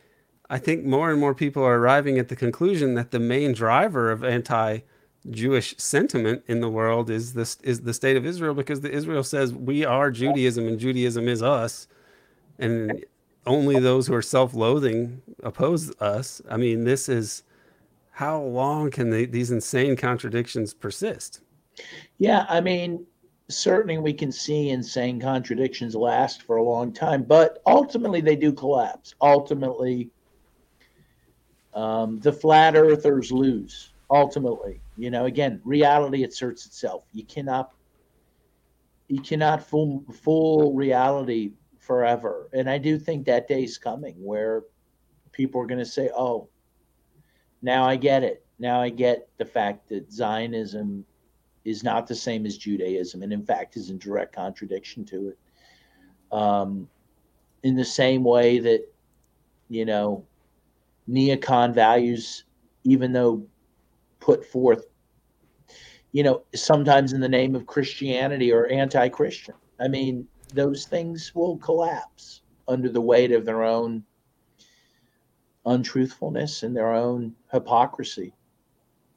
I 0.51 0.59
think 0.59 0.85
more 0.85 1.11
and 1.11 1.21
more 1.21 1.35
people 1.35 1.63
are 1.63 1.79
arriving 1.79 2.19
at 2.19 2.29
the 2.29 2.37
conclusion 2.37 2.95
that 2.95 3.11
the 3.11 3.21
main 3.21 3.53
driver 3.53 4.11
of 4.11 4.25
anti 4.25 4.81
Jewish 5.31 5.77
sentiment 5.79 6.43
in 6.49 6.61
the 6.61 6.69
world 6.69 7.09
is 7.09 7.35
this 7.35 7.57
is 7.63 7.83
the 7.83 7.95
state 7.95 8.17
of 8.17 8.27
Israel 8.27 8.55
because 8.55 8.81
the 8.81 8.91
Israel 8.91 9.23
says 9.23 9.55
we 9.55 9.85
are 9.85 10.11
Judaism 10.11 10.67
and 10.67 10.79
Judaism 10.79 11.29
is 11.29 11.43
us, 11.43 11.87
and 12.59 13.05
only 13.47 13.79
those 13.79 14.09
who 14.09 14.15
are 14.15 14.23
self-loathing 14.23 15.23
oppose 15.43 15.97
us. 16.01 16.43
I 16.51 16.57
mean, 16.57 16.85
this 16.85 17.09
is 17.09 17.45
how 18.11 18.41
long 18.41 18.91
can 18.91 19.11
they, 19.11 19.25
these 19.25 19.51
insane 19.51 19.97
contradictions 19.97 20.75
persist? 20.75 21.41
Yeah, 22.19 22.45
I 22.49 22.61
mean, 22.61 23.07
certainly 23.53 23.99
we 23.99 24.13
can 24.13 24.33
see 24.33 24.71
insane 24.71 25.21
contradictions 25.21 25.95
last 25.95 26.43
for 26.43 26.57
a 26.57 26.63
long 26.63 26.93
time, 26.93 27.23
but 27.23 27.63
ultimately 27.67 28.21
they 28.21 28.37
do 28.37 28.53
collapse. 28.53 29.15
Ultimately, 29.21 30.11
um, 31.75 32.19
the 32.21 32.33
flat 32.33 32.77
earthers 32.77 33.33
lose 33.33 33.93
ultimately. 34.13 34.81
You 34.97 35.11
know 35.11 35.25
again 35.25 35.61
reality 35.65 36.25
asserts 36.25 36.67
itself. 36.67 37.05
You 37.13 37.25
cannot 37.25 37.73
you 39.09 39.21
cannot 39.21 39.67
fool 39.67 40.05
fool 40.13 40.75
reality 40.75 41.53
forever. 41.79 42.49
And 42.53 42.69
i 42.69 42.79
do 42.79 42.99
think 42.99 43.25
that 43.27 43.49
day's 43.49 43.79
coming 43.79 44.15
where 44.23 44.65
people 45.33 45.61
are 45.61 45.67
going 45.67 45.81
to 45.81 45.87
say 45.87 46.11
oh 46.17 46.49
now 47.63 47.85
i 47.85 47.97
get 47.97 48.23
it. 48.23 48.45
Now 48.59 48.81
i 48.81 48.91
get 48.91 49.29
the 49.39 49.47
fact 49.47 49.89
that 49.89 50.13
zionism 50.13 51.05
is 51.65 51.85
not 51.85 52.07
the 52.07 52.15
same 52.15 52.47
as 52.47 52.57
judaism 52.57 53.23
and 53.23 53.33
in 53.33 53.45
fact 53.45 53.77
is 53.77 53.91
in 53.91 53.99
direct 53.99 54.35
contradiction 54.35 55.05
to 55.05 55.29
it 55.29 55.39
um, 56.37 56.89
in 57.63 57.77
the 57.77 57.85
same 57.85 58.25
way 58.25 58.59
that 58.59 58.83
you 59.69 59.85
know 59.85 60.25
neocon 61.09 61.75
values 61.75 62.45
even 62.85 63.13
though 63.13 63.45
put 64.23 64.45
forth, 64.45 64.87
you 66.13 66.23
know, 66.23 66.43
sometimes 66.55 67.13
in 67.13 67.21
the 67.21 67.29
name 67.29 67.55
of 67.55 67.67
Christianity 67.67 68.53
or 68.53 68.67
anti 68.69 69.09
Christian. 69.09 69.55
I 69.81 69.89
mean, 69.89 70.27
those 70.55 70.87
things 70.87 71.33
will 71.35 71.59
collapse 71.59 72.43
under 72.69 72.89
the 72.89 73.01
weight 73.01 73.33
of 73.33 73.45
their 73.45 73.63
own 73.63 74.05
untruthfulness 75.67 76.63
and 76.63 76.77
their 76.77 76.93
own 76.93 77.35
hypocrisy. 77.53 78.33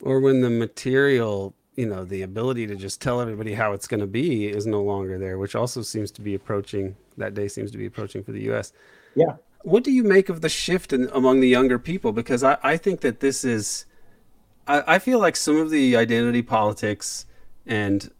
Or 0.01 0.19
when 0.19 0.41
the 0.41 0.49
material, 0.49 1.53
you 1.75 1.85
know, 1.85 2.05
the 2.05 2.21
ability 2.21 2.67
to 2.67 2.75
just 2.75 3.01
tell 3.01 3.19
everybody 3.19 3.53
how 3.53 3.73
it's 3.73 3.87
going 3.87 3.99
to 3.99 4.07
be 4.07 4.47
is 4.47 4.65
no 4.65 4.81
longer 4.81 5.17
there, 5.17 5.37
which 5.37 5.55
also 5.55 5.81
seems 5.81 6.11
to 6.11 6.21
be 6.21 6.33
approaching, 6.33 6.95
that 7.17 7.33
day 7.33 7.47
seems 7.47 7.71
to 7.71 7.77
be 7.77 7.85
approaching 7.85 8.23
for 8.23 8.31
the 8.31 8.49
US. 8.51 8.71
Yeah. 9.15 9.35
What 9.63 9.83
do 9.83 9.91
you 9.91 10.03
make 10.03 10.29
of 10.29 10.41
the 10.41 10.49
shift 10.49 10.93
in, 10.93 11.09
among 11.11 11.39
the 11.39 11.47
younger 11.47 11.79
people? 11.79 12.11
Because 12.11 12.43
I, 12.43 12.57
I 12.63 12.77
think 12.77 13.01
that 13.01 13.19
this 13.19 13.43
is 13.43 13.85
I, 14.67 14.95
I 14.95 14.99
feel 14.99 15.19
like 15.19 15.35
some 15.35 15.57
of 15.57 15.69
the 15.69 15.95
identity 15.95 16.41
politics 16.41 17.25
and 17.65 18.11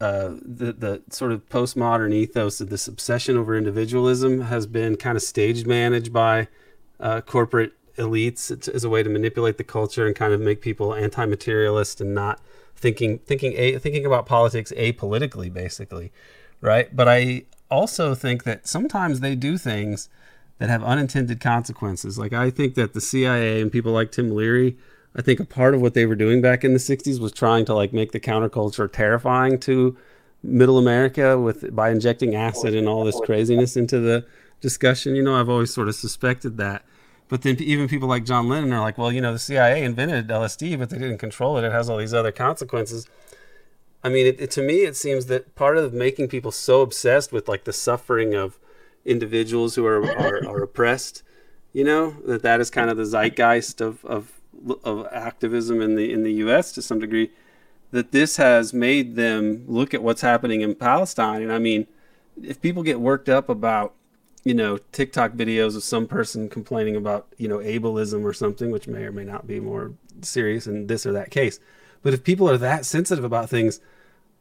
uh, 0.00 0.34
the 0.42 0.72
the 0.72 1.02
sort 1.10 1.32
of 1.32 1.48
postmodern 1.48 2.12
ethos 2.12 2.60
of 2.60 2.70
this 2.70 2.86
obsession 2.86 3.36
over 3.36 3.56
individualism 3.56 4.42
has 4.42 4.66
been 4.66 4.96
kind 4.96 5.16
of 5.16 5.22
stage 5.22 5.66
managed 5.66 6.12
by 6.12 6.48
uh, 7.00 7.20
corporate 7.20 7.72
elites 7.96 8.68
as 8.72 8.84
a 8.84 8.88
way 8.88 9.02
to 9.02 9.10
manipulate 9.10 9.58
the 9.58 9.64
culture 9.64 10.06
and 10.06 10.14
kind 10.14 10.32
of 10.32 10.40
make 10.40 10.60
people 10.60 10.94
anti-materialist 10.94 12.00
and 12.00 12.14
not 12.14 12.40
thinking 12.78 13.18
thinking 13.18 13.52
a, 13.56 13.78
thinking 13.78 14.06
about 14.06 14.26
politics 14.26 14.72
apolitically, 14.76 15.52
basically, 15.52 16.12
right? 16.60 16.94
But 16.94 17.08
I 17.08 17.44
also 17.70 18.14
think 18.14 18.44
that 18.44 18.66
sometimes 18.66 19.20
they 19.20 19.34
do 19.34 19.58
things 19.58 20.08
that 20.58 20.70
have 20.70 20.82
unintended 20.82 21.40
consequences. 21.40 22.18
Like 22.18 22.32
I 22.32 22.50
think 22.50 22.74
that 22.74 22.94
the 22.94 23.00
CIA 23.00 23.60
and 23.60 23.70
people 23.70 23.92
like 23.92 24.10
Tim 24.10 24.34
Leary 24.34 24.76
I 25.16 25.22
think 25.22 25.40
a 25.40 25.44
part 25.44 25.74
of 25.74 25.80
what 25.80 25.94
they 25.94 26.06
were 26.06 26.14
doing 26.14 26.40
back 26.40 26.64
in 26.64 26.72
the 26.72 26.78
60s 26.78 27.18
was 27.18 27.32
trying 27.32 27.64
to 27.66 27.74
like 27.74 27.92
make 27.92 28.12
the 28.12 28.20
counterculture 28.20 28.90
terrifying 28.90 29.58
to 29.60 29.96
middle 30.42 30.78
America 30.78 31.38
with 31.38 31.74
by 31.74 31.90
injecting 31.90 32.36
acid 32.36 32.74
and 32.74 32.88
all 32.88 33.04
this 33.04 33.18
craziness 33.24 33.76
into 33.76 33.98
the 33.98 34.24
discussion. 34.60 35.16
You 35.16 35.22
know, 35.22 35.34
I've 35.34 35.48
always 35.48 35.74
sort 35.74 35.88
of 35.88 35.96
suspected 35.96 36.56
that. 36.58 36.84
But 37.28 37.42
then 37.42 37.56
even 37.60 37.88
people 37.88 38.08
like 38.08 38.24
John 38.24 38.48
Lennon 38.48 38.72
are 38.72 38.80
like, 38.80 38.96
well, 38.96 39.12
you 39.12 39.20
know, 39.20 39.32
the 39.32 39.38
CIA 39.38 39.84
invented 39.84 40.28
LSD, 40.28 40.78
but 40.78 40.90
they 40.90 40.98
didn't 40.98 41.18
control 41.18 41.58
it. 41.58 41.64
It 41.64 41.72
has 41.72 41.90
all 41.90 41.98
these 41.98 42.14
other 42.14 42.32
consequences. 42.32 43.06
I 44.02 44.08
mean, 44.08 44.26
it, 44.26 44.40
it, 44.40 44.50
to 44.52 44.62
me, 44.62 44.84
it 44.84 44.96
seems 44.96 45.26
that 45.26 45.54
part 45.54 45.76
of 45.76 45.92
making 45.92 46.28
people 46.28 46.52
so 46.52 46.80
obsessed 46.80 47.32
with 47.32 47.48
like 47.48 47.64
the 47.64 47.72
suffering 47.72 48.34
of 48.34 48.58
individuals 49.04 49.74
who 49.74 49.84
are, 49.86 50.04
are, 50.04 50.46
are 50.48 50.62
oppressed, 50.62 51.22
you 51.72 51.84
know, 51.84 52.12
that 52.26 52.42
that 52.42 52.60
is 52.60 52.70
kind 52.70 52.90
of 52.90 52.96
the 52.96 53.04
zeitgeist 53.04 53.80
of, 53.80 54.04
of 54.04 54.32
of 54.82 55.06
activism 55.12 55.80
in 55.80 55.94
the 55.94 56.12
in 56.12 56.22
the 56.22 56.32
U.S. 56.34 56.72
to 56.72 56.82
some 56.82 56.98
degree, 56.98 57.30
that 57.90 58.12
this 58.12 58.36
has 58.36 58.72
made 58.72 59.16
them 59.16 59.64
look 59.66 59.94
at 59.94 60.02
what's 60.02 60.20
happening 60.20 60.60
in 60.60 60.74
Palestine. 60.74 61.42
And 61.42 61.52
I 61.52 61.58
mean, 61.58 61.86
if 62.42 62.60
people 62.60 62.82
get 62.82 63.00
worked 63.00 63.28
up 63.28 63.48
about 63.48 63.94
you 64.48 64.54
know 64.54 64.78
TikTok 64.92 65.32
videos 65.32 65.76
of 65.76 65.82
some 65.82 66.06
person 66.06 66.48
complaining 66.48 66.96
about 66.96 67.26
you 67.36 67.48
know 67.48 67.58
ableism 67.58 68.24
or 68.24 68.32
something, 68.32 68.70
which 68.70 68.88
may 68.88 69.04
or 69.04 69.12
may 69.12 69.24
not 69.24 69.46
be 69.46 69.60
more 69.60 69.92
serious 70.22 70.66
in 70.66 70.86
this 70.86 71.04
or 71.04 71.12
that 71.12 71.30
case, 71.30 71.60
but 72.02 72.14
if 72.14 72.24
people 72.24 72.48
are 72.48 72.56
that 72.56 72.86
sensitive 72.86 73.24
about 73.24 73.50
things, 73.50 73.78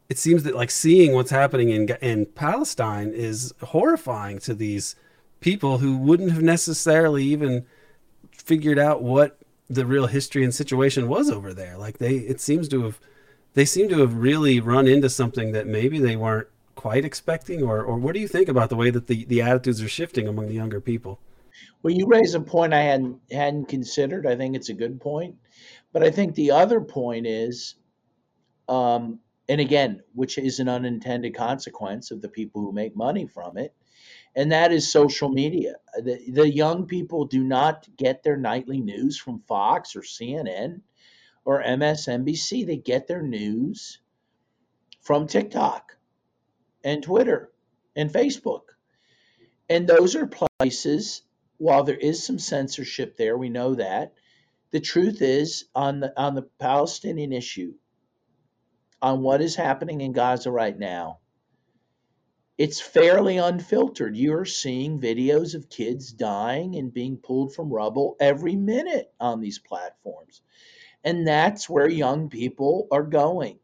it 0.07 0.17
seems 0.17 0.43
that 0.43 0.55
like 0.55 0.71
seeing 0.71 1.11
what's 1.11 1.31
happening 1.31 1.71
in 1.71 1.89
in 2.01 2.25
Palestine 2.25 3.11
is 3.11 3.53
horrifying 3.61 4.39
to 4.39 4.53
these 4.53 4.95
people 5.41 5.79
who 5.79 5.97
wouldn't 5.97 6.31
have 6.31 6.41
necessarily 6.41 7.25
even 7.25 7.65
figured 8.31 8.79
out 8.79 9.03
what 9.03 9.37
the 9.69 9.85
real 9.85 10.07
history 10.07 10.45
and 10.45 10.55
situation 10.55 11.09
was 11.09 11.29
over 11.29 11.53
there. 11.53 11.77
Like 11.77 11.97
they, 11.97 12.15
it 12.15 12.39
seems 12.39 12.69
to 12.69 12.83
have, 12.83 12.99
they 13.55 13.65
seem 13.65 13.89
to 13.89 13.99
have 13.99 14.13
really 14.13 14.61
run 14.61 14.87
into 14.87 15.09
something 15.09 15.51
that 15.51 15.67
maybe 15.67 15.99
they 15.99 16.15
weren't 16.15 16.47
quite 16.77 17.03
expecting. 17.03 17.61
Or, 17.61 17.83
or 17.83 17.97
what 17.97 18.13
do 18.13 18.21
you 18.21 18.27
think 18.29 18.47
about 18.47 18.69
the 18.69 18.77
way 18.77 18.89
that 18.89 19.07
the, 19.07 19.25
the 19.25 19.41
attitudes 19.41 19.81
are 19.81 19.89
shifting 19.89 20.27
among 20.27 20.47
the 20.47 20.53
younger 20.53 20.79
people? 20.79 21.19
Well, 21.81 21.93
you 21.93 22.07
raise 22.07 22.35
a 22.35 22.39
point 22.39 22.73
I 22.73 22.83
hadn't 22.83 23.19
hadn't 23.31 23.65
considered. 23.65 24.25
I 24.25 24.35
think 24.35 24.55
it's 24.55 24.69
a 24.69 24.73
good 24.73 25.01
point, 25.01 25.35
but 25.91 26.03
I 26.03 26.11
think 26.11 26.35
the 26.35 26.51
other 26.51 26.79
point 26.81 27.25
is, 27.25 27.75
um, 28.69 29.19
and 29.49 29.59
again, 29.59 30.03
which 30.13 30.37
is 30.37 30.59
an 30.59 30.69
unintended 30.69 31.35
consequence 31.35 32.11
of 32.11 32.21
the 32.21 32.29
people 32.29 32.61
who 32.61 32.71
make 32.71 32.95
money 32.95 33.25
from 33.25 33.57
it, 33.57 33.73
and 34.35 34.51
that 34.51 34.71
is 34.71 34.91
social 34.91 35.29
media. 35.29 35.75
The, 35.95 36.19
the 36.29 36.49
young 36.49 36.85
people 36.85 37.25
do 37.25 37.43
not 37.43 37.87
get 37.97 38.21
their 38.21 38.37
nightly 38.37 38.79
news 38.79 39.17
from 39.17 39.41
Fox 39.47 39.95
or 39.95 40.01
CNN 40.01 40.81
or 41.43 41.63
MSNBC. 41.63 42.67
They 42.67 42.77
get 42.77 43.07
their 43.07 43.23
news 43.23 43.99
from 45.01 45.25
TikTok 45.25 45.96
and 46.87 47.03
Twitter 47.03 47.51
and 47.97 48.09
Facebook. 48.09 48.61
And 49.69 49.85
those 49.85 50.15
are 50.15 50.31
places, 50.59 51.21
while 51.57 51.83
there 51.83 51.97
is 51.97 52.25
some 52.25 52.39
censorship 52.39 53.17
there, 53.17 53.37
we 53.37 53.49
know 53.49 53.75
that. 53.75 54.13
The 54.71 54.79
truth 54.79 55.21
is 55.21 55.65
on 55.75 55.99
the 55.99 56.13
on 56.19 56.33
the 56.35 56.47
Palestinian 56.59 57.33
issue, 57.33 57.73
on 59.01 59.21
what 59.21 59.41
is 59.41 59.55
happening 59.55 59.99
in 59.99 60.13
Gaza 60.13 60.49
right 60.49 60.77
now, 60.77 61.19
it's 62.57 62.79
fairly 62.79 63.37
unfiltered. 63.37 64.15
You're 64.15 64.45
seeing 64.45 65.01
videos 65.01 65.55
of 65.55 65.69
kids 65.69 66.13
dying 66.13 66.75
and 66.75 66.93
being 66.93 67.17
pulled 67.17 67.53
from 67.53 67.73
rubble 67.73 68.15
every 68.19 68.55
minute 68.55 69.13
on 69.19 69.41
these 69.41 69.59
platforms. 69.59 70.41
And 71.03 71.27
that's 71.27 71.69
where 71.69 71.89
young 71.89 72.29
people 72.29 72.87
are 72.91 73.03
going. 73.03 73.59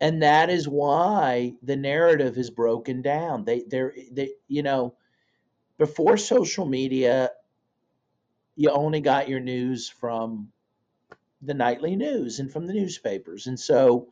And 0.00 0.22
that 0.22 0.50
is 0.50 0.68
why 0.68 1.54
the 1.62 1.76
narrative 1.76 2.36
is 2.36 2.50
broken 2.50 3.02
down. 3.02 3.44
They 3.44 3.64
they're 3.66 3.94
they 4.12 4.32
you 4.46 4.62
know, 4.62 4.94
before 5.78 6.16
social 6.16 6.66
media, 6.66 7.30
you 8.56 8.70
only 8.70 9.00
got 9.00 9.28
your 9.28 9.40
news 9.40 9.88
from 9.88 10.48
the 11.42 11.54
nightly 11.54 11.96
news 11.96 12.40
and 12.40 12.52
from 12.52 12.66
the 12.66 12.74
newspapers. 12.74 13.46
And 13.46 13.58
so 13.58 14.08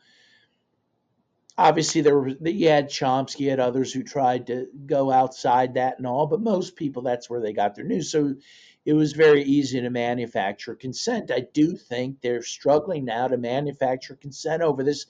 obviously 1.57 2.01
there 2.01 2.19
were 2.19 2.29
you 2.29 2.69
had 2.69 2.89
Chomsky, 2.89 3.49
had 3.49 3.61
others 3.61 3.93
who 3.93 4.03
tried 4.03 4.47
to 4.49 4.67
go 4.87 5.11
outside 5.11 5.75
that 5.75 5.99
and 5.99 6.07
all, 6.07 6.27
but 6.27 6.41
most 6.41 6.77
people 6.77 7.03
that's 7.03 7.31
where 7.31 7.41
they 7.41 7.53
got 7.53 7.75
their 7.75 7.85
news. 7.85 8.11
So 8.11 8.35
it 8.85 8.93
was 8.93 9.13
very 9.13 9.43
easy 9.43 9.81
to 9.81 9.91
manufacture 9.91 10.75
consent. 10.75 11.31
I 11.31 11.47
do 11.53 11.77
think 11.77 12.21
they're 12.21 12.43
struggling 12.43 13.05
now 13.05 13.29
to 13.29 13.39
manufacture 13.39 14.15
consent 14.15 14.63
over 14.63 14.83
this 14.83 15.07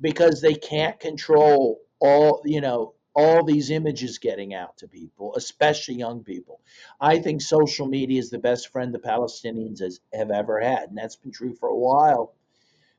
because 0.00 0.40
they 0.40 0.54
can't 0.54 0.98
control 1.00 1.80
all, 2.00 2.42
you 2.44 2.60
know, 2.60 2.94
all 3.14 3.42
these 3.44 3.70
images 3.70 4.18
getting 4.18 4.52
out 4.52 4.76
to 4.76 4.86
people, 4.88 5.34
especially 5.36 5.94
young 5.94 6.22
people. 6.22 6.60
I 7.00 7.18
think 7.18 7.40
social 7.40 7.86
media 7.86 8.18
is 8.18 8.28
the 8.28 8.38
best 8.38 8.68
friend 8.68 8.92
the 8.92 8.98
Palestinians 8.98 9.80
has, 9.80 10.00
have 10.12 10.30
ever 10.30 10.60
had, 10.60 10.90
and 10.90 10.98
that's 10.98 11.16
been 11.16 11.32
true 11.32 11.54
for 11.54 11.70
a 11.70 11.76
while 11.76 12.34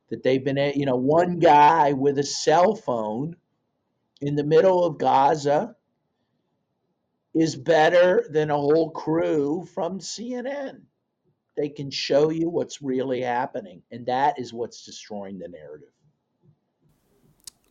that 0.09 0.23
they've 0.23 0.43
been, 0.43 0.57
you 0.75 0.85
know, 0.85 0.95
one 0.95 1.37
guy 1.37 1.93
with 1.93 2.17
a 2.17 2.23
cell 2.23 2.75
phone 2.75 3.35
in 4.21 4.35
the 4.35 4.43
middle 4.43 4.83
of 4.83 4.97
Gaza 4.97 5.75
is 7.35 7.55
better 7.55 8.25
than 8.31 8.49
a 8.49 8.57
whole 8.57 8.89
crew 8.89 9.67
from 9.75 9.99
CNN. 9.99 10.81
They 11.55 11.69
can 11.69 11.91
show 11.91 12.29
you 12.29 12.49
what's 12.49 12.81
really 12.81 13.21
happening, 13.21 13.83
and 13.91 14.05
that 14.07 14.39
is 14.39 14.53
what's 14.53 14.85
destroying 14.85 15.37
the 15.37 15.47
narrative. 15.47 15.89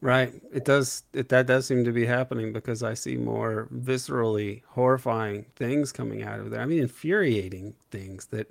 Right. 0.07 0.33
It 0.53 0.65
does. 0.65 1.03
It, 1.13 1.29
that 1.31 1.47
does 1.47 1.67
seem 1.67 1.85
to 1.85 1.93
be 1.93 2.07
happening 2.07 2.53
because 2.53 2.83
I 2.83 2.95
see 2.95 3.17
more 3.17 3.69
viscerally 3.75 4.63
horrifying 4.69 5.47
things 5.57 5.93
coming 5.93 6.23
out 6.23 6.41
of 6.41 6.51
there. 6.51 6.61
I 6.61 6.67
mean, 6.67 6.81
infuriating 6.81 7.75
things 7.91 8.27
that. 8.27 8.49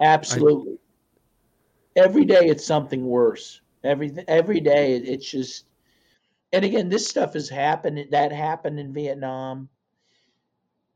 Absolutely 0.00 0.78
every 1.96 2.24
day 2.24 2.46
it's 2.46 2.66
something 2.66 3.04
worse. 3.04 3.60
Every 3.82 4.12
every 4.28 4.60
day 4.60 4.96
it's 4.96 5.30
just, 5.30 5.66
and 6.52 6.64
again, 6.64 6.88
this 6.88 7.08
stuff 7.08 7.34
has 7.34 7.48
happened. 7.48 8.06
That 8.10 8.32
happened 8.32 8.80
in 8.80 8.92
Vietnam. 8.92 9.68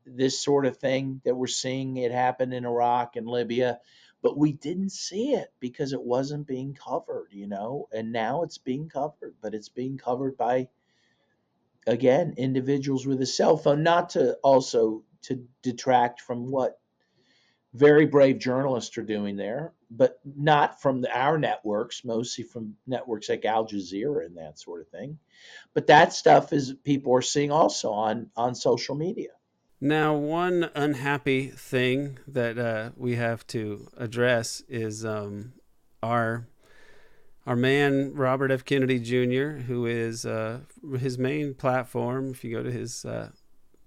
This 0.05 0.41
sort 0.41 0.65
of 0.65 0.77
thing 0.77 1.21
that 1.23 1.35
we're 1.35 1.47
seeing 1.47 1.97
it 1.97 2.11
happen 2.11 2.51
in 2.51 2.65
Iraq 2.65 3.15
and 3.15 3.27
Libya, 3.27 3.79
but 4.21 4.37
we 4.37 4.51
didn't 4.51 4.91
see 4.91 5.33
it 5.33 5.53
because 5.59 5.93
it 5.93 6.01
wasn't 6.01 6.47
being 6.47 6.73
covered, 6.73 7.29
you 7.31 7.47
know. 7.47 7.87
And 7.93 8.11
now 8.11 8.43
it's 8.43 8.57
being 8.57 8.89
covered, 8.89 9.35
but 9.41 9.53
it's 9.53 9.69
being 9.69 9.97
covered 9.97 10.37
by 10.37 10.67
again 11.87 12.33
individuals 12.37 13.05
with 13.05 13.21
a 13.21 13.25
cell 13.25 13.57
phone. 13.57 13.83
Not 13.83 14.09
to 14.11 14.33
also 14.43 15.03
to 15.23 15.45
detract 15.61 16.21
from 16.21 16.49
what 16.51 16.79
very 17.73 18.05
brave 18.05 18.39
journalists 18.39 18.97
are 18.97 19.03
doing 19.03 19.35
there, 19.35 19.73
but 19.91 20.19
not 20.25 20.81
from 20.81 21.01
the, 21.01 21.17
our 21.17 21.37
networks, 21.37 22.03
mostly 22.03 22.43
from 22.43 22.75
networks 22.87 23.29
like 23.29 23.45
Al 23.45 23.67
Jazeera 23.67 24.25
and 24.25 24.37
that 24.37 24.59
sort 24.59 24.81
of 24.81 24.87
thing. 24.89 25.19
But 25.73 25.87
that 25.87 26.13
stuff 26.13 26.51
is 26.51 26.73
people 26.83 27.13
are 27.15 27.21
seeing 27.21 27.51
also 27.51 27.91
on 27.91 28.31
on 28.35 28.55
social 28.55 28.95
media. 28.95 29.29
Now, 29.81 30.13
one 30.13 30.69
unhappy 30.75 31.47
thing 31.47 32.19
that 32.27 32.57
uh, 32.57 32.89
we 32.97 33.15
have 33.15 33.47
to 33.47 33.87
address 33.97 34.61
is 34.67 35.05
um, 35.05 35.53
our 36.03 36.47
our 37.47 37.55
man 37.55 38.13
Robert 38.13 38.51
F. 38.51 38.65
Kennedy 38.65 38.99
Jr., 38.99 39.61
who 39.61 39.85
is 39.85 40.25
uh, 40.25 40.59
his 40.99 41.17
main 41.17 41.53
platform. 41.53 42.31
If 42.31 42.43
you 42.43 42.51
go 42.51 42.61
to 42.61 42.71
his 42.71 43.05
uh, 43.05 43.29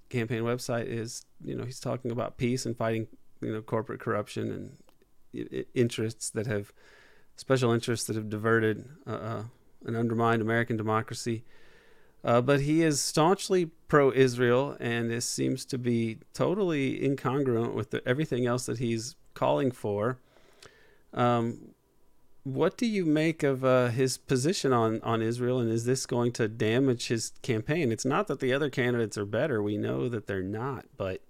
campaign 0.09 0.43
website, 0.43 0.87
is 0.87 1.27
you 1.45 1.55
know 1.55 1.65
he's 1.65 1.81
talking 1.81 2.11
about 2.11 2.39
peace 2.39 2.65
and 2.65 2.75
fighting 2.75 3.09
you 3.43 3.53
know 3.53 3.61
corporate 3.61 4.01
corruption 4.01 4.51
and 5.35 5.67
interests 5.75 6.31
that 6.31 6.47
have 6.47 6.73
special 7.37 7.71
interests 7.71 8.07
that 8.07 8.17
have 8.17 8.31
diverted 8.31 8.89
uh, 9.07 9.11
uh, 9.11 9.43
and 9.85 9.97
undermined 9.97 10.41
American 10.41 10.79
democracy. 10.79 11.45
Uh, 12.25 12.41
but 12.41 12.61
he 12.61 12.83
is 12.83 13.01
staunchly 13.01 13.67
pro-Israel, 13.89 14.77
and 14.79 15.11
this 15.11 15.27
seems 15.27 15.65
to 15.65 15.79
be 15.79 16.19
totally 16.35 17.01
incongruent 17.01 17.75
with 17.75 17.91
the, 17.91 18.07
everything 18.07 18.47
else 18.47 18.67
that 18.67 18.79
he's 18.79 19.17
calling 19.35 19.73
for. 19.73 20.19
Um, 21.13 21.75
what 22.45 22.77
do 22.77 22.87
you 22.87 23.05
make 23.05 23.43
of 23.43 23.65
uh, 23.65 23.89
his 23.89 24.19
position 24.19 24.73
on, 24.73 25.01
on 25.03 25.23
Israel, 25.23 25.59
and 25.59 25.71
is 25.71 25.85
this 25.85 26.07
going 26.07 26.33
to 26.33 26.49
damage 26.49 27.09
his 27.09 27.33
campaign? 27.43 27.93
It's 27.93 28.05
not 28.05 28.27
that 28.29 28.41
the 28.41 28.53
other 28.53 28.71
candidates 28.71 29.19
are 29.19 29.27
better; 29.27 29.63
we 29.63 29.77
know 29.77 30.09
that 30.09 30.27
they're 30.27 30.43
not, 30.43 30.87
but 30.97 31.23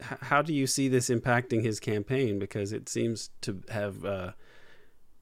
how 0.00 0.42
do 0.42 0.54
you 0.54 0.66
see 0.66 0.88
this 0.88 1.08
impacting 1.08 1.64
his 1.64 1.80
campaign? 1.80 2.38
Because 2.38 2.72
it 2.72 2.88
seems 2.88 3.30
to 3.40 3.62
have 3.70 4.04
uh, 4.04 4.32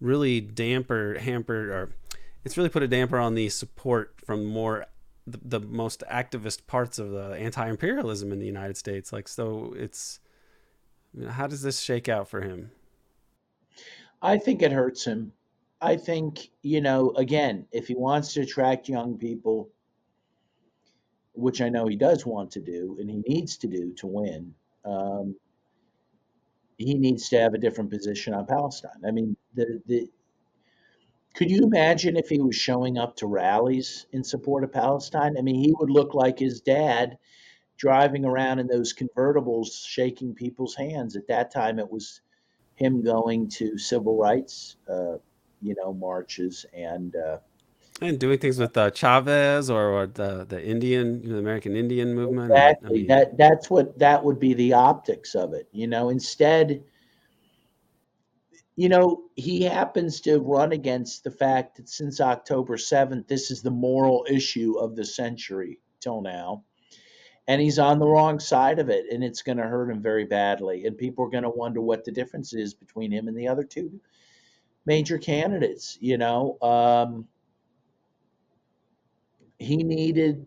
really 0.00 0.40
damper, 0.40 1.18
hampered, 1.18 1.70
or 1.70 1.90
it's 2.46 2.56
really 2.56 2.68
put 2.68 2.84
a 2.84 2.88
damper 2.88 3.18
on 3.18 3.34
the 3.34 3.48
support 3.48 4.14
from 4.24 4.44
more 4.44 4.86
the, 5.26 5.40
the 5.42 5.60
most 5.60 6.04
activist 6.08 6.68
parts 6.68 7.00
of 7.00 7.10
the 7.10 7.30
anti-imperialism 7.32 8.30
in 8.30 8.38
the 8.38 8.46
United 8.46 8.76
States. 8.76 9.12
Like, 9.12 9.26
so 9.26 9.74
it's 9.76 10.20
how 11.30 11.48
does 11.48 11.62
this 11.62 11.80
shake 11.80 12.08
out 12.08 12.28
for 12.28 12.42
him? 12.42 12.70
I 14.22 14.38
think 14.38 14.62
it 14.62 14.70
hurts 14.70 15.04
him. 15.04 15.32
I 15.80 15.96
think 15.96 16.50
you 16.62 16.80
know, 16.80 17.10
again, 17.16 17.66
if 17.72 17.88
he 17.88 17.96
wants 17.96 18.32
to 18.34 18.42
attract 18.42 18.88
young 18.88 19.18
people, 19.18 19.68
which 21.32 21.60
I 21.60 21.68
know 21.68 21.88
he 21.88 21.96
does 21.96 22.24
want 22.24 22.52
to 22.52 22.60
do 22.60 22.96
and 23.00 23.10
he 23.10 23.22
needs 23.26 23.56
to 23.58 23.66
do 23.66 23.92
to 23.94 24.06
win 24.06 24.54
um, 24.84 25.34
he 26.78 26.94
needs 26.94 27.28
to 27.30 27.38
have 27.38 27.54
a 27.54 27.58
different 27.58 27.90
position 27.90 28.34
on 28.34 28.46
Palestine. 28.46 29.02
I 29.06 29.10
mean, 29.10 29.36
the 29.54 29.82
the 29.86 30.08
could 31.36 31.50
you 31.50 31.62
imagine 31.62 32.16
if 32.16 32.30
he 32.30 32.40
was 32.40 32.56
showing 32.56 32.96
up 32.96 33.14
to 33.16 33.26
rallies 33.26 34.06
in 34.12 34.24
support 34.24 34.64
of 34.64 34.72
Palestine? 34.72 35.36
I 35.38 35.42
mean, 35.42 35.62
he 35.62 35.74
would 35.78 35.90
look 35.90 36.14
like 36.14 36.38
his 36.38 36.62
dad 36.62 37.18
driving 37.76 38.24
around 38.24 38.58
in 38.58 38.66
those 38.66 38.94
convertibles, 38.94 39.86
shaking 39.86 40.34
people's 40.34 40.74
hands. 40.74 41.14
At 41.14 41.28
that 41.28 41.52
time, 41.52 41.78
it 41.78 41.92
was 41.92 42.22
him 42.74 43.02
going 43.02 43.50
to 43.50 43.76
civil 43.76 44.16
rights, 44.16 44.76
uh, 44.88 45.18
you 45.60 45.74
know, 45.76 45.92
marches 45.92 46.64
and 46.72 47.14
uh, 47.14 47.38
and 48.00 48.18
doing 48.18 48.38
things 48.38 48.58
with 48.58 48.76
uh, 48.76 48.90
Chavez 48.90 49.68
or, 49.68 49.90
or, 49.90 50.06
the 50.06 50.46
the 50.48 50.62
Indian, 50.62 51.22
you 51.22 51.28
know, 51.28 51.34
the 51.34 51.40
American 51.40 51.76
Indian 51.76 52.14
movement. 52.14 52.50
Exactly. 52.50 52.88
I 52.88 52.92
mean, 52.92 53.06
that 53.08 53.36
that's 53.36 53.68
what 53.68 53.98
that 53.98 54.24
would 54.24 54.40
be 54.40 54.54
the 54.54 54.72
optics 54.72 55.34
of 55.34 55.52
it. 55.52 55.68
You 55.72 55.86
know, 55.86 56.08
instead, 56.08 56.82
you 58.76 58.88
know, 58.88 59.22
he 59.34 59.62
happens 59.62 60.20
to 60.22 60.38
run 60.38 60.72
against 60.72 61.24
the 61.24 61.30
fact 61.30 61.76
that 61.76 61.88
since 61.88 62.20
October 62.20 62.76
seventh, 62.76 63.26
this 63.26 63.50
is 63.50 63.62
the 63.62 63.70
moral 63.70 64.26
issue 64.28 64.78
of 64.78 64.94
the 64.94 65.04
century 65.04 65.80
till 66.00 66.20
now, 66.20 66.64
and 67.48 67.60
he's 67.60 67.78
on 67.78 67.98
the 67.98 68.06
wrong 68.06 68.38
side 68.38 68.78
of 68.78 68.90
it, 68.90 69.06
and 69.10 69.24
it's 69.24 69.42
going 69.42 69.58
to 69.58 69.64
hurt 69.64 69.90
him 69.90 70.02
very 70.02 70.26
badly. 70.26 70.84
And 70.86 70.98
people 70.98 71.24
are 71.24 71.30
going 71.30 71.44
to 71.44 71.50
wonder 71.50 71.80
what 71.80 72.04
the 72.04 72.12
difference 72.12 72.52
is 72.52 72.74
between 72.74 73.10
him 73.10 73.28
and 73.28 73.36
the 73.36 73.48
other 73.48 73.64
two 73.64 74.00
major 74.84 75.18
candidates. 75.18 75.98
You 76.00 76.18
know. 76.18 76.58
Um, 76.60 77.28
he 79.58 79.78
needed 79.78 80.46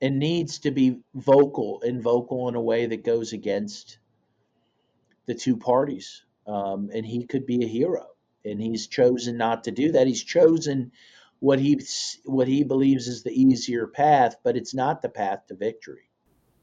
and 0.00 0.18
needs 0.18 0.58
to 0.60 0.70
be 0.70 1.00
vocal 1.14 1.80
and 1.82 2.02
vocal 2.02 2.48
in 2.48 2.54
a 2.54 2.60
way 2.60 2.86
that 2.86 3.04
goes 3.04 3.32
against 3.32 3.98
the 5.26 5.34
two 5.34 5.56
parties. 5.56 6.24
Um, 6.46 6.90
and 6.92 7.04
he 7.06 7.26
could 7.26 7.46
be 7.46 7.64
a 7.64 7.68
hero. 7.68 8.06
And 8.44 8.60
he's 8.60 8.86
chosen 8.86 9.36
not 9.38 9.64
to 9.64 9.70
do 9.70 9.92
that. 9.92 10.06
He's 10.06 10.22
chosen 10.22 10.92
what 11.40 11.58
he 11.58 11.80
what 12.24 12.48
he 12.48 12.62
believes 12.62 13.08
is 13.08 13.22
the 13.22 13.32
easier 13.32 13.86
path, 13.86 14.36
but 14.42 14.56
it's 14.56 14.74
not 14.74 15.02
the 15.02 15.08
path 15.08 15.46
to 15.48 15.54
victory. 15.54 16.10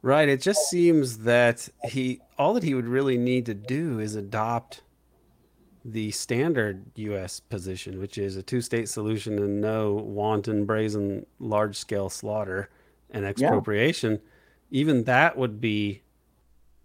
Right. 0.04 0.30
It 0.30 0.42
just 0.42 0.70
seems 0.70 1.20
that 1.20 1.70
he 1.86 2.22
all 2.38 2.54
that 2.54 2.64
he 2.64 2.74
would 2.74 2.88
really 2.88 3.18
need 3.18 3.46
to 3.48 3.54
do 3.54 4.00
is 4.00 4.16
adopt 4.16 4.82
the 5.84 6.12
standard 6.12 6.86
U.S. 6.96 7.40
position, 7.40 8.00
which 8.00 8.18
is 8.18 8.36
a 8.36 8.44
two-state 8.44 8.88
solution 8.88 9.40
and 9.40 9.62
no 9.62 9.94
wanton, 9.94 10.66
brazen, 10.66 11.26
large-scale 11.40 12.10
slaughter 12.10 12.70
and 13.10 13.26
expropriation, 13.26 14.14
yeah. 14.14 14.80
even 14.80 15.04
that 15.06 15.38
would 15.38 15.60
be, 15.60 16.04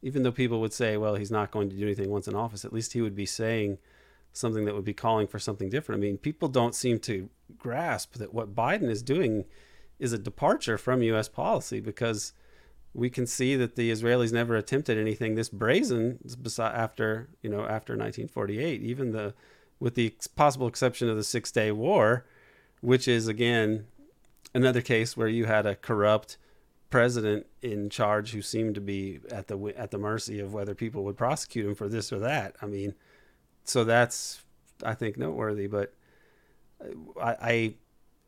even 0.06 0.22
though 0.22 0.32
people 0.32 0.60
would 0.60 0.72
say, 0.72 0.96
well, 0.96 1.16
he's 1.16 1.30
not 1.30 1.50
going 1.50 1.68
to 1.70 1.76
do 1.76 1.82
anything 1.82 2.10
once 2.10 2.28
in 2.28 2.34
office, 2.34 2.64
at 2.64 2.72
least 2.72 2.92
he 2.92 3.02
would 3.02 3.14
be 3.14 3.26
saying 3.26 3.78
something 4.32 4.64
that 4.64 4.74
would 4.74 4.84
be 4.84 4.94
calling 4.94 5.26
for 5.26 5.38
something 5.38 5.68
different. 5.68 6.00
I 6.00 6.02
mean, 6.02 6.18
people 6.18 6.48
don't 6.48 6.74
seem 6.74 6.98
to 7.00 7.28
grasp 7.58 8.14
that 8.14 8.34
what 8.34 8.54
Biden 8.54 8.90
is 8.90 9.02
doing 9.02 9.44
is 9.98 10.12
a 10.12 10.18
departure 10.18 10.78
from 10.78 11.02
U.S. 11.02 11.28
policy 11.28 11.80
because– 11.80 12.32
we 12.96 13.10
can 13.10 13.26
see 13.26 13.56
that 13.56 13.76
the 13.76 13.92
Israelis 13.92 14.32
never 14.32 14.56
attempted 14.56 14.96
anything 14.96 15.34
this 15.34 15.50
brazen 15.50 16.18
after 16.58 17.28
you 17.42 17.50
know 17.50 17.60
after 17.60 17.92
1948, 17.92 18.80
even 18.80 19.12
the 19.12 19.34
with 19.78 19.94
the 19.94 20.14
possible 20.34 20.66
exception 20.66 21.10
of 21.10 21.16
the 21.16 21.22
Six 21.22 21.52
Day 21.52 21.70
War, 21.70 22.24
which 22.80 23.06
is 23.06 23.28
again 23.28 23.86
another 24.54 24.80
case 24.80 25.14
where 25.14 25.28
you 25.28 25.44
had 25.44 25.66
a 25.66 25.76
corrupt 25.76 26.38
president 26.90 27.46
in 27.62 27.90
charge 27.90 28.32
who 28.32 28.42
seemed 28.42 28.74
to 28.74 28.80
be 28.80 29.20
at 29.30 29.48
the 29.48 29.74
at 29.76 29.90
the 29.90 29.98
mercy 29.98 30.40
of 30.40 30.52
whether 30.52 30.74
people 30.74 31.04
would 31.04 31.16
prosecute 31.16 31.66
him 31.66 31.74
for 31.74 31.88
this 31.88 32.12
or 32.12 32.18
that. 32.20 32.56
I 32.62 32.66
mean, 32.66 32.94
so 33.64 33.84
that's 33.84 34.42
I 34.84 34.94
think 34.94 35.16
noteworthy, 35.16 35.66
but 35.66 35.92
uh, 36.80 37.20
I, 37.20 37.30
I 37.30 37.74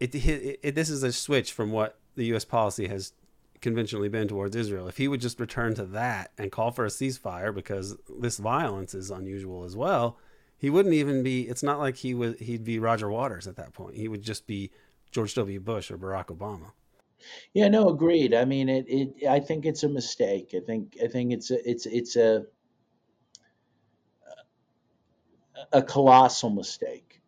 it, 0.00 0.14
it, 0.14 0.61
it, 0.62 0.74
this 0.74 0.90
is 0.90 1.02
a 1.02 1.12
switch 1.12 1.52
from 1.52 1.72
what 1.72 1.98
the 2.14 2.26
U.S. 2.26 2.44
policy 2.44 2.88
has 2.88 3.12
conventionally 3.61 4.09
been 4.09 4.28
towards 4.28 4.54
Israel. 4.54 4.88
If 4.88 4.96
he 4.96 5.09
would 5.09 5.20
just 5.20 5.40
return 5.40 5.74
to 5.74 5.84
that 5.86 6.30
and 6.38 6.52
call 6.52 6.70
for 6.70 6.84
a 6.84 6.88
ceasefire 6.88 7.54
because 7.54 7.96
this 8.18 8.38
violence 8.38 8.94
is 8.94 9.11
unusual 9.11 9.64
as 9.64 9.76
well, 9.76 10.18
he 10.56 10.70
wouldn't 10.70 10.94
even 10.94 11.22
be. 11.22 11.42
It's 11.42 11.62
not 11.62 11.78
like 11.78 11.96
he 11.96 12.14
would. 12.14 12.40
He'd 12.40 12.64
be 12.64 12.78
Roger 12.78 13.09
Waters 13.09 13.46
at 13.46 13.56
that 13.56 13.72
point. 13.72 13.96
He 13.96 14.09
would 14.09 14.22
just 14.22 14.46
be 14.46 14.70
George 15.11 15.34
W. 15.34 15.61
Bush 15.61 15.90
or 15.90 15.98
Barack 15.98 16.26
Obama. 16.26 16.72
Yeah, 17.54 17.68
no, 17.68 17.88
agreed. 17.88 18.34
I 18.34 18.44
mean, 18.44 18.68
it, 18.68 18.86
it. 18.88 19.26
I 19.28 19.40
think 19.40 19.66
it's 19.66 19.82
a 19.82 19.88
mistake. 19.88 20.54
I 20.54 20.60
think. 20.60 20.96
I 21.02 21.08
think 21.08 21.32
it's 21.32 21.50
a. 21.50 21.68
It's. 21.68 21.86
It's 21.86 22.16
a. 22.16 22.44
A 25.72 25.82
colossal 25.82 26.50
mistake, 26.50 27.20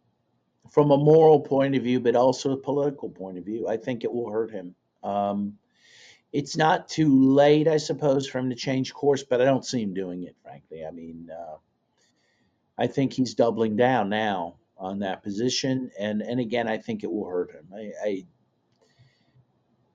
from 0.71 0.93
a 0.93 0.97
moral 0.97 1.41
point 1.41 1.75
of 1.75 1.83
view, 1.83 1.99
but 1.99 2.15
also 2.15 2.53
a 2.53 2.57
political 2.57 3.11
point 3.11 3.37
of 3.37 3.45
view. 3.45 3.67
I 3.69 3.77
think 3.77 4.05
it 4.05 4.13
will 4.13 4.31
hurt 4.31 4.53
him. 4.53 4.75
Um, 5.03 5.59
it's 6.33 6.57
not 6.57 6.89
too 6.89 7.33
late, 7.35 7.67
I 7.67 7.77
suppose, 7.77 8.29
for 8.29 8.39
him 8.39 8.49
to 8.51 8.57
change 8.57 8.95
course, 8.95 9.25
but 9.25 9.41
I 9.41 9.45
don't 9.45 9.65
see 9.65 9.83
him 9.83 9.95
doing 9.95 10.23
it. 10.23 10.37
Frankly, 10.43 10.87
I 10.87 10.93
mean, 10.93 11.29
uh, 11.29 11.57
I 12.79 12.87
think 12.87 13.13
he's 13.13 13.35
doubling 13.35 13.77
down 13.77 14.09
now 14.09 14.57
on 14.79 15.01
that 15.01 15.23
position, 15.23 15.91
and 15.99 16.23
and 16.23 16.39
again, 16.39 16.69
I 16.69 16.79
think 16.79 17.03
it 17.03 17.11
will 17.11 17.27
hurt 17.29 17.51
him. 17.51 17.67
I, 17.75 17.93
I 18.05 18.27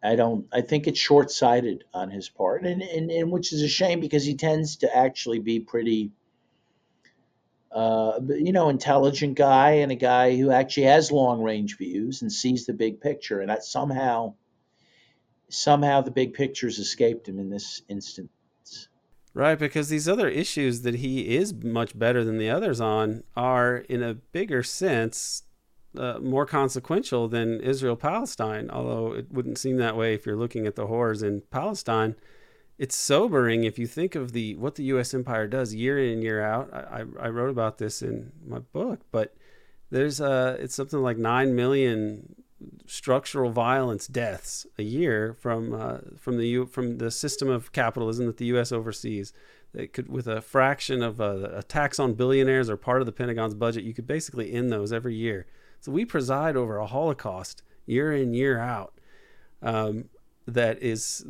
I 0.05 0.15
don't. 0.15 0.45
I 0.53 0.61
think 0.61 0.87
it's 0.87 0.99
short 0.99 1.31
sighted 1.31 1.83
on 1.93 2.11
his 2.11 2.29
part, 2.29 2.65
and, 2.65 2.81
and 2.81 3.09
and 3.09 3.31
which 3.31 3.51
is 3.51 3.61
a 3.61 3.67
shame 3.67 3.99
because 3.99 4.25
he 4.25 4.35
tends 4.35 4.77
to 4.77 4.95
actually 4.95 5.39
be 5.39 5.59
pretty, 5.59 6.11
uh, 7.71 8.19
you 8.29 8.51
know, 8.51 8.69
intelligent 8.69 9.35
guy 9.35 9.71
and 9.71 9.91
a 9.91 9.95
guy 9.95 10.35
who 10.35 10.51
actually 10.51 10.83
has 10.83 11.11
long 11.11 11.41
range 11.41 11.77
views 11.77 12.21
and 12.21 12.31
sees 12.31 12.65
the 12.65 12.73
big 12.73 13.01
picture. 13.01 13.41
And 13.41 13.49
that 13.49 13.63
somehow, 13.63 14.35
somehow 15.49 16.01
the 16.01 16.11
big 16.11 16.33
pictures 16.33 16.77
escaped 16.77 17.27
him 17.27 17.39
in 17.39 17.49
this 17.49 17.81
instance. 17.89 18.29
Right, 19.33 19.59
because 19.59 19.89
these 19.89 20.07
other 20.07 20.29
issues 20.29 20.83
that 20.83 20.95
he 20.95 21.35
is 21.35 21.53
much 21.53 21.97
better 21.99 22.23
than 22.23 22.37
the 22.37 22.49
others 22.49 22.79
on 22.79 23.23
are, 23.35 23.77
in 23.89 24.01
a 24.01 24.13
bigger 24.13 24.63
sense, 24.63 25.43
uh, 25.97 26.19
more 26.19 26.45
consequential 26.45 27.27
than 27.27 27.59
Israel 27.61 27.95
Palestine, 27.95 28.69
although 28.69 29.13
it 29.13 29.31
wouldn't 29.31 29.57
seem 29.57 29.77
that 29.77 29.95
way 29.95 30.13
if 30.13 30.25
you're 30.25 30.35
looking 30.35 30.65
at 30.67 30.75
the 30.75 30.87
horrors 30.87 31.23
in 31.23 31.41
Palestine. 31.51 32.15
It's 32.77 32.95
sobering 32.95 33.63
if 33.63 33.79
you 33.79 33.87
think 33.87 34.15
of 34.15 34.33
the 34.33 34.55
what 34.55 34.75
the 34.75 34.83
U.S. 34.85 35.13
empire 35.13 35.47
does 35.47 35.73
year 35.73 35.97
in 35.97 36.13
and 36.13 36.23
year 36.23 36.43
out. 36.43 36.73
I, 36.73 37.03
I, 37.19 37.29
wrote 37.29 37.49
about 37.49 37.77
this 37.77 38.01
in 38.01 38.33
my 38.45 38.59
book, 38.59 38.99
but 39.11 39.33
there's 39.91 40.19
uh, 40.19 40.57
it's 40.59 40.75
something 40.75 41.01
like 41.01 41.17
nine 41.17 41.55
million 41.55 42.35
structural 42.85 43.51
violence 43.51 44.07
deaths 44.07 44.65
a 44.77 44.83
year 44.83 45.33
from 45.33 45.73
uh, 45.73 45.97
from 46.17 46.37
the 46.37 46.65
from 46.65 46.97
the 46.97 47.11
system 47.11 47.49
of 47.49 47.71
capitalism 47.71 48.25
that 48.25 48.37
the 48.37 48.45
U.S. 48.47 48.71
oversees. 48.71 49.33
It 49.73 49.91
could, 49.91 50.07
with 50.07 50.27
a 50.27 50.39
fraction 50.41 51.03
of 51.03 51.19
a, 51.19 51.55
a 51.57 51.63
tax 51.63 51.99
on 51.99 52.13
billionaires 52.13 52.69
or 52.69 52.77
part 52.77 53.01
of 53.01 53.05
the 53.05 53.11
Pentagon's 53.11 53.53
budget, 53.53 53.83
you 53.83 53.93
could 53.93 54.07
basically 54.07 54.53
end 54.53 54.71
those 54.71 54.93
every 54.93 55.15
year. 55.15 55.47
So 55.85 55.91
we 55.91 56.03
preside 56.03 56.55
over 56.57 56.77
a 56.77 56.87
Holocaust 56.87 57.61
year 57.85 58.11
in, 58.11 58.33
year 58.33 58.57
out 58.57 58.95
um, 59.61 60.05
that 60.47 60.81
is 60.81 61.23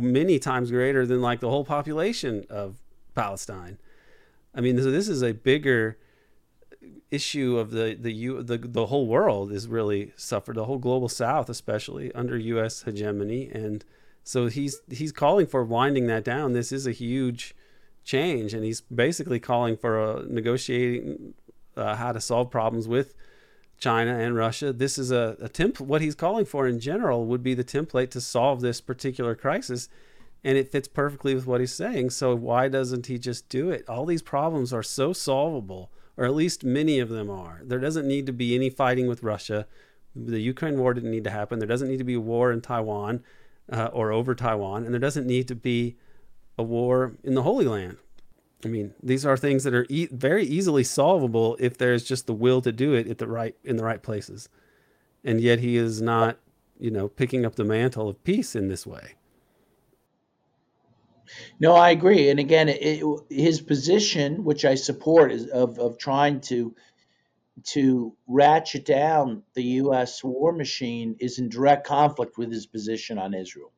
many 0.00 0.38
times 0.38 0.70
greater 0.70 1.04
than 1.04 1.20
like 1.20 1.40
the 1.40 1.50
whole 1.50 1.66
population 1.66 2.46
of 2.48 2.78
Palestine. 3.14 3.76
I 4.54 4.62
mean, 4.62 4.78
so 4.78 4.90
this 4.90 5.08
is 5.08 5.20
a 5.20 5.34
bigger 5.34 5.98
issue 7.10 7.58
of 7.58 7.70
the 7.70 7.94
the 8.00 8.12
U, 8.14 8.42
the 8.42 8.56
the 8.56 8.86
whole 8.86 9.06
world 9.06 9.52
is 9.52 9.68
really 9.68 10.14
suffered 10.16 10.56
the 10.56 10.64
whole 10.64 10.78
global 10.78 11.10
south 11.10 11.50
especially 11.50 12.10
under 12.12 12.36
US 12.36 12.82
hegemony 12.82 13.50
and 13.52 13.84
so 14.24 14.46
he's 14.46 14.80
he's 14.90 15.12
calling 15.12 15.46
for 15.46 15.62
winding 15.62 16.06
that 16.06 16.24
down 16.24 16.54
this 16.54 16.72
is 16.72 16.86
a 16.86 16.92
huge 16.92 17.54
change 18.02 18.52
and 18.54 18.64
he's 18.64 18.80
basically 18.80 19.38
calling 19.38 19.76
for 19.76 20.02
a 20.02 20.22
negotiating 20.26 21.34
uh, 21.76 21.94
how 21.94 22.10
to 22.10 22.20
solve 22.20 22.50
problems 22.50 22.88
with 22.88 23.14
China 23.82 24.16
and 24.16 24.36
Russia. 24.36 24.72
This 24.72 24.96
is 24.96 25.10
a, 25.10 25.36
a 25.40 25.48
template. 25.48 25.80
What 25.80 26.02
he's 26.02 26.14
calling 26.14 26.44
for 26.44 26.68
in 26.68 26.78
general 26.78 27.26
would 27.26 27.42
be 27.42 27.52
the 27.52 27.64
template 27.64 28.10
to 28.10 28.20
solve 28.20 28.60
this 28.60 28.80
particular 28.80 29.34
crisis. 29.34 29.88
And 30.44 30.56
it 30.56 30.70
fits 30.70 30.86
perfectly 30.86 31.34
with 31.34 31.48
what 31.48 31.58
he's 31.58 31.74
saying. 31.74 32.10
So 32.10 32.36
why 32.36 32.68
doesn't 32.68 33.06
he 33.06 33.18
just 33.18 33.48
do 33.48 33.70
it? 33.70 33.84
All 33.88 34.06
these 34.06 34.22
problems 34.22 34.72
are 34.72 34.84
so 34.84 35.12
solvable, 35.12 35.90
or 36.16 36.24
at 36.24 36.34
least 36.34 36.62
many 36.62 37.00
of 37.00 37.08
them 37.08 37.28
are. 37.28 37.60
There 37.64 37.80
doesn't 37.80 38.06
need 38.06 38.24
to 38.26 38.32
be 38.32 38.54
any 38.54 38.70
fighting 38.70 39.08
with 39.08 39.24
Russia. 39.24 39.66
The 40.14 40.40
Ukraine 40.40 40.78
war 40.78 40.94
didn't 40.94 41.10
need 41.10 41.24
to 41.24 41.30
happen. 41.30 41.58
There 41.58 41.66
doesn't 41.66 41.88
need 41.88 41.98
to 41.98 42.04
be 42.04 42.14
a 42.14 42.20
war 42.20 42.52
in 42.52 42.60
Taiwan 42.60 43.24
uh, 43.68 43.90
or 43.92 44.12
over 44.12 44.36
Taiwan. 44.36 44.84
And 44.84 44.94
there 44.94 45.00
doesn't 45.00 45.26
need 45.26 45.48
to 45.48 45.56
be 45.56 45.96
a 46.56 46.62
war 46.62 47.16
in 47.24 47.34
the 47.34 47.42
Holy 47.42 47.64
Land. 47.64 47.96
I 48.64 48.68
mean, 48.68 48.94
these 49.02 49.26
are 49.26 49.36
things 49.36 49.64
that 49.64 49.74
are 49.74 49.86
e- 49.88 50.08
very 50.10 50.44
easily 50.44 50.84
solvable 50.84 51.56
if 51.58 51.76
there's 51.76 52.04
just 52.04 52.26
the 52.26 52.34
will 52.34 52.60
to 52.62 52.72
do 52.72 52.94
it 52.94 53.08
at 53.08 53.18
the 53.18 53.26
right 53.26 53.56
in 53.64 53.76
the 53.76 53.84
right 53.84 54.02
places. 54.02 54.48
And 55.24 55.40
yet 55.40 55.60
he 55.60 55.76
is 55.76 56.00
not, 56.00 56.38
you 56.78 56.90
know, 56.90 57.08
picking 57.08 57.44
up 57.44 57.56
the 57.56 57.64
mantle 57.64 58.08
of 58.08 58.22
peace 58.24 58.54
in 58.54 58.68
this 58.68 58.86
way. 58.86 59.14
No, 61.58 61.74
I 61.74 61.90
agree. 61.90 62.28
And 62.28 62.38
again, 62.38 62.68
it, 62.68 63.02
his 63.30 63.60
position, 63.60 64.44
which 64.44 64.64
I 64.64 64.74
support, 64.74 65.32
is 65.32 65.46
of, 65.48 65.78
of 65.78 65.98
trying 65.98 66.40
to 66.42 66.74
to 67.64 68.16
ratchet 68.26 68.84
down 68.86 69.42
the 69.52 69.62
U.S. 69.62 70.24
war 70.24 70.52
machine, 70.52 71.16
is 71.20 71.38
in 71.38 71.50
direct 71.50 71.86
conflict 71.86 72.38
with 72.38 72.50
his 72.50 72.66
position 72.66 73.18
on 73.18 73.34
Israel. 73.34 73.70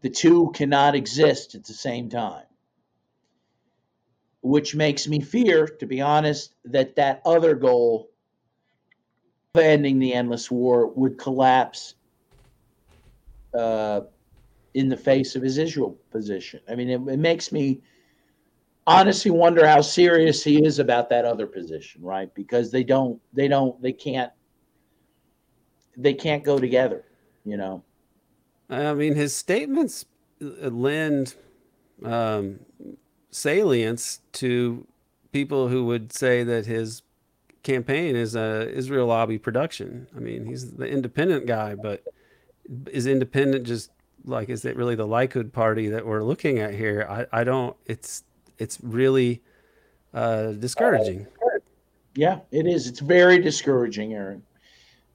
The 0.00 0.10
two 0.10 0.50
cannot 0.52 0.94
exist 0.96 1.54
at 1.54 1.64
the 1.64 1.72
same 1.74 2.08
time 2.08 2.47
which 4.42 4.74
makes 4.74 5.08
me 5.08 5.20
fear, 5.20 5.66
to 5.66 5.86
be 5.86 6.00
honest, 6.00 6.54
that 6.64 6.96
that 6.96 7.20
other 7.24 7.54
goal 7.54 8.10
of 9.54 9.60
ending 9.60 9.98
the 9.98 10.12
endless 10.12 10.50
war 10.50 10.86
would 10.88 11.18
collapse 11.18 11.94
uh, 13.54 14.02
in 14.74 14.88
the 14.88 14.96
face 14.96 15.34
of 15.34 15.42
his 15.42 15.58
Israel 15.58 15.98
position. 16.10 16.60
I 16.68 16.74
mean, 16.74 16.88
it, 16.88 17.00
it 17.12 17.18
makes 17.18 17.50
me 17.50 17.80
honestly 18.86 19.30
wonder 19.30 19.66
how 19.66 19.80
serious 19.80 20.42
he 20.44 20.64
is 20.64 20.78
about 20.78 21.08
that 21.10 21.24
other 21.24 21.46
position, 21.46 22.02
right? 22.02 22.32
Because 22.34 22.70
they 22.70 22.84
don't, 22.84 23.20
they 23.32 23.48
don't, 23.48 23.80
they 23.82 23.92
can't, 23.92 24.32
they 25.96 26.14
can't 26.14 26.44
go 26.44 26.58
together, 26.58 27.04
you 27.44 27.56
know. 27.56 27.82
I 28.70 28.94
mean, 28.94 29.14
his 29.14 29.34
statements 29.34 30.04
lend 30.40 31.34
um, 32.04 32.60
salience 33.38 34.20
to 34.32 34.86
people 35.32 35.68
who 35.68 35.84
would 35.86 36.12
say 36.12 36.42
that 36.42 36.66
his 36.66 37.02
campaign 37.62 38.16
is 38.16 38.34
a 38.34 38.70
Israel 38.72 39.06
lobby 39.06 39.38
production. 39.38 40.06
I 40.16 40.20
mean, 40.20 40.46
he's 40.46 40.72
the 40.72 40.86
independent 40.86 41.46
guy, 41.46 41.74
but 41.74 42.02
is 42.90 43.06
independent 43.06 43.66
just 43.66 43.90
like 44.24 44.48
is 44.48 44.64
it 44.64 44.76
really 44.76 44.94
the 44.94 45.06
Likud 45.06 45.52
party 45.52 45.88
that 45.88 46.06
we're 46.06 46.22
looking 46.22 46.58
at 46.58 46.74
here? 46.74 47.06
I, 47.08 47.40
I 47.40 47.44
don't. 47.44 47.76
It's 47.86 48.24
it's 48.58 48.78
really 48.82 49.42
uh, 50.14 50.52
discouraging. 50.52 51.26
Yeah, 52.14 52.40
it 52.50 52.66
is. 52.66 52.86
It's 52.88 53.00
very 53.00 53.38
discouraging, 53.38 54.14
Aaron, 54.14 54.42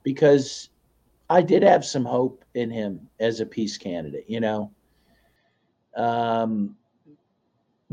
because 0.02 0.70
I 1.28 1.42
did 1.42 1.62
have 1.62 1.84
some 1.84 2.04
hope 2.04 2.44
in 2.54 2.70
him 2.70 3.08
as 3.20 3.40
a 3.40 3.46
peace 3.46 3.76
candidate. 3.76 4.24
You 4.26 4.40
know, 4.40 4.70
um, 5.96 6.76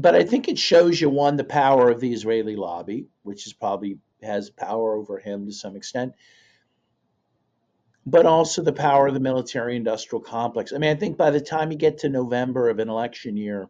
but 0.02 0.16
I 0.16 0.24
think 0.24 0.48
it 0.48 0.58
shows 0.58 1.00
you 1.00 1.10
one 1.10 1.38
the 1.38 1.44
power 1.44 1.90
of 1.90 2.00
the 2.00 2.12
Israeli 2.12 2.56
lobby, 2.56 3.08
which 3.24 3.46
is 3.46 3.54
probably 3.54 4.00
has 4.24 4.50
power 4.50 4.96
over 4.96 5.20
him 5.20 5.46
to 5.46 5.52
some 5.52 5.76
extent, 5.76 6.14
but 8.06 8.26
also 8.26 8.64
the 8.64 8.74
power 8.74 9.08
of 9.08 9.14
the 9.14 9.20
military 9.20 9.76
industrial 9.76 10.22
complex. 10.22 10.74
I 10.74 10.80
mean, 10.80 10.90
I 10.90 10.96
think 10.96 11.18
by 11.18 11.30
the 11.30 11.42
time 11.42 11.72
you 11.72 11.78
get 11.78 12.00
to 12.00 12.10
November 12.10 12.70
of 12.70 12.80
an 12.80 12.90
election 12.90 13.38
year, 13.38 13.68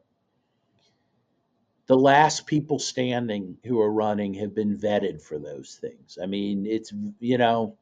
the 1.88 1.98
last 1.98 2.46
people 2.46 2.80
standing 2.80 3.58
who 3.66 3.82
are 3.82 3.92
running 3.92 4.36
have 4.36 4.56
been 4.56 4.78
vetted 4.78 5.22
for 5.22 5.38
those 5.38 5.78
things. 5.82 6.18
I 6.22 6.28
mean, 6.28 6.66
it's, 6.66 6.94
you 7.20 7.38
know, 7.38 7.78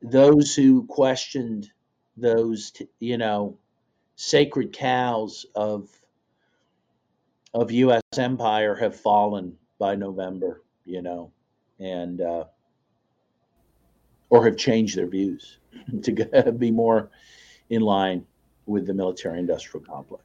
those 0.00 0.54
who 0.54 0.86
questioned 0.86 1.68
those, 2.16 2.72
you 3.00 3.18
know, 3.18 3.58
sacred 4.14 4.72
cows 4.72 5.46
of 5.56 5.88
of 7.54 7.70
U.S. 7.70 8.02
empire 8.18 8.74
have 8.74 8.94
fallen 8.96 9.56
by 9.78 9.94
November, 9.94 10.62
you 10.84 11.00
know, 11.00 11.30
and 11.78 12.20
uh, 12.20 12.44
or 14.28 14.44
have 14.44 14.56
changed 14.56 14.96
their 14.96 15.06
views 15.06 15.58
to 16.02 16.52
be 16.58 16.70
more 16.70 17.10
in 17.70 17.82
line 17.82 18.26
with 18.66 18.86
the 18.86 18.94
military-industrial 18.94 19.84
complex. 19.84 20.24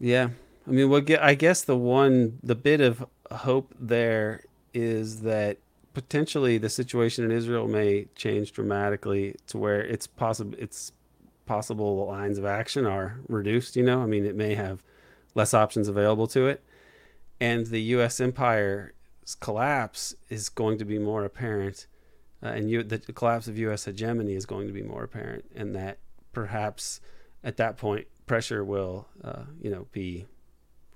Yeah, 0.00 0.30
I 0.66 0.70
mean, 0.70 0.90
what 0.90 1.10
I 1.22 1.34
guess 1.34 1.62
the 1.62 1.76
one 1.76 2.38
the 2.42 2.54
bit 2.54 2.80
of 2.80 3.06
hope 3.30 3.74
there 3.78 4.44
is 4.72 5.20
that 5.22 5.58
potentially 5.92 6.58
the 6.58 6.68
situation 6.68 7.24
in 7.24 7.30
Israel 7.30 7.68
may 7.68 8.06
change 8.16 8.52
dramatically 8.52 9.36
to 9.46 9.58
where 9.58 9.80
it's 9.80 10.08
possible 10.08 10.56
it's 10.58 10.92
possible 11.46 12.06
lines 12.06 12.38
of 12.38 12.44
action 12.44 12.84
are 12.84 13.20
reduced. 13.28 13.76
You 13.76 13.84
know, 13.84 14.02
I 14.02 14.06
mean, 14.06 14.24
it 14.26 14.34
may 14.34 14.54
have 14.54 14.82
less 15.34 15.54
options 15.54 15.88
available 15.88 16.26
to 16.28 16.46
it, 16.46 16.64
and 17.40 17.66
the 17.66 17.80
U.S. 17.82 18.20
empire's 18.20 18.92
collapse 19.40 20.14
is 20.28 20.48
going 20.48 20.78
to 20.78 20.84
be 20.84 20.98
more 20.98 21.24
apparent, 21.24 21.86
uh, 22.42 22.48
and 22.48 22.70
you, 22.70 22.82
the 22.82 22.98
collapse 22.98 23.48
of 23.48 23.58
U.S. 23.58 23.84
hegemony 23.84 24.34
is 24.34 24.46
going 24.46 24.66
to 24.66 24.72
be 24.72 24.82
more 24.82 25.04
apparent, 25.04 25.44
and 25.54 25.74
that 25.74 25.98
perhaps 26.32 27.00
at 27.42 27.56
that 27.56 27.76
point 27.76 28.06
pressure 28.26 28.64
will, 28.64 29.06
uh, 29.22 29.42
you 29.60 29.70
know, 29.70 29.86
be 29.92 30.26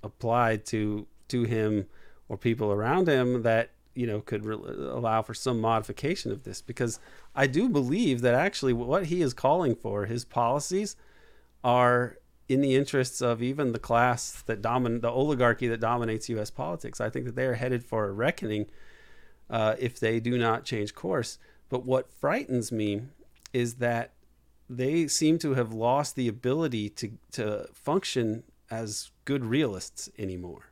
applied 0.03 0.65
to 0.65 1.07
to 1.27 1.43
him 1.43 1.85
or 2.27 2.37
people 2.37 2.71
around 2.71 3.07
him 3.07 3.43
that 3.43 3.71
you 3.95 4.07
know 4.07 4.21
could 4.21 4.45
re- 4.45 4.55
allow 4.55 5.21
for 5.21 5.33
some 5.33 5.59
modification 5.59 6.31
of 6.31 6.43
this 6.43 6.61
because 6.61 6.99
I 7.35 7.47
do 7.47 7.69
believe 7.69 8.21
that 8.21 8.33
actually 8.33 8.73
what 8.73 9.07
he 9.07 9.21
is 9.21 9.33
calling 9.33 9.75
for 9.75 10.05
his 10.05 10.25
policies 10.25 10.95
are 11.63 12.17
in 12.49 12.61
the 12.61 12.75
interests 12.75 13.21
of 13.21 13.43
even 13.43 13.71
the 13.71 13.79
class 13.79 14.41
that 14.47 14.61
domin 14.61 15.01
the 15.01 15.09
oligarchy 15.09 15.67
that 15.67 15.79
dominates 15.79 16.27
U.S. 16.29 16.49
politics. 16.49 16.99
I 16.99 17.09
think 17.09 17.25
that 17.25 17.35
they 17.35 17.45
are 17.45 17.53
headed 17.53 17.85
for 17.85 18.05
a 18.05 18.11
reckoning 18.11 18.65
uh, 19.49 19.75
if 19.79 19.99
they 19.99 20.19
do 20.19 20.37
not 20.37 20.65
change 20.65 20.95
course. 20.95 21.37
But 21.69 21.85
what 21.85 22.11
frightens 22.11 22.71
me 22.71 23.03
is 23.53 23.75
that 23.75 24.13
they 24.67 25.07
seem 25.07 25.37
to 25.39 25.53
have 25.53 25.71
lost 25.71 26.15
the 26.15 26.27
ability 26.27 26.89
to 26.89 27.11
to 27.33 27.67
function 27.71 28.43
as 28.71 29.11
good 29.25 29.45
realists 29.45 30.09
anymore. 30.17 30.71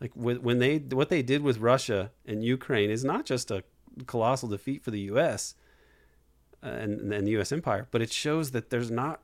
Like 0.00 0.12
when 0.14 0.60
they 0.60 0.78
what 0.78 1.08
they 1.08 1.22
did 1.22 1.42
with 1.42 1.58
Russia 1.58 2.12
and 2.24 2.44
Ukraine 2.44 2.90
is 2.90 3.04
not 3.04 3.26
just 3.26 3.50
a 3.50 3.64
colossal 4.06 4.48
defeat 4.48 4.84
for 4.84 4.92
the 4.92 5.00
U.S. 5.12 5.56
Uh, 6.62 6.68
and, 6.68 7.12
and 7.12 7.26
the 7.26 7.32
U.S. 7.32 7.50
empire, 7.50 7.88
but 7.90 8.02
it 8.02 8.12
shows 8.12 8.52
that 8.52 8.70
there's 8.70 8.90
not 8.90 9.20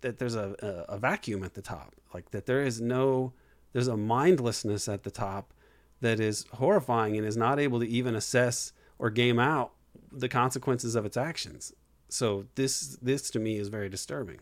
that 0.00 0.18
there's 0.18 0.34
a, 0.34 0.84
a, 0.88 0.98
vacuum 0.98 1.42
at 1.42 1.54
the 1.54 1.62
top, 1.62 1.94
like 2.12 2.30
that 2.30 2.46
there 2.46 2.62
is 2.62 2.80
no 2.80 3.32
there's 3.72 3.88
a 3.88 3.96
mindlessness 3.96 4.88
at 4.88 5.02
the 5.02 5.10
top 5.10 5.52
that 6.00 6.20
is 6.20 6.46
horrifying 6.54 7.16
and 7.16 7.26
is 7.26 7.36
not 7.36 7.58
able 7.58 7.80
to 7.80 7.86
even 7.86 8.14
assess 8.14 8.72
or 8.98 9.10
game 9.10 9.38
out 9.38 9.72
the 10.12 10.28
consequences 10.28 10.94
of 10.94 11.04
its 11.04 11.16
actions. 11.16 11.72
So 12.08 12.46
this 12.54 12.98
this 13.02 13.30
to 13.30 13.38
me 13.38 13.56
is 13.56 13.68
very 13.68 13.88
disturbing. 13.88 14.40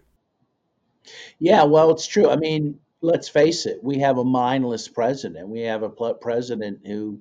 Yeah, 1.38 1.64
well, 1.64 1.90
it's 1.90 2.06
true. 2.06 2.30
I 2.30 2.36
mean, 2.36 2.78
let's 3.00 3.28
face 3.28 3.66
it, 3.66 3.82
we 3.82 3.98
have 3.98 4.18
a 4.18 4.24
mindless 4.24 4.88
president. 4.88 5.48
We 5.48 5.60
have 5.62 5.82
a 5.82 6.14
president 6.14 6.80
who 6.86 7.20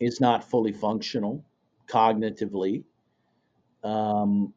is 0.00 0.20
not 0.20 0.48
fully 0.48 0.72
functional 0.72 1.44
cognitively. 1.88 2.84
Um, 3.84 4.52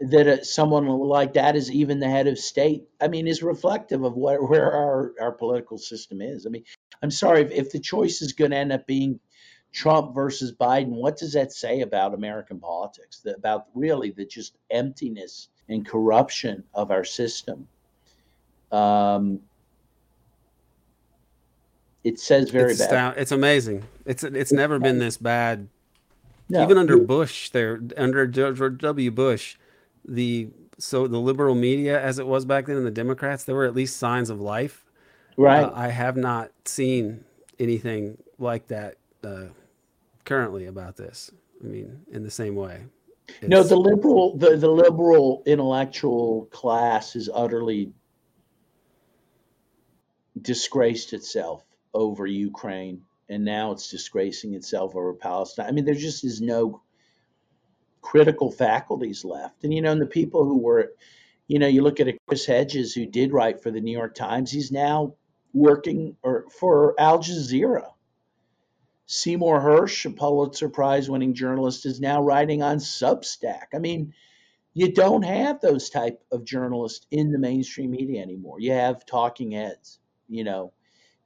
that 0.00 0.26
uh, 0.26 0.44
someone 0.44 0.86
like 0.86 1.34
that 1.34 1.56
is 1.56 1.70
even 1.70 2.00
the 2.00 2.08
head 2.08 2.26
of 2.26 2.38
state. 2.38 2.84
I 3.00 3.08
mean, 3.08 3.26
is 3.26 3.42
reflective 3.42 4.02
of 4.04 4.14
where, 4.14 4.42
where 4.42 4.72
our, 4.72 5.14
our 5.20 5.32
political 5.32 5.78
system 5.78 6.20
is. 6.20 6.46
I 6.46 6.50
mean, 6.50 6.64
I'm 7.02 7.10
sorry 7.10 7.42
if, 7.42 7.50
if 7.50 7.70
the 7.72 7.80
choice 7.80 8.20
is 8.22 8.32
going 8.32 8.50
to 8.50 8.56
end 8.56 8.72
up 8.72 8.86
being 8.86 9.20
Trump 9.72 10.14
versus 10.14 10.52
Biden. 10.52 10.88
What 10.88 11.16
does 11.16 11.32
that 11.34 11.52
say 11.52 11.80
about 11.80 12.14
American 12.14 12.60
politics? 12.60 13.20
The, 13.20 13.34
about 13.34 13.66
really 13.74 14.10
the 14.10 14.24
just 14.24 14.56
emptiness 14.70 15.48
and 15.68 15.86
corruption 15.86 16.64
of 16.74 16.90
our 16.90 17.04
system. 17.04 17.68
Um, 18.72 19.40
it 22.04 22.20
says 22.20 22.50
very 22.50 22.72
it's 22.72 22.86
bad. 22.86 23.14
It's 23.16 23.32
amazing. 23.32 23.84
It's 24.04 24.22
it's 24.22 24.52
never 24.52 24.78
been 24.78 24.98
this 24.98 25.16
bad. 25.16 25.68
No, 26.48 26.62
Even 26.62 26.78
under 26.78 26.98
Bush, 26.98 27.50
there 27.50 27.80
under 27.96 28.26
George 28.26 28.78
W. 28.78 29.10
Bush, 29.10 29.56
the 30.06 30.48
so 30.78 31.06
the 31.06 31.18
liberal 31.18 31.54
media 31.54 32.00
as 32.00 32.18
it 32.18 32.26
was 32.26 32.44
back 32.44 32.66
then 32.66 32.76
and 32.76 32.86
the 32.86 32.90
Democrats, 32.90 33.44
there 33.44 33.54
were 33.54 33.64
at 33.64 33.74
least 33.74 33.96
signs 33.96 34.30
of 34.30 34.40
life. 34.40 34.84
Right. 35.36 35.64
Uh, 35.64 35.72
I 35.74 35.88
have 35.88 36.16
not 36.16 36.50
seen 36.64 37.24
anything 37.58 38.18
like 38.38 38.68
that 38.68 38.96
uh, 39.24 39.46
currently 40.24 40.66
about 40.66 40.96
this. 40.96 41.30
I 41.62 41.66
mean, 41.66 42.02
in 42.10 42.22
the 42.22 42.30
same 42.30 42.54
way. 42.54 42.84
It's, 43.28 43.48
no, 43.48 43.62
the 43.62 43.76
liberal 43.76 44.36
the, 44.36 44.56
the 44.56 44.70
liberal 44.70 45.42
intellectual 45.46 46.46
class 46.52 47.16
is 47.16 47.28
utterly 47.32 47.92
disgraced 50.40 51.12
itself 51.12 51.64
over 51.92 52.26
Ukraine, 52.26 53.02
and 53.28 53.44
now 53.44 53.72
it's 53.72 53.90
disgracing 53.90 54.54
itself 54.54 54.94
over 54.94 55.12
Palestine. 55.14 55.66
I 55.66 55.72
mean, 55.72 55.84
there 55.84 55.94
just 55.94 56.24
is 56.24 56.40
no 56.40 56.82
critical 58.06 58.52
faculties 58.52 59.24
left. 59.24 59.64
And 59.64 59.74
you 59.74 59.82
know, 59.82 59.90
and 59.90 60.00
the 60.00 60.06
people 60.06 60.44
who 60.44 60.58
were, 60.58 60.92
you 61.48 61.58
know, 61.58 61.66
you 61.66 61.82
look 61.82 61.98
at 61.98 62.14
Chris 62.28 62.46
Hedges 62.46 62.94
who 62.94 63.04
did 63.04 63.32
write 63.32 63.60
for 63.60 63.72
the 63.72 63.80
New 63.80 63.90
York 63.90 64.14
Times. 64.14 64.48
He's 64.48 64.70
now 64.70 65.14
working 65.52 66.16
or 66.22 66.46
for 66.48 66.94
Al 67.00 67.18
Jazeera. 67.18 67.90
Seymour 69.06 69.60
Hersh, 69.60 70.04
a 70.04 70.10
Pulitzer 70.10 70.68
Prize 70.68 71.10
winning 71.10 71.34
journalist, 71.34 71.84
is 71.84 72.00
now 72.00 72.22
writing 72.22 72.62
on 72.62 72.78
Substack. 72.78 73.66
I 73.74 73.78
mean, 73.78 74.14
you 74.72 74.92
don't 74.92 75.22
have 75.22 75.60
those 75.60 75.90
type 75.90 76.22
of 76.30 76.44
journalists 76.44 77.06
in 77.10 77.32
the 77.32 77.38
mainstream 77.38 77.90
media 77.90 78.22
anymore. 78.22 78.60
You 78.60 78.72
have 78.72 79.04
talking 79.04 79.50
heads, 79.52 79.98
you 80.28 80.44
know. 80.44 80.72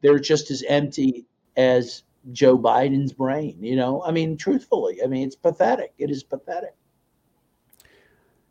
They're 0.02 0.18
just 0.18 0.50
as 0.50 0.62
empty 0.62 1.26
as 1.56 2.04
Joe 2.32 2.58
Biden's 2.58 3.12
brain, 3.12 3.56
you 3.60 3.76
know. 3.76 4.02
I 4.02 4.10
mean, 4.10 4.36
truthfully, 4.36 5.02
I 5.02 5.06
mean, 5.06 5.26
it's 5.26 5.36
pathetic. 5.36 5.92
It 5.98 6.10
is 6.10 6.22
pathetic. 6.22 6.74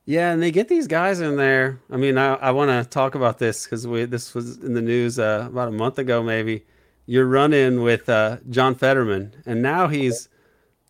Yeah, 0.06 0.32
and 0.32 0.42
they 0.42 0.50
get 0.50 0.68
these 0.68 0.88
guys 0.88 1.20
in 1.20 1.36
there. 1.36 1.80
I 1.92 1.98
mean, 1.98 2.18
I, 2.18 2.34
I 2.36 2.52
want 2.52 2.72
to 2.72 2.90
talk 2.90 3.14
about 3.14 3.38
this 3.38 3.66
because 3.66 3.86
we 3.86 4.06
this 4.06 4.34
was 4.34 4.58
in 4.58 4.74
the 4.74 4.82
news 4.82 5.20
uh, 5.20 5.46
about 5.48 5.68
a 5.68 5.72
month 5.72 6.00
ago, 6.00 6.24
maybe 6.24 6.66
you're 7.06 7.28
running 7.28 7.84
with 7.84 8.10
uh, 8.10 8.38
John 8.50 8.74
Fetterman, 8.74 9.36
and 9.46 9.62
now 9.62 9.88
he's 9.88 10.30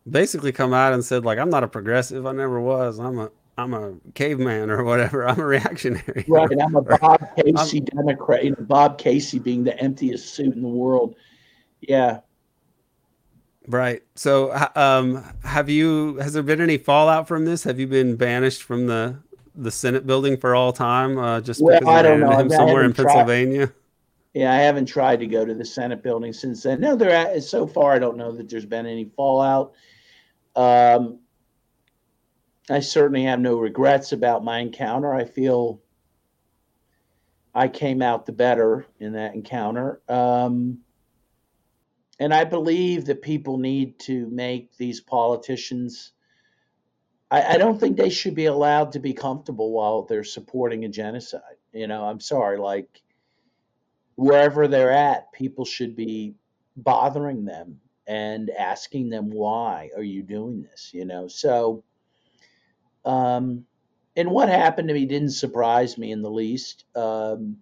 basically 0.10 0.52
come 0.52 0.74
out 0.74 0.94
and 0.94 1.04
said 1.04 1.26
like 1.26 1.38
I'm 1.38 1.50
not 1.50 1.64
a 1.64 1.68
progressive. 1.68 2.26
I 2.26 2.32
never 2.32 2.62
was. 2.62 2.98
I'm 2.98 3.20
a 3.20 3.30
I'm 3.58 3.74
a 3.74 3.94
caveman 4.14 4.70
or 4.70 4.84
whatever. 4.84 5.28
I'm 5.28 5.40
a 5.40 5.46
reactionary. 5.46 6.26
Right. 6.28 6.50
I'm 6.62 6.76
a 6.76 6.82
Bob 6.98 7.22
Casey 7.36 7.80
I'm, 7.80 7.86
Democrat. 7.86 8.46
You 8.46 8.52
know, 8.52 8.58
Bob 8.62 8.98
Casey 8.98 9.40
being 9.40 9.64
the 9.64 9.78
emptiest 9.80 10.34
suit 10.34 10.56
in 10.56 10.62
the 10.62 10.68
world. 10.68 11.16
Yeah. 11.82 12.20
Right. 13.70 14.02
So, 14.16 14.52
um, 14.76 15.24
have 15.44 15.70
you? 15.70 16.16
Has 16.18 16.34
there 16.34 16.42
been 16.42 16.60
any 16.60 16.80
fallout 16.80 17.28
from 17.28 17.46
this? 17.46 17.64
Have 17.66 17.80
you 17.80 17.86
been 17.86 18.16
banished 18.16 18.64
from 18.64 18.88
the 18.88 19.20
the 19.56 19.70
Senate 19.70 20.08
building 20.08 20.38
for 20.38 20.56
all 20.56 20.74
time? 20.74 21.20
Uh, 21.20 21.40
just 21.40 21.62
well, 21.62 21.80
because 21.80 21.94
I 21.94 22.02
don't 22.02 22.20
know. 22.20 22.32
him 22.32 22.50
somewhere 22.50 22.84
in 22.84 22.94
Pennsylvania. 22.94 23.68
Tried. 23.68 23.76
Yeah, 24.34 24.52
I 24.52 24.58
haven't 24.58 24.88
tried 24.88 25.20
to 25.20 25.28
go 25.28 25.46
to 25.46 25.54
the 25.54 25.66
Senate 25.66 26.02
building 26.02 26.34
since 26.34 26.64
then. 26.64 26.82
No, 26.82 26.96
there 26.96 27.40
so 27.42 27.68
far 27.68 27.94
I 27.94 28.00
don't 28.00 28.18
know 28.18 28.32
that 28.32 28.50
there's 28.50 28.66
been 28.66 28.88
any 28.88 29.06
fallout. 29.06 29.74
Um, 30.56 31.20
I 32.72 32.80
certainly 32.80 33.24
have 33.24 33.40
no 33.40 33.60
regrets 33.60 34.14
about 34.14 34.44
my 34.44 34.60
encounter. 34.60 35.14
I 35.14 35.26
feel 35.26 35.80
I 37.54 37.68
came 37.68 38.02
out 38.02 38.26
the 38.26 38.32
better 38.32 38.88
in 39.00 39.14
that 39.14 39.36
encounter. 39.36 40.02
Um, 40.10 40.80
and 42.20 42.34
I 42.34 42.44
believe 42.44 43.06
that 43.06 43.22
people 43.22 43.58
need 43.58 44.00
to 44.00 44.28
make 44.30 44.76
these 44.78 45.02
politicians. 45.02 46.12
I, 47.32 47.56
I, 47.56 47.58
don't 47.58 47.80
think 47.80 47.96
they 47.96 48.10
should 48.10 48.36
be 48.36 48.46
allowed 48.46 48.92
to 48.94 49.00
be 49.00 49.14
comfortable 49.14 49.72
while 49.72 50.04
they're 50.04 50.24
supporting 50.24 50.84
a 50.84 50.90
genocide. 50.90 51.42
You 51.72 51.88
know, 51.88 52.04
I'm 52.04 52.20
sorry, 52.20 52.58
like 52.58 53.02
wherever 54.16 54.68
they're 54.68 54.92
at, 54.92 55.32
people 55.32 55.64
should 55.66 55.96
be 55.96 56.36
bothering 56.76 57.46
them 57.46 57.80
and 58.10 58.50
asking 58.50 59.10
them 59.10 59.30
why 59.30 59.92
are 59.96 60.04
you 60.04 60.24
doing 60.24 60.64
this 60.64 60.92
you 60.94 61.06
know 61.06 61.28
so 61.28 61.84
um 63.06 63.66
and 64.16 64.30
what 64.32 64.50
happened 64.50 64.88
to 64.88 64.94
me 64.94 65.06
didn't 65.06 65.30
surprise 65.30 65.98
me 65.98 66.12
in 66.12 66.22
the 66.22 66.30
least 66.30 66.86
um 66.96 67.58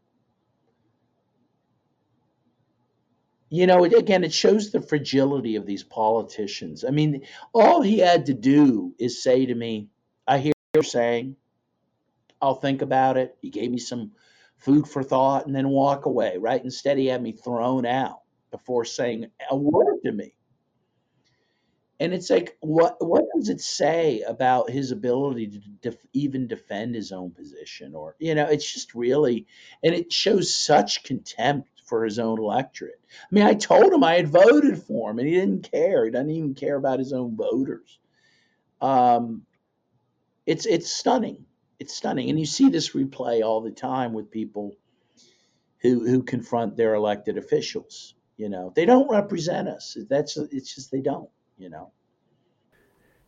you 3.49 3.67
know 3.67 3.83
again 3.83 4.23
it 4.23 4.33
shows 4.33 4.71
the 4.71 4.81
fragility 4.81 5.55
of 5.55 5.65
these 5.65 5.83
politicians 5.83 6.83
i 6.85 6.89
mean 6.91 7.21
all 7.53 7.81
he 7.81 7.99
had 7.99 8.25
to 8.25 8.33
do 8.33 8.93
is 8.99 9.23
say 9.23 9.45
to 9.45 9.55
me 9.55 9.89
i 10.27 10.37
hear 10.37 10.53
you're 10.73 10.83
saying 10.83 11.35
i'll 12.41 12.55
think 12.55 12.81
about 12.81 13.17
it 13.17 13.37
he 13.41 13.49
gave 13.49 13.71
me 13.71 13.79
some 13.79 14.11
food 14.57 14.87
for 14.87 15.03
thought, 15.03 15.45
and 15.45 15.55
then 15.55 15.69
walk 15.69 16.05
away, 16.05 16.37
right? 16.37 16.63
Instead, 16.63 16.97
he 16.97 17.07
had 17.07 17.21
me 17.21 17.31
thrown 17.31 17.85
out 17.85 18.21
before 18.51 18.85
saying 18.85 19.27
a 19.49 19.55
word 19.55 19.97
to 20.05 20.11
me. 20.11 20.33
And 21.99 22.13
it's 22.13 22.29
like, 22.29 22.57
what 22.59 22.97
what 22.99 23.25
does 23.35 23.49
it 23.49 23.59
say 23.59 24.21
about 24.21 24.69
his 24.69 24.91
ability 24.91 25.47
to 25.47 25.59
def, 25.81 25.97
even 26.13 26.47
defend 26.47 26.93
his 26.93 27.11
own 27.11 27.31
position? 27.31 27.95
Or, 27.95 28.15
you 28.19 28.35
know, 28.35 28.45
it's 28.45 28.71
just 28.71 28.93
really, 28.93 29.47
and 29.83 29.95
it 29.95 30.13
shows 30.13 30.53
such 30.53 31.03
contempt 31.03 31.76
for 31.87 32.03
his 32.03 32.19
own 32.19 32.37
electorate. 32.37 32.99
I 33.09 33.33
mean, 33.33 33.45
I 33.45 33.53
told 33.53 33.91
him 33.91 34.03
I 34.03 34.15
had 34.15 34.27
voted 34.27 34.83
for 34.83 35.09
him, 35.09 35.19
and 35.19 35.27
he 35.27 35.33
didn't 35.33 35.71
care. 35.71 36.05
He 36.05 36.11
doesn't 36.11 36.29
even 36.29 36.53
care 36.53 36.75
about 36.75 36.99
his 36.99 37.13
own 37.13 37.35
voters. 37.35 37.97
Um, 38.81 39.43
it's 40.45 40.65
it's 40.65 40.91
stunning. 40.91 41.45
It's 41.79 41.95
stunning, 41.95 42.29
and 42.29 42.39
you 42.39 42.45
see 42.45 42.69
this 42.69 42.91
replay 42.91 43.43
all 43.43 43.61
the 43.61 43.71
time 43.71 44.13
with 44.13 44.29
people 44.29 44.75
who 45.79 46.05
who 46.07 46.23
confront 46.23 46.75
their 46.77 46.93
elected 46.93 47.37
officials. 47.37 48.15
You 48.35 48.49
know, 48.49 48.71
they 48.75 48.85
don't 48.85 49.09
represent 49.09 49.67
us. 49.67 49.97
That's 50.09 50.37
it's 50.37 50.75
just 50.75 50.91
they 50.91 51.01
don't. 51.01 51.29
You 51.57 51.69
know. 51.69 51.91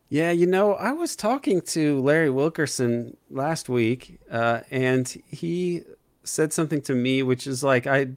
Yeah, 0.08 0.32
you 0.32 0.46
know, 0.46 0.74
I 0.74 0.90
was 0.90 1.14
talking 1.14 1.60
to 1.62 2.00
Larry 2.00 2.30
Wilkerson 2.30 3.16
last 3.30 3.68
week, 3.68 4.18
uh, 4.28 4.62
and 4.68 5.06
he 5.28 5.82
said 6.24 6.52
something 6.52 6.82
to 6.82 6.94
me, 6.96 7.22
which 7.22 7.46
is 7.46 7.62
like 7.62 7.86
I, 7.86 8.08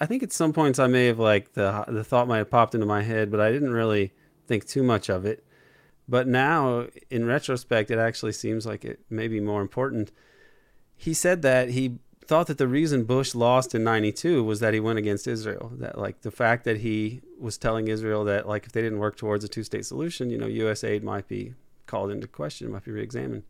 I 0.00 0.06
think 0.06 0.22
at 0.22 0.32
some 0.32 0.52
points 0.52 0.78
I 0.78 0.86
may 0.86 1.06
have 1.06 1.18
like 1.18 1.52
the 1.52 1.84
the 1.88 2.04
thought 2.04 2.28
might 2.28 2.38
have 2.38 2.50
popped 2.50 2.74
into 2.74 2.86
my 2.86 3.02
head, 3.02 3.30
but 3.30 3.40
I 3.40 3.52
didn't 3.52 3.72
really 3.72 4.12
think 4.46 4.66
too 4.66 4.82
much 4.82 5.08
of 5.08 5.24
it. 5.24 5.44
But 6.08 6.28
now, 6.28 6.86
in 7.10 7.26
retrospect, 7.26 7.90
it 7.90 7.98
actually 7.98 8.32
seems 8.32 8.64
like 8.64 8.84
it 8.84 9.00
may 9.10 9.26
be 9.28 9.40
more 9.40 9.60
important. 9.60 10.12
He 10.96 11.12
said 11.12 11.42
that 11.42 11.70
he 11.70 11.98
thought 12.24 12.46
that 12.46 12.58
the 12.58 12.68
reason 12.68 13.04
Bush 13.04 13.34
lost 13.34 13.74
in 13.74 13.84
92 13.84 14.42
was 14.42 14.60
that 14.60 14.74
he 14.74 14.80
went 14.80 14.98
against 14.98 15.26
Israel. 15.26 15.72
That 15.74 15.98
like 15.98 16.22
the 16.22 16.30
fact 16.30 16.64
that 16.64 16.78
he 16.78 17.22
was 17.38 17.58
telling 17.58 17.88
Israel 17.88 18.24
that 18.24 18.48
like 18.48 18.66
if 18.66 18.72
they 18.72 18.82
didn't 18.82 18.98
work 18.98 19.16
towards 19.16 19.44
a 19.44 19.48
two-state 19.48 19.84
solution, 19.84 20.30
you 20.30 20.38
know, 20.38 20.46
U.S. 20.46 20.84
aid 20.84 21.04
might 21.04 21.28
be 21.28 21.54
called 21.86 22.10
into 22.10 22.26
question, 22.26 22.70
might 22.70 22.84
be 22.84 22.92
reexamined. 22.92 23.44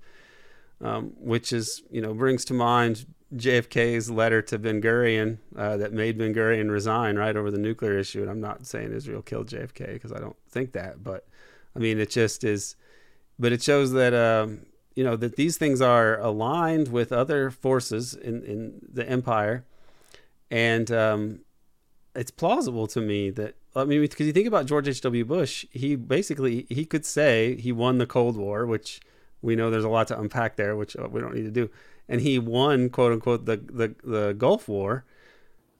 Um, 0.82 1.12
which 1.18 1.54
is 1.54 1.82
you 1.90 2.02
know 2.02 2.12
brings 2.12 2.44
to 2.46 2.54
mind 2.54 3.06
JFK's 3.34 4.10
letter 4.10 4.40
to 4.42 4.58
Ben 4.58 4.80
Gurion 4.80 5.38
uh, 5.56 5.76
that 5.78 5.92
made 5.92 6.18
Ben 6.18 6.34
Gurion 6.34 6.70
resign 6.70 7.16
right 7.16 7.36
over 7.36 7.50
the 7.50 7.58
nuclear 7.58 7.98
issue. 7.98 8.22
And 8.22 8.30
I'm 8.30 8.40
not 8.40 8.66
saying 8.66 8.92
Israel 8.92 9.22
killed 9.22 9.48
JFK 9.48 9.94
because 9.94 10.12
I 10.12 10.18
don't 10.18 10.36
think 10.48 10.72
that, 10.72 11.02
but 11.02 11.26
I 11.74 11.78
mean 11.78 11.98
it 11.98 12.10
just 12.10 12.44
is. 12.44 12.76
But 13.38 13.52
it 13.52 13.62
shows 13.62 13.92
that 13.92 14.14
um, 14.14 14.66
you 14.94 15.04
know 15.04 15.16
that 15.16 15.36
these 15.36 15.58
things 15.58 15.80
are 15.80 16.18
aligned 16.20 16.88
with 16.88 17.12
other 17.12 17.50
forces 17.50 18.14
in 18.14 18.42
in 18.44 18.80
the 18.92 19.08
empire, 19.08 19.64
and 20.50 20.90
um, 20.90 21.40
it's 22.14 22.30
plausible 22.30 22.86
to 22.88 23.00
me 23.00 23.30
that 23.30 23.56
I 23.74 23.84
mean 23.84 24.00
because 24.00 24.26
you 24.26 24.32
think 24.32 24.48
about 24.48 24.66
George 24.66 24.88
H. 24.88 25.00
W. 25.02 25.24
Bush, 25.24 25.66
he 25.70 25.96
basically 25.96 26.66
he 26.70 26.86
could 26.86 27.04
say 27.04 27.56
he 27.56 27.72
won 27.72 27.98
the 27.98 28.06
Cold 28.06 28.36
War, 28.36 28.64
which 28.64 29.00
we 29.42 29.56
know 29.56 29.70
there's 29.70 29.84
a 29.84 29.88
lot 29.88 30.08
to 30.08 30.18
unpack 30.18 30.56
there, 30.56 30.76
which 30.76 30.96
uh, 30.96 31.08
we 31.10 31.20
don't 31.20 31.34
need 31.34 31.44
to 31.44 31.50
do, 31.50 31.70
and 32.08 32.20
he 32.20 32.38
won 32.38 32.88
quote 32.88 33.12
unquote 33.12 33.46
the 33.46 33.56
the, 33.56 33.94
the 34.04 34.34
Gulf 34.34 34.68
War. 34.68 35.04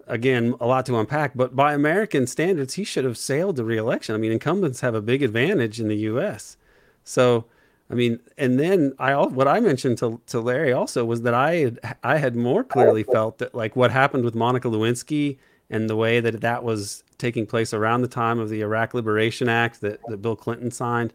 Again, 0.08 0.54
a 0.60 0.66
lot 0.66 0.86
to 0.86 0.96
unpack, 0.96 1.32
but 1.34 1.56
by 1.56 1.74
American 1.74 2.28
standards, 2.28 2.74
he 2.74 2.84
should 2.84 3.04
have 3.04 3.18
sailed 3.18 3.56
the 3.56 3.64
reelection. 3.64 4.14
I 4.14 4.18
mean, 4.18 4.30
incumbents 4.30 4.80
have 4.80 4.94
a 4.94 5.02
big 5.02 5.20
advantage 5.20 5.80
in 5.80 5.88
the 5.88 5.96
U.S. 5.96 6.56
So 7.02 7.46
I 7.90 7.94
mean, 7.94 8.20
and 8.36 8.58
then 8.58 8.94
I 8.98 9.14
what 9.14 9.46
I 9.46 9.60
mentioned 9.60 9.98
to 9.98 10.20
to 10.26 10.40
Larry 10.40 10.72
also 10.72 11.04
was 11.04 11.22
that 11.22 11.34
I 11.34 11.54
had 11.56 11.96
I 12.02 12.18
had 12.18 12.34
more 12.34 12.64
clearly 12.64 13.04
felt 13.04 13.38
that 13.38 13.54
like 13.54 13.76
what 13.76 13.90
happened 13.90 14.24
with 14.24 14.34
Monica 14.34 14.68
Lewinsky 14.68 15.38
and 15.70 15.88
the 15.88 15.96
way 15.96 16.20
that 16.20 16.40
that 16.40 16.64
was 16.64 17.04
taking 17.18 17.46
place 17.46 17.72
around 17.72 18.02
the 18.02 18.08
time 18.08 18.38
of 18.38 18.48
the 18.48 18.60
Iraq 18.60 18.94
Liberation 18.94 19.48
Act 19.48 19.80
that, 19.80 20.00
that 20.08 20.18
Bill 20.18 20.36
Clinton 20.36 20.70
signed, 20.70 21.12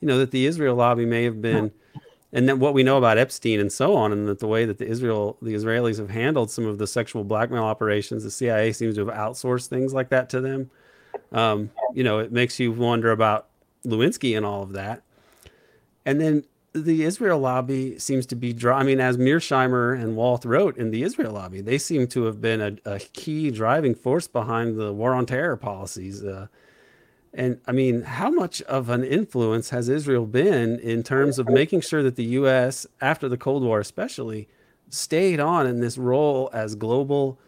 you 0.00 0.08
know, 0.08 0.18
that 0.18 0.30
the 0.30 0.46
Israel 0.46 0.76
lobby 0.76 1.04
may 1.04 1.24
have 1.24 1.40
been, 1.40 1.70
and 2.32 2.48
then 2.48 2.58
what 2.58 2.74
we 2.74 2.82
know 2.82 2.96
about 2.96 3.18
Epstein 3.18 3.60
and 3.60 3.70
so 3.70 3.94
on, 3.94 4.12
and 4.12 4.26
that 4.28 4.38
the 4.38 4.46
way 4.46 4.64
that 4.64 4.78
the 4.78 4.86
Israel 4.86 5.36
the 5.42 5.54
Israelis 5.54 5.98
have 5.98 6.10
handled 6.10 6.50
some 6.50 6.66
of 6.66 6.78
the 6.78 6.86
sexual 6.86 7.24
blackmail 7.24 7.64
operations, 7.64 8.24
the 8.24 8.30
CIA 8.30 8.72
seems 8.72 8.94
to 8.96 9.06
have 9.06 9.14
outsourced 9.14 9.66
things 9.66 9.92
like 9.92 10.08
that 10.08 10.30
to 10.30 10.40
them. 10.40 10.70
Um, 11.30 11.70
you 11.94 12.04
know, 12.04 12.18
it 12.18 12.32
makes 12.32 12.58
you 12.58 12.72
wonder 12.72 13.10
about 13.10 13.48
Lewinsky 13.84 14.36
and 14.36 14.46
all 14.46 14.62
of 14.62 14.72
that. 14.72 15.02
And 16.06 16.20
then 16.20 16.44
the 16.72 17.04
Israel 17.04 17.38
lobby 17.38 17.98
seems 17.98 18.24
to 18.26 18.34
be 18.34 18.52
draw. 18.52 18.78
I 18.78 18.82
mean, 18.82 19.00
as 19.00 19.18
Mearsheimer 19.18 20.00
and 20.00 20.16
Walt 20.16 20.44
wrote 20.44 20.76
in 20.78 20.90
the 20.90 21.02
Israel 21.02 21.32
lobby, 21.32 21.60
they 21.60 21.78
seem 21.78 22.06
to 22.08 22.24
have 22.24 22.40
been 22.40 22.60
a, 22.60 22.90
a 22.90 22.98
key 22.98 23.50
driving 23.50 23.94
force 23.94 24.26
behind 24.26 24.78
the 24.78 24.92
war 24.92 25.14
on 25.14 25.26
terror 25.26 25.56
policies. 25.56 26.24
Uh, 26.24 26.46
and 27.34 27.60
I 27.66 27.72
mean, 27.72 28.02
how 28.02 28.30
much 28.30 28.60
of 28.62 28.90
an 28.90 29.04
influence 29.04 29.70
has 29.70 29.88
Israel 29.88 30.26
been 30.26 30.78
in 30.78 31.02
terms 31.02 31.38
of 31.38 31.48
making 31.48 31.80
sure 31.80 32.02
that 32.02 32.16
the 32.16 32.24
U.S., 32.24 32.86
after 33.00 33.28
the 33.28 33.38
Cold 33.38 33.62
War 33.62 33.80
especially, 33.80 34.48
stayed 34.90 35.40
on 35.40 35.66
in 35.66 35.80
this 35.80 35.96
role 35.96 36.50
as 36.52 36.74
global 36.74 37.38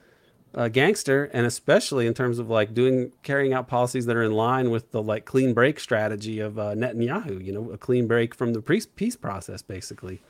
uh, 0.55 0.68
gangster, 0.68 1.24
and 1.35 1.45
especially 1.45 2.07
in 2.07 2.14
terms 2.14 2.39
of 2.39 2.49
like 2.49 2.72
doing 2.72 3.12
carrying 3.22 3.53
out 3.53 3.68
policies 3.68 4.07
that 4.07 4.16
are 4.16 4.22
in 4.22 4.32
line 4.32 4.70
with 4.70 4.91
the 4.93 5.03
like 5.03 5.26
clean 5.26 5.53
break 5.53 5.78
strategy 5.78 6.41
of 6.41 6.59
uh, 6.59 6.74
Netanyahu. 6.74 7.45
You 7.45 7.53
know, 7.53 7.70
a 7.70 7.76
clean 7.76 8.07
break 8.07 8.35
from 8.35 8.55
the 8.55 8.62
peace 8.62 8.87
peace 8.87 9.16
process, 9.16 9.61
basically. 9.61 10.22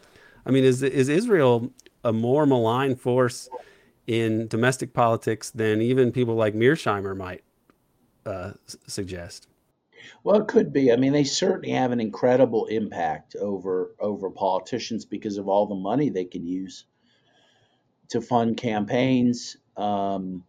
I 0.44 0.50
mean, 0.50 0.64
is 0.64 0.82
is 0.82 1.08
Israel 1.08 1.70
a 2.02 2.12
more 2.12 2.44
malign 2.44 2.96
force 2.96 3.48
in 4.06 4.48
domestic 4.48 4.92
politics 4.92 5.50
than 5.50 5.80
even 5.80 6.10
people 6.10 6.34
like 6.34 6.54
Mearsheimer 6.54 7.16
might 7.16 7.42
uh, 8.26 8.52
suggest? 8.86 9.48
Well, 10.22 10.40
it 10.40 10.48
could 10.48 10.72
be. 10.72 10.92
I 10.92 10.96
mean, 10.96 11.12
they 11.12 11.24
certainly 11.24 11.70
have 11.70 11.92
an 11.92 12.00
incredible 12.00 12.66
impact 12.66 13.36
over 13.36 13.94
over 13.98 14.30
politicians 14.30 15.04
because 15.04 15.38
of 15.38 15.48
all 15.48 15.66
the 15.66 15.74
money 15.74 16.10
they 16.10 16.24
can 16.24 16.46
use 16.46 16.84
to 18.08 18.20
fund 18.20 18.56
campaigns 18.56 19.56
um, 19.76 20.44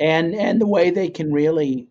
and 0.00 0.34
and 0.34 0.60
the 0.60 0.66
way 0.66 0.90
they 0.90 1.08
can 1.08 1.32
really 1.32 1.88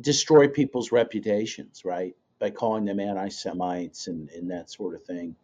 destroy 0.00 0.48
people's 0.48 0.92
reputations, 0.92 1.84
right, 1.84 2.14
by 2.38 2.50
calling 2.50 2.84
them 2.84 3.00
anti-Semites 3.00 4.06
and, 4.06 4.30
and 4.30 4.50
that 4.50 4.70
sort 4.70 4.94
of 4.94 5.02
thing. 5.02 5.34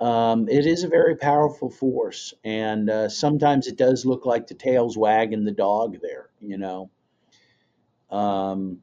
Um, 0.00 0.48
it 0.48 0.66
is 0.66 0.84
a 0.84 0.88
very 0.88 1.16
powerful 1.16 1.70
force, 1.70 2.34
and 2.44 2.88
uh, 2.88 3.08
sometimes 3.08 3.66
it 3.66 3.76
does 3.76 4.06
look 4.06 4.24
like 4.24 4.46
the 4.46 4.54
tail's 4.54 4.96
wagging 4.96 5.44
the 5.44 5.52
dog 5.52 5.98
there, 6.00 6.30
you 6.40 6.58
know. 6.58 6.90
Um, 8.12 8.82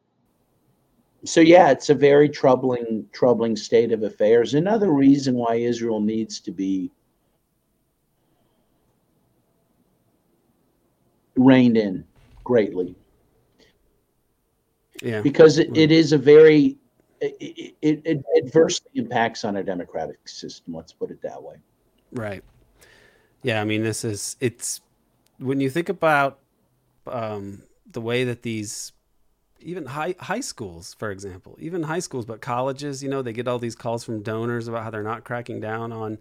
so 1.23 1.39
yeah, 1.39 1.69
it's 1.69 1.89
a 1.89 1.93
very 1.93 2.27
troubling, 2.27 3.05
troubling 3.13 3.55
state 3.55 3.91
of 3.91 4.03
affairs. 4.03 4.55
Another 4.55 4.91
reason 4.91 5.35
why 5.35 5.55
Israel 5.55 6.01
needs 6.01 6.39
to 6.39 6.51
be 6.51 6.91
reined 11.35 11.77
in 11.77 12.03
greatly. 12.43 12.95
Yeah. 15.03 15.21
Because 15.21 15.59
it, 15.59 15.77
it 15.77 15.91
is 15.91 16.11
a 16.11 16.17
very, 16.17 16.77
it, 17.21 17.75
it, 17.81 18.01
it 18.03 18.23
adversely 18.43 18.89
impacts 18.95 19.45
on 19.45 19.57
a 19.57 19.63
democratic 19.63 20.27
system. 20.27 20.73
Let's 20.73 20.91
put 20.91 21.11
it 21.11 21.21
that 21.21 21.41
way. 21.41 21.57
Right. 22.11 22.43
Yeah. 23.43 23.61
I 23.61 23.65
mean, 23.65 23.83
this 23.83 24.03
is, 24.03 24.35
it's, 24.39 24.81
when 25.37 25.61
you 25.61 25.69
think 25.69 25.87
about 25.89 26.39
um, 27.07 27.61
the 27.91 28.01
way 28.01 28.23
that 28.23 28.41
these, 28.41 28.91
even 29.61 29.85
high 29.85 30.15
high 30.19 30.39
schools, 30.39 30.95
for 30.97 31.11
example, 31.11 31.57
even 31.59 31.83
high 31.83 31.99
schools, 31.99 32.25
but 32.25 32.41
colleges, 32.41 33.03
you 33.03 33.09
know, 33.09 33.21
they 33.21 33.33
get 33.33 33.47
all 33.47 33.59
these 33.59 33.75
calls 33.75 34.03
from 34.03 34.21
donors 34.21 34.67
about 34.67 34.83
how 34.83 34.89
they're 34.89 35.03
not 35.03 35.23
cracking 35.23 35.59
down 35.59 35.91
on. 35.91 36.17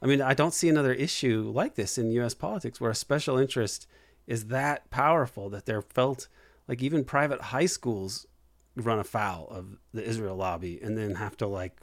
I 0.00 0.06
mean, 0.06 0.20
I 0.20 0.34
don't 0.34 0.54
see 0.54 0.68
another 0.68 0.92
issue 0.92 1.50
like 1.54 1.76
this 1.76 1.96
in 1.96 2.10
U.S. 2.12 2.34
politics 2.34 2.80
where 2.80 2.90
a 2.90 2.94
special 2.94 3.38
interest 3.38 3.86
is 4.26 4.46
that 4.46 4.90
powerful 4.90 5.48
that 5.50 5.66
they're 5.66 5.82
felt 5.82 6.28
like 6.68 6.82
even 6.82 7.04
private 7.04 7.40
high 7.40 7.66
schools 7.66 8.26
run 8.76 8.98
afoul 8.98 9.48
of 9.50 9.78
the 9.92 10.02
Israel 10.02 10.36
lobby 10.36 10.80
and 10.82 10.96
then 10.96 11.16
have 11.16 11.36
to 11.36 11.46
like 11.46 11.80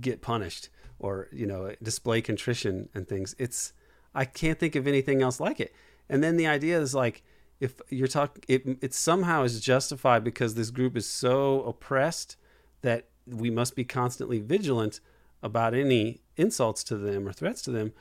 get 0.00 0.20
punished 0.20 0.68
or 0.98 1.28
you 1.32 1.46
know 1.46 1.74
display 1.82 2.20
contrition 2.20 2.88
and 2.94 3.08
things. 3.08 3.34
It's 3.38 3.72
I 4.14 4.24
can't 4.24 4.58
think 4.58 4.74
of 4.74 4.86
anything 4.86 5.22
else 5.22 5.40
like 5.40 5.60
it. 5.60 5.74
And 6.08 6.22
then 6.22 6.36
the 6.36 6.46
idea 6.46 6.80
is 6.80 6.94
like 6.94 7.22
if 7.60 7.80
you're 7.88 8.08
talking 8.08 8.42
it, 8.48 8.78
it 8.80 8.94
somehow 8.94 9.42
is 9.42 9.60
justified 9.60 10.24
because 10.24 10.54
this 10.54 10.70
group 10.70 10.96
is 10.96 11.08
so 11.08 11.62
oppressed 11.62 12.36
that 12.82 13.08
we 13.26 13.50
must 13.50 13.74
be 13.74 13.84
constantly 13.84 14.40
vigilant 14.40 15.00
about 15.42 15.74
any 15.74 16.20
insults 16.36 16.82
to 16.84 16.96
them 16.96 17.26
or 17.26 17.32
threats 17.32 17.62
to 17.62 17.70
them 17.70 17.92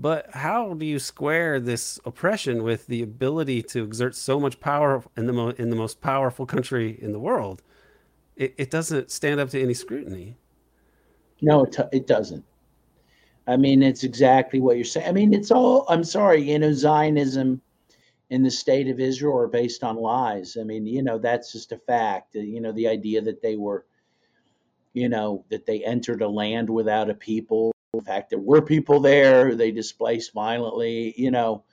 but 0.00 0.30
how 0.30 0.72
do 0.72 0.86
you 0.86 0.98
square 0.98 1.60
this 1.60 2.00
oppression 2.06 2.62
with 2.62 2.86
the 2.86 3.02
ability 3.02 3.62
to 3.64 3.84
exert 3.84 4.14
so 4.14 4.40
much 4.40 4.58
power 4.58 5.04
in 5.14 5.26
the, 5.26 5.32
mo- 5.34 5.50
in 5.50 5.68
the 5.68 5.76
most 5.76 6.00
powerful 6.00 6.46
country 6.46 6.98
in 7.02 7.12
the 7.12 7.18
world? 7.18 7.62
It, 8.34 8.54
it 8.56 8.70
doesn't 8.70 9.10
stand 9.10 9.40
up 9.40 9.50
to 9.50 9.60
any 9.60 9.74
scrutiny. 9.74 10.36
No, 11.42 11.64
it, 11.64 11.72
t- 11.72 11.82
it 11.92 12.06
doesn't. 12.06 12.44
I 13.46 13.58
mean, 13.58 13.82
it's 13.82 14.02
exactly 14.02 14.58
what 14.58 14.76
you're 14.76 14.86
saying. 14.86 15.06
I 15.06 15.12
mean, 15.12 15.34
it's 15.34 15.50
all, 15.50 15.84
I'm 15.90 16.04
sorry, 16.04 16.50
you 16.50 16.58
know, 16.58 16.72
Zionism 16.72 17.60
in 18.30 18.42
the 18.42 18.50
state 18.50 18.88
of 18.88 19.00
Israel 19.00 19.36
are 19.38 19.48
based 19.48 19.84
on 19.84 19.96
lies. 19.96 20.56
I 20.58 20.64
mean, 20.64 20.86
you 20.86 21.02
know, 21.02 21.18
that's 21.18 21.52
just 21.52 21.72
a 21.72 21.78
fact. 21.78 22.34
You 22.34 22.60
know, 22.60 22.72
the 22.72 22.88
idea 22.88 23.20
that 23.22 23.42
they 23.42 23.56
were, 23.56 23.86
you 24.94 25.08
know, 25.08 25.44
that 25.50 25.66
they 25.66 25.84
entered 25.84 26.22
a 26.22 26.28
land 26.28 26.70
without 26.70 27.10
a 27.10 27.14
people 27.14 27.72
the 27.92 28.02
fact 28.02 28.30
there 28.30 28.38
were 28.38 28.62
people 28.62 29.00
there 29.00 29.56
they 29.56 29.72
displaced 29.72 30.32
violently 30.32 31.12
you 31.16 31.32
know 31.32 31.64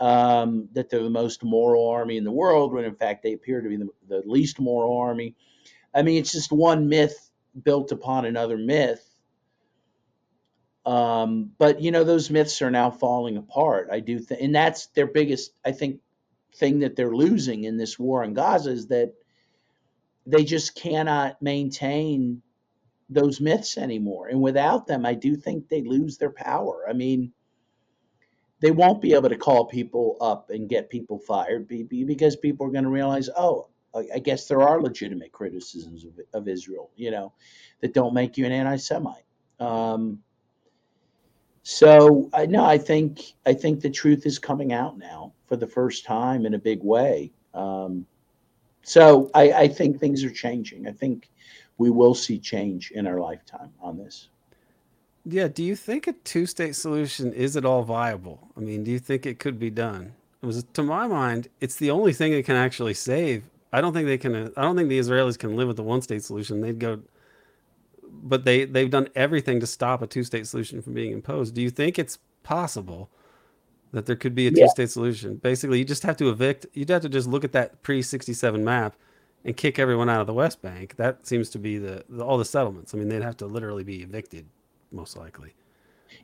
um, 0.00 0.68
that 0.72 0.90
they're 0.90 1.02
the 1.02 1.10
most 1.10 1.42
moral 1.42 1.88
army 1.88 2.16
in 2.16 2.24
the 2.24 2.32
world, 2.32 2.72
when 2.72 2.84
in 2.84 2.94
fact 2.94 3.22
they 3.22 3.32
appear 3.32 3.60
to 3.60 3.68
be 3.68 3.76
the, 3.76 3.88
the 4.08 4.22
least 4.26 4.60
moral 4.60 4.98
army. 4.98 5.34
I 5.94 6.02
mean, 6.02 6.18
it's 6.18 6.32
just 6.32 6.52
one 6.52 6.88
myth 6.88 7.30
built 7.64 7.90
upon 7.90 8.24
another 8.24 8.56
myth. 8.56 9.07
Um, 10.88 11.50
but 11.58 11.82
you 11.82 11.90
know, 11.90 12.02
those 12.02 12.30
myths 12.30 12.62
are 12.62 12.70
now 12.70 12.90
falling 12.90 13.36
apart. 13.36 13.88
I 13.92 14.00
do 14.00 14.18
think, 14.18 14.40
and 14.40 14.54
that's 14.54 14.86
their 14.86 15.06
biggest, 15.06 15.50
I 15.62 15.72
think, 15.72 16.00
thing 16.54 16.78
that 16.78 16.96
they're 16.96 17.14
losing 17.14 17.64
in 17.64 17.76
this 17.76 17.98
war 17.98 18.24
in 18.24 18.32
Gaza 18.32 18.70
is 18.70 18.86
that 18.86 19.12
they 20.24 20.44
just 20.44 20.74
cannot 20.74 21.42
maintain 21.42 22.40
those 23.10 23.38
myths 23.38 23.76
anymore. 23.76 24.28
And 24.28 24.40
without 24.40 24.86
them, 24.86 25.04
I 25.04 25.12
do 25.12 25.36
think 25.36 25.68
they 25.68 25.82
lose 25.82 26.16
their 26.16 26.30
power. 26.30 26.86
I 26.88 26.94
mean, 26.94 27.32
they 28.60 28.70
won't 28.70 29.02
be 29.02 29.12
able 29.12 29.28
to 29.28 29.36
call 29.36 29.66
people 29.66 30.16
up 30.22 30.48
and 30.48 30.70
get 30.70 30.88
people 30.88 31.18
fired 31.18 31.68
because 31.68 32.36
people 32.36 32.66
are 32.66 32.72
going 32.72 32.84
to 32.84 32.90
realize, 32.90 33.28
oh, 33.36 33.68
I 33.94 34.20
guess 34.20 34.48
there 34.48 34.62
are 34.62 34.80
legitimate 34.80 35.32
criticisms 35.32 36.06
of, 36.06 36.12
of 36.32 36.48
Israel, 36.48 36.90
you 36.96 37.10
know, 37.10 37.34
that 37.82 37.92
don't 37.92 38.14
make 38.14 38.38
you 38.38 38.46
an 38.46 38.52
anti-Semite. 38.52 39.24
Um, 39.60 40.20
so 41.70 42.30
I 42.32 42.46
no, 42.46 42.64
I 42.64 42.78
think 42.78 43.34
I 43.44 43.52
think 43.52 43.82
the 43.82 43.90
truth 43.90 44.24
is 44.24 44.38
coming 44.38 44.72
out 44.72 44.96
now 44.96 45.34
for 45.46 45.56
the 45.56 45.66
first 45.66 46.06
time 46.06 46.46
in 46.46 46.54
a 46.54 46.58
big 46.58 46.82
way. 46.82 47.30
Um, 47.52 48.06
so 48.84 49.30
I, 49.34 49.52
I 49.52 49.68
think 49.68 50.00
things 50.00 50.24
are 50.24 50.30
changing. 50.30 50.88
I 50.88 50.92
think 50.92 51.28
we 51.76 51.90
will 51.90 52.14
see 52.14 52.38
change 52.38 52.90
in 52.92 53.06
our 53.06 53.20
lifetime 53.20 53.70
on 53.82 53.98
this. 53.98 54.28
Yeah. 55.26 55.48
Do 55.48 55.62
you 55.62 55.76
think 55.76 56.06
a 56.06 56.14
two-state 56.14 56.74
solution 56.74 57.34
is 57.34 57.54
at 57.54 57.66
all 57.66 57.82
viable? 57.82 58.48
I 58.56 58.60
mean, 58.60 58.82
do 58.82 58.90
you 58.90 58.98
think 58.98 59.26
it 59.26 59.38
could 59.38 59.58
be 59.58 59.68
done? 59.68 60.14
It 60.42 60.46
was 60.46 60.64
to 60.72 60.82
my 60.82 61.06
mind, 61.06 61.48
it's 61.60 61.76
the 61.76 61.90
only 61.90 62.14
thing 62.14 62.32
that 62.32 62.46
can 62.46 62.56
actually 62.56 62.94
save. 62.94 63.44
I 63.74 63.82
don't 63.82 63.92
think 63.92 64.06
they 64.06 64.16
can. 64.16 64.34
I 64.56 64.62
don't 64.62 64.74
think 64.74 64.88
the 64.88 64.98
Israelis 64.98 65.38
can 65.38 65.54
live 65.54 65.68
with 65.68 65.76
the 65.76 65.82
one-state 65.82 66.24
solution. 66.24 66.62
They'd 66.62 66.78
go 66.78 67.02
but 68.10 68.44
they 68.44 68.64
they've 68.64 68.90
done 68.90 69.08
everything 69.14 69.60
to 69.60 69.66
stop 69.66 70.02
a 70.02 70.06
two-state 70.06 70.46
solution 70.46 70.82
from 70.82 70.94
being 70.94 71.12
imposed. 71.12 71.54
Do 71.54 71.62
you 71.62 71.70
think 71.70 71.98
it's 71.98 72.18
possible 72.42 73.10
that 73.92 74.06
there 74.06 74.16
could 74.16 74.34
be 74.34 74.46
a 74.46 74.50
two-state 74.50 74.90
solution? 74.90 75.36
Basically, 75.36 75.78
you 75.78 75.84
just 75.84 76.02
have 76.02 76.16
to 76.18 76.28
evict. 76.28 76.66
You'd 76.74 76.90
have 76.90 77.02
to 77.02 77.08
just 77.08 77.28
look 77.28 77.44
at 77.44 77.52
that 77.52 77.82
pre-67 77.82 78.60
map 78.60 78.96
and 79.44 79.56
kick 79.56 79.78
everyone 79.78 80.08
out 80.08 80.20
of 80.20 80.26
the 80.26 80.34
West 80.34 80.60
Bank. 80.62 80.96
That 80.96 81.26
seems 81.26 81.50
to 81.50 81.58
be 81.58 81.78
the, 81.78 82.04
the 82.08 82.24
all 82.24 82.38
the 82.38 82.44
settlements. 82.44 82.94
I 82.94 82.98
mean, 82.98 83.08
they'd 83.08 83.22
have 83.22 83.36
to 83.38 83.46
literally 83.46 83.84
be 83.84 84.02
evicted, 84.02 84.46
most 84.92 85.16
likely. 85.16 85.54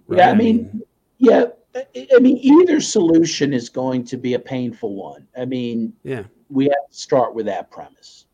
Right? 0.07 0.19
Yeah, 0.19 0.31
I 0.31 0.35
mean, 0.35 0.83
yeah, 1.19 1.45
I 1.75 2.19
mean, 2.21 2.39
either 2.39 2.81
solution 2.81 3.53
is 3.53 3.69
going 3.69 4.05
to 4.05 4.17
be 4.17 4.35
a 4.35 4.39
painful 4.39 4.95
one. 4.95 5.27
I 5.37 5.45
mean, 5.45 5.93
yeah, 6.03 6.25
we 6.51 6.65
have 6.65 6.91
to 6.91 6.97
start 6.97 7.35
with 7.35 7.47
that 7.47 7.71
premise. 7.71 8.27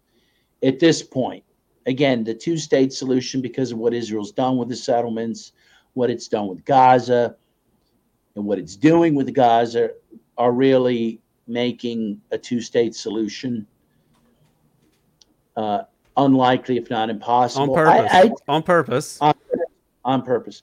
At 0.63 0.79
this 0.79 1.03
point, 1.03 1.45
again, 1.91 2.25
the 2.25 2.35
two 2.35 2.57
state 2.57 2.93
solution 2.93 3.43
because 3.43 3.73
of 3.73 3.79
what 3.79 3.93
Israel's 3.93 4.33
done 4.33 4.57
with 4.57 4.69
the 4.69 4.77
settlements, 4.77 5.53
what 5.95 6.09
it's 6.09 6.29
done 6.29 6.47
with 6.47 6.65
Gaza, 6.65 7.37
and 8.37 8.45
what 8.45 8.59
it's 8.59 8.77
doing 8.77 9.15
with 9.15 9.35
Gaza 9.35 9.91
are 10.39 10.53
really 10.53 11.21
making 11.47 12.21
a 12.31 12.39
two 12.39 12.61
state 12.61 12.95
solution 12.95 13.67
uh, 15.57 15.83
unlikely, 16.17 16.77
if 16.77 16.89
not 16.89 17.11
impossible. 17.11 17.77
On 17.77 17.85
purpose. 17.85 18.11
I, 18.13 18.23
I, 18.23 18.31
on 18.49 18.63
purpose. 18.63 19.19
On, 19.21 19.35
on, 20.05 20.23
purpose. 20.23 20.63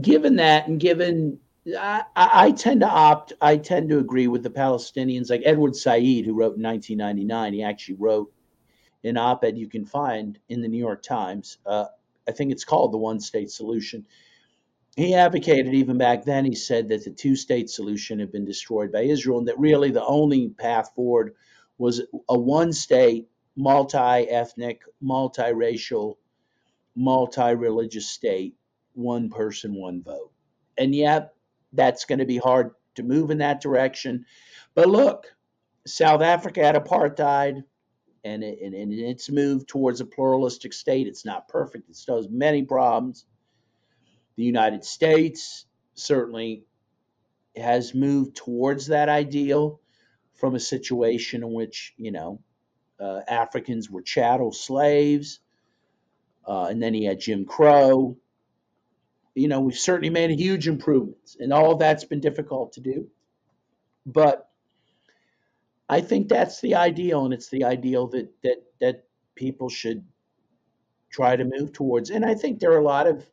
Given 0.00 0.36
that, 0.36 0.68
and 0.68 0.78
given 0.78 1.38
I, 1.78 2.04
I, 2.14 2.50
tend 2.52 2.80
to 2.80 2.88
opt, 2.88 3.32
I 3.40 3.56
tend 3.56 3.88
to 3.88 3.98
agree 3.98 4.28
with 4.28 4.42
the 4.42 4.50
Palestinians, 4.50 5.30
like 5.30 5.42
Edward 5.44 5.74
Said, 5.74 6.02
who 6.02 6.34
wrote 6.34 6.56
in 6.56 6.62
1999. 6.62 7.54
He 7.54 7.62
actually 7.62 7.96
wrote 7.96 8.30
an 9.06 9.16
op 9.16 9.44
ed 9.44 9.56
you 9.56 9.68
can 9.68 9.84
find 9.84 10.38
in 10.48 10.60
the 10.60 10.68
New 10.68 10.78
York 10.78 11.02
Times. 11.02 11.58
Uh, 11.64 11.86
I 12.28 12.32
think 12.32 12.52
it's 12.52 12.64
called 12.64 12.92
The 12.92 12.98
One 12.98 13.20
State 13.20 13.50
Solution. 13.50 14.06
He 14.96 15.14
advocated 15.14 15.74
even 15.74 15.98
back 15.98 16.24
then, 16.24 16.44
he 16.44 16.54
said 16.54 16.88
that 16.88 17.04
the 17.04 17.10
two 17.10 17.36
state 17.36 17.68
solution 17.68 18.18
had 18.18 18.32
been 18.32 18.46
destroyed 18.46 18.90
by 18.90 19.02
Israel 19.02 19.38
and 19.38 19.48
that 19.48 19.58
really 19.58 19.90
the 19.90 20.04
only 20.04 20.48
path 20.48 20.92
forward 20.94 21.34
was 21.76 22.00
a 22.28 22.38
one 22.38 22.72
state, 22.72 23.28
multi 23.56 23.98
ethnic, 23.98 24.80
multiracial, 25.02 26.16
multi 26.94 27.54
religious 27.54 28.08
state, 28.08 28.54
one 28.94 29.28
person, 29.28 29.74
one 29.74 30.02
vote. 30.02 30.32
And 30.78 30.94
yet, 30.94 31.34
that's 31.74 32.06
going 32.06 32.20
to 32.20 32.24
be 32.24 32.38
hard 32.38 32.70
to 32.94 33.02
move 33.02 33.30
in 33.30 33.38
that 33.38 33.60
direction. 33.60 34.24
But 34.74 34.88
look, 34.88 35.26
South 35.86 36.22
Africa 36.22 36.64
had 36.64 36.74
apartheid 36.74 37.64
and, 38.26 38.42
it, 38.42 38.58
and, 38.60 38.74
and 38.74 38.92
its 38.92 39.30
move 39.30 39.66
towards 39.66 40.00
a 40.00 40.04
pluralistic 40.04 40.72
state. 40.72 41.06
It's 41.06 41.24
not 41.24 41.48
perfect, 41.48 41.88
it 41.88 41.96
still 41.96 42.16
has 42.16 42.28
many 42.28 42.64
problems. 42.64 43.24
The 44.36 44.44
United 44.44 44.84
States 44.84 45.66
certainly 45.94 46.64
has 47.56 47.94
moved 47.94 48.36
towards 48.36 48.88
that 48.88 49.08
ideal 49.08 49.80
from 50.34 50.54
a 50.54 50.60
situation 50.60 51.42
in 51.42 51.52
which, 51.52 51.94
you 51.96 52.12
know, 52.12 52.40
uh, 53.00 53.20
Africans 53.26 53.90
were 53.90 54.02
chattel 54.02 54.52
slaves. 54.52 55.40
Uh, 56.46 56.66
and 56.66 56.82
then 56.82 56.94
he 56.94 57.04
had 57.04 57.20
Jim 57.20 57.44
Crow. 57.44 58.16
You 59.34 59.48
know, 59.48 59.60
we've 59.60 59.78
certainly 59.78 60.10
made 60.10 60.30
huge 60.30 60.68
improvements, 60.68 61.36
and 61.38 61.52
all 61.52 61.72
of 61.72 61.78
that's 61.78 62.04
been 62.04 62.20
difficult 62.20 62.74
to 62.74 62.80
do. 62.80 63.08
But 64.06 64.45
I 65.88 66.00
think 66.00 66.28
that's 66.28 66.60
the 66.60 66.74
ideal, 66.74 67.24
and 67.24 67.32
it's 67.32 67.48
the 67.48 67.64
ideal 67.64 68.08
that 68.08 68.28
that 68.42 68.62
that 68.80 69.04
people 69.34 69.68
should 69.68 70.04
try 71.10 71.36
to 71.36 71.44
move 71.44 71.72
towards. 71.72 72.10
And 72.10 72.24
I 72.24 72.34
think 72.34 72.58
there 72.58 72.72
are 72.72 72.78
a 72.78 72.84
lot 72.84 73.06
of 73.06 73.24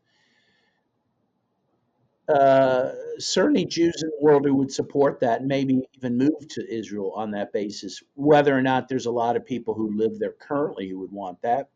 uh, 2.29 2.91
certainly 3.17 3.65
Jews 3.65 4.01
in 4.01 4.09
the 4.09 4.17
world 4.21 4.45
who 4.45 4.55
would 4.55 4.71
support 4.71 5.19
that, 5.19 5.39
and 5.39 5.47
maybe 5.47 5.81
even 5.97 6.17
move 6.17 6.47
to 6.49 6.73
Israel 6.73 7.11
on 7.15 7.31
that 7.31 7.51
basis. 7.51 8.01
Whether 8.15 8.57
or 8.57 8.61
not 8.61 8.87
there's 8.87 9.07
a 9.07 9.11
lot 9.11 9.35
of 9.35 9.45
people 9.45 9.73
who 9.73 9.97
live 9.97 10.19
there 10.19 10.33
currently 10.33 10.89
who 10.89 10.99
would 10.99 11.11
want 11.11 11.41
that. 11.41 11.69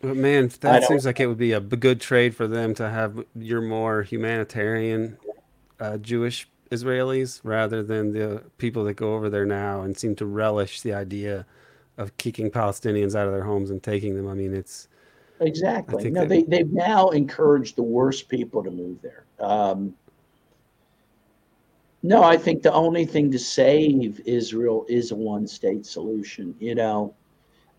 But 0.00 0.16
man, 0.16 0.50
that 0.60 0.84
seems 0.84 1.06
like 1.06 1.18
it 1.18 1.26
would 1.26 1.38
be 1.38 1.52
a 1.52 1.60
good 1.60 2.00
trade 2.00 2.36
for 2.36 2.46
them 2.46 2.74
to 2.74 2.90
have 2.90 3.24
your 3.34 3.62
more 3.62 4.02
humanitarian 4.02 5.16
uh, 5.80 5.96
Jewish 5.96 6.48
Israelis 6.70 7.40
rather 7.44 7.82
than 7.82 8.12
the 8.12 8.42
people 8.58 8.84
that 8.84 8.94
go 8.94 9.14
over 9.14 9.28
there 9.30 9.46
now 9.46 9.82
and 9.82 9.96
seem 9.96 10.14
to 10.16 10.26
relish 10.26 10.80
the 10.80 10.94
idea 10.94 11.46
of 11.98 12.16
kicking 12.18 12.50
Palestinians 12.50 13.14
out 13.14 13.26
of 13.26 13.32
their 13.32 13.44
homes 13.44 13.70
and 13.70 13.82
taking 13.82 14.16
them. 14.16 14.28
I 14.28 14.34
mean, 14.34 14.54
it's 14.54 14.88
exactly 15.40 16.10
no. 16.10 16.24
They 16.24 16.42
they've 16.42 16.72
now 16.72 17.10
encouraged 17.10 17.76
the 17.76 17.82
worst 17.82 18.28
people 18.28 18.62
to 18.64 18.70
move 18.70 19.00
there. 19.02 19.24
Um, 19.38 19.94
no, 22.02 22.22
I 22.22 22.36
think 22.36 22.62
the 22.62 22.72
only 22.72 23.06
thing 23.06 23.30
to 23.32 23.38
save 23.38 24.20
Israel 24.26 24.84
is 24.88 25.10
a 25.10 25.14
one-state 25.14 25.86
solution. 25.86 26.54
You 26.58 26.74
know, 26.74 27.14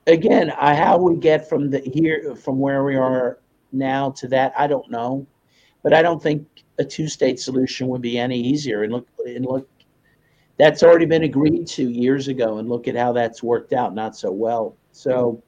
again, 0.08 0.52
I, 0.52 0.74
how 0.76 0.98
we 0.98 1.18
get 1.18 1.48
from 1.48 1.70
the 1.70 1.80
here 1.80 2.36
from 2.36 2.60
where 2.60 2.84
we 2.84 2.96
are 2.96 3.40
now 3.72 4.12
to 4.12 4.28
that, 4.30 4.54
I 4.58 4.68
don't 4.68 4.90
know, 4.90 5.28
but 5.86 5.94
I 5.94 6.02
don't 6.02 6.22
think 6.22 6.48
a 6.80 6.84
two-state 6.84 7.40
solution 7.40 7.88
would 7.90 8.02
be 8.02 8.18
any 8.18 8.42
easier. 8.42 8.82
And 8.82 8.92
look, 8.92 9.08
and 9.24 9.46
look, 9.46 9.70
that's 10.58 10.82
already 10.82 11.06
been 11.06 11.22
agreed 11.22 11.68
to 11.68 11.88
years 11.88 12.28
ago, 12.28 12.58
and 12.58 12.68
look 12.68 12.88
at 12.88 12.96
how 12.96 13.14
that's 13.14 13.44
worked 13.44 13.72
out 13.72 13.94
not 13.94 14.16
so 14.16 14.32
well. 14.32 14.76
So, 14.94 15.44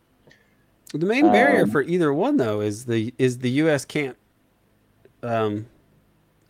the 0.94 1.08
main 1.08 1.32
barrier 1.32 1.64
um, 1.64 1.72
for 1.72 1.82
either 1.82 2.14
one, 2.14 2.38
though, 2.38 2.62
is 2.62 2.86
the 2.86 3.16
is 3.18 3.40
the 3.40 3.50
U.S. 3.50 3.84
can't 3.84 4.16
um, 5.24 5.66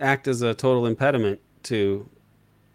act 0.02 0.28
as 0.28 0.42
a 0.42 0.54
total 0.54 0.86
impediment 0.86 1.40
to 1.64 2.10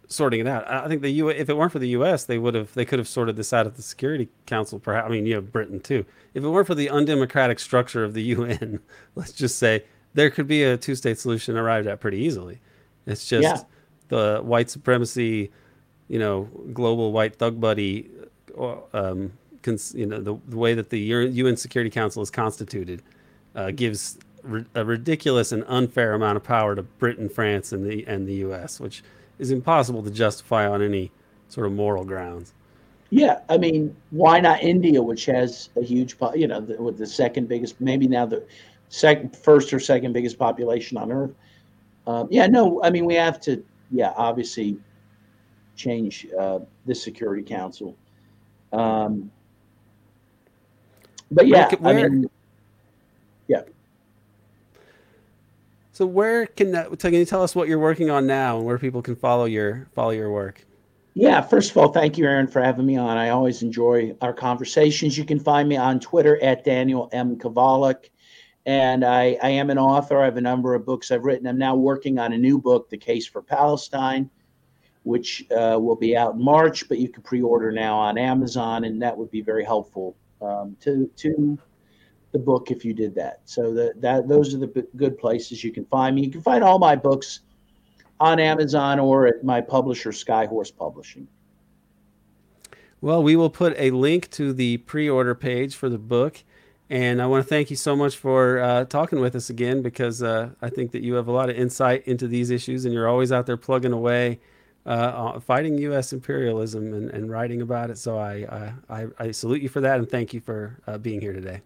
sorting 0.09 0.41
it 0.41 0.47
out. 0.47 0.67
I 0.67 0.89
think 0.89 1.03
the 1.03 1.11
U. 1.11 1.29
If 1.29 1.51
it 1.51 1.59
weren't 1.59 1.73
for 1.73 1.79
the 1.79 1.91
U.S., 1.91 2.25
they 2.25 2.39
would 2.39 2.55
have 2.55 2.73
they 2.73 2.87
could 2.87 2.99
have 2.99 3.09
sorted 3.09 3.37
this 3.37 3.53
out 3.53 3.67
at 3.67 3.75
the 3.75 3.83
Security 3.83 4.31
Council. 4.47 4.79
Perhaps 4.79 5.09
I 5.09 5.11
mean 5.11 5.27
you 5.27 5.35
have 5.35 5.53
Britain 5.53 5.79
too. 5.79 6.07
If 6.33 6.43
it 6.43 6.49
weren't 6.49 6.67
for 6.67 6.75
the 6.75 6.89
undemocratic 6.89 7.59
structure 7.59 8.03
of 8.03 8.15
the 8.15 8.23
UN, 8.35 8.81
let's 9.15 9.33
just 9.33 9.59
say 9.59 9.85
there 10.15 10.31
could 10.31 10.47
be 10.47 10.63
a 10.63 10.77
two 10.77 10.95
state 10.95 11.19
solution 11.19 11.57
arrived 11.57 11.87
at 11.87 12.01
pretty 12.01 12.19
easily. 12.19 12.61
It's 13.07 13.27
just 13.27 13.43
yeah. 13.43 13.63
the 14.09 14.41
white 14.43 14.71
supremacy, 14.71 15.51
you 16.09 16.19
know, 16.19 16.49
global 16.73 17.13
white 17.13 17.37
thug 17.37 17.61
buddy, 17.61 18.11
um, 18.93 19.33
cons- 19.63 19.95
you 19.95 20.07
know, 20.07 20.21
the, 20.21 20.37
the, 20.49 20.57
way 20.57 20.75
that 20.75 20.91
the 20.91 20.99
UN 21.01 21.57
Security 21.57 21.91
Council 21.91 22.23
is 22.23 22.31
constituted 22.31 23.03
uh, 23.55 23.71
gives 23.71 24.19
ri- 24.43 24.67
a 24.75 24.85
ridiculous 24.85 25.53
and 25.53 25.65
unfair 25.67 26.15
amount 26.15 26.37
of 26.37 26.45
power 26.45 26.75
to 26.75 26.83
Britain, 26.83 27.29
France, 27.29 27.73
and 27.73 27.85
the 27.85 28.07
and 28.07 28.29
the 28.29 28.35
U.S., 28.35 28.79
which 28.79 29.03
is 29.39 29.51
impossible 29.51 30.03
to 30.03 30.11
justify 30.11 30.69
on 30.69 30.83
any 30.83 31.11
sort 31.49 31.67
of 31.67 31.73
moral 31.73 32.05
grounds. 32.05 32.53
Yeah, 33.11 33.41
I 33.51 33.59
mean, 33.59 33.95
why 34.11 34.41
not 34.41 34.63
India, 34.63 35.03
which 35.03 35.27
has 35.27 35.69
a 35.77 35.83
huge, 35.83 36.17
you 36.35 36.47
know, 36.47 36.61
the, 36.61 36.83
with 36.83 36.97
the 36.97 37.07
second 37.07 37.47
biggest, 37.47 37.79
maybe 37.79 38.09
now 38.09 38.25
the 38.25 38.43
second, 38.93 39.35
first 39.35 39.73
or 39.73 39.81
second 39.81 40.13
biggest 40.13 40.39
population 40.39 40.97
on 40.99 41.11
Earth. 41.11 41.35
Um, 42.07 42.29
yeah, 42.31 42.47
no, 42.47 42.83
I 42.83 42.91
mean 42.91 43.07
we 43.07 43.15
have 43.15 43.41
to 43.43 43.65
yeah, 43.91 44.13
obviously 44.17 44.77
change 45.77 46.27
uh, 46.39 46.61
the 46.87 46.95
Security 46.95 47.43
Council. 47.43 47.97
Um, 48.73 49.31
but 51.31 51.47
yeah, 51.47 51.75
Where- 51.77 51.99
I 51.99 52.09
mean, 52.09 52.31
yeah. 53.49 53.63
So 55.93 56.07
where 56.07 56.47
can 56.47 56.73
that, 56.73 56.89
so 57.01 57.11
can 57.11 57.15
you 57.15 57.25
tell 57.25 57.43
us 57.43 57.55
what 57.55 57.69
you're 57.69 57.79
working 57.79 58.11
on 58.11 58.27
now 58.27 58.57
and 58.57 58.67
where 58.67 58.79
people 58.79 59.03
can 59.03 59.17
follow 59.17 59.45
your 59.45 59.89
follow 59.95 60.11
your 60.11 60.31
work? 60.31 60.65
Yeah, 61.15 61.43
first 61.43 61.71
of 61.71 61.77
all, 61.77 61.93
thank 61.93 62.17
you, 62.17 62.25
Aaron, 62.25 62.47
for 62.47 62.63
having 62.63 62.87
me 62.87 62.97
on. 62.97 63.19
I 63.19 63.29
always 63.29 63.63
enjoy 63.63 64.17
our 64.23 64.33
conversations. 64.33 65.19
You 65.19 65.27
can 65.27 65.39
find 65.39 65.69
me 65.69 65.77
on 65.77 66.01
Twitter 66.01 66.43
at 66.43 66.65
Daniel 66.65 67.11
M. 67.13 67.37
Kovalik. 67.37 68.09
And 68.65 69.05
I, 69.05 69.39
I 69.43 69.51
am 69.51 69.71
an 69.71 69.79
author. 69.79 70.21
I 70.21 70.25
have 70.27 70.37
a 70.37 70.43
number 70.43 70.75
of 70.75 70.87
books 70.87 71.11
I've 71.11 71.25
written. 71.25 71.47
I'm 71.47 71.59
now 71.59 71.75
working 71.75 72.19
on 72.19 72.33
a 72.33 72.39
new 72.39 72.59
book, 72.59 72.89
The 72.89 72.97
Case 72.99 73.27
for 73.27 73.43
Palestine, 73.43 74.31
which 75.03 75.45
uh, 75.51 75.79
will 75.81 75.97
be 75.97 76.17
out 76.17 76.35
in 76.35 76.45
March, 76.45 76.89
but 76.89 76.99
you 76.99 77.09
can 77.09 77.23
pre 77.23 77.43
order 77.43 77.73
now 77.73 77.97
on 77.97 78.19
Amazon, 78.19 78.85
and 78.85 79.03
that 79.03 79.17
would 79.17 79.31
be 79.31 79.41
very 79.41 79.65
helpful 79.65 80.17
um, 80.41 80.77
to, 80.81 81.11
to 81.17 81.59
the 82.33 82.39
book 82.39 82.71
if 82.71 82.85
you 82.85 82.95
did 82.95 83.15
that. 83.17 83.41
So 83.45 83.73
the, 83.75 83.93
that 83.99 84.29
those 84.29 84.55
are 84.55 84.59
the 84.59 84.69
b- 84.69 84.83
good 84.97 85.19
places 85.19 85.63
you 85.63 85.73
can 85.73 85.85
find 85.87 86.17
me. 86.17 86.25
You 86.25 86.31
can 86.31 86.43
find 86.43 86.65
all 86.65 86.79
my 86.79 86.97
books 86.97 87.41
on 88.21 88.39
Amazon 88.39 88.99
or 89.01 89.27
at 89.27 89.45
my 89.45 89.61
publisher, 89.61 90.11
Skyhorse 90.11 90.75
Publishing. 90.75 91.27
Well, 93.01 93.23
we 93.23 93.35
will 93.35 93.51
put 93.51 93.75
a 93.77 93.91
link 93.91 94.31
to 94.31 94.53
the 94.53 94.77
pre-order 94.79 95.35
page 95.35 95.75
for 95.75 95.89
the 95.89 95.99
book, 95.99 96.45
and 96.93 97.23
I 97.23 97.27
want 97.27 97.43
to 97.43 97.49
thank 97.49 97.71
you 97.71 97.77
so 97.77 97.97
much 97.97 98.19
for 98.19 98.61
uh, 98.61 98.85
talking 98.85 99.19
with 99.19 99.35
us 99.35 99.49
again 99.49 99.81
because 99.81 100.23
uh, 100.23 100.51
I 100.61 100.69
think 100.69 100.93
that 100.93 101.03
you 101.03 101.15
have 101.15 101.27
a 101.27 101.33
lot 101.33 101.49
of 101.49 101.57
insight 101.57 102.07
into 102.07 102.29
these 102.29 102.51
issues, 102.51 102.85
and 102.85 102.93
you're 102.93 103.09
always 103.09 103.33
out 103.33 103.47
there 103.47 103.57
plugging 103.57 103.95
away, 103.95 104.41
uh, 104.85 105.41
fighting 105.41 105.79
U.S. 105.79 106.13
imperialism 106.13 106.93
and, 106.93 107.11
and 107.11 107.31
writing 107.31 107.63
about 107.63 107.89
it. 107.89 107.97
So 107.97 108.19
I, 108.19 108.75
I 108.91 109.07
I 109.19 109.31
salute 109.31 109.63
you 109.63 109.71
for 109.71 109.81
that, 109.81 110.01
and 110.01 110.09
thank 110.09 110.35
you 110.35 110.41
for 110.41 110.79
uh, 110.87 110.99
being 110.99 111.23
here 111.23 111.33
today. 111.33 111.63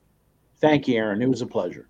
Thank 0.60 0.86
you, 0.86 0.94
Aaron. 0.94 1.20
It 1.20 1.28
was 1.28 1.42
a 1.42 1.46
pleasure. 1.46 1.88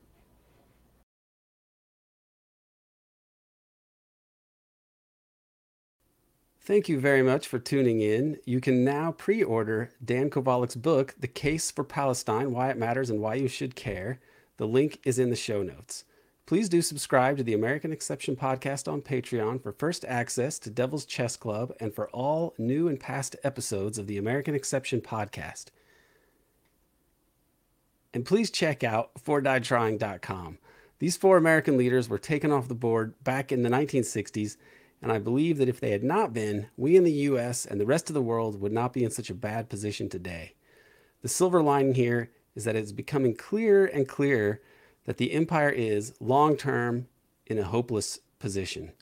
Thank 6.67 6.89
you 6.89 6.99
very 6.99 7.23
much 7.23 7.47
for 7.47 7.61
tuning 7.61 8.01
in. 8.01 8.41
You 8.45 8.61
can 8.61 8.83
now 8.83 9.13
pre 9.13 9.41
order 9.41 9.93
Dan 10.05 10.31
Kovalik's 10.31 10.75
book, 10.75 11.15
The 11.17 11.29
Case 11.29 11.71
for 11.71 11.85
Palestine 11.85 12.51
Why 12.51 12.71
It 12.71 12.77
Matters 12.77 13.09
and 13.09 13.21
Why 13.21 13.35
You 13.35 13.47
Should 13.47 13.77
Care. 13.77 14.19
The 14.57 14.67
link 14.67 14.99
is 15.05 15.21
in 15.21 15.31
the 15.31 15.37
show 15.37 15.63
notes. 15.63 16.03
Please 16.45 16.69
do 16.69 16.83
subscribe 16.83 17.37
to 17.37 17.45
the 17.45 17.55
American 17.55 17.93
Exception 17.93 18.35
podcast 18.35 18.93
on 18.93 19.01
Patreon 19.01 19.63
for 19.63 19.71
first 19.71 20.05
access 20.07 20.59
to 20.59 20.69
Devil's 20.69 21.05
Chess 21.05 21.37
Club 21.37 21.73
and 21.79 21.95
for 21.95 22.09
all 22.09 22.53
new 22.59 22.89
and 22.89 22.99
past 22.99 23.37
episodes 23.45 23.97
of 23.97 24.09
the 24.09 24.19
American 24.19 24.57
Exception 24.57 25.01
podcast. 25.01 25.67
And 28.13 28.25
please 28.25 28.51
check 28.51 28.83
out 28.83 29.13
FourDiedTrying.com. 29.25 30.59
These 30.99 31.17
four 31.17 31.37
American 31.37 31.77
leaders 31.77 32.09
were 32.09 32.19
taken 32.19 32.51
off 32.51 32.67
the 32.67 32.75
board 32.75 33.15
back 33.23 33.53
in 33.53 33.63
the 33.63 33.71
1960s, 33.71 34.57
and 35.07 35.13
I 35.13 35.21
believe 35.21 35.59
that 35.59 35.69
if 35.69 35.79
they 35.79 35.93
had 35.93 36.03
not 36.03 36.35
been, 36.35 36.67
we 36.77 36.97
in 36.97 37.05
the 37.05 37.13
US 37.13 37.65
and 37.65 37.81
the 37.81 37.87
rest 37.87 38.11
of 38.11 38.15
the 38.15 38.21
world 38.21 38.61
would 38.61 38.73
not 38.73 38.93
be 38.93 39.05
in 39.05 39.13
such 39.13 39.31
a 39.31 39.35
bad 39.35 39.69
position 39.69 40.09
today. 40.09 40.55
The 41.23 41.29
silver 41.29 41.63
lining 41.63 41.95
here 41.95 42.33
is 42.57 42.65
that 42.65 42.75
it's 42.75 42.91
becoming 42.91 43.37
clearer 43.37 43.85
and 43.85 44.09
clearer 44.09 44.61
that 45.05 45.19
the 45.19 45.31
empire 45.31 45.71
is 45.71 46.15
long 46.19 46.57
term 46.57 47.07
in 47.47 47.57
a 47.57 47.63
hopeless 47.63 48.19
position. 48.41 48.95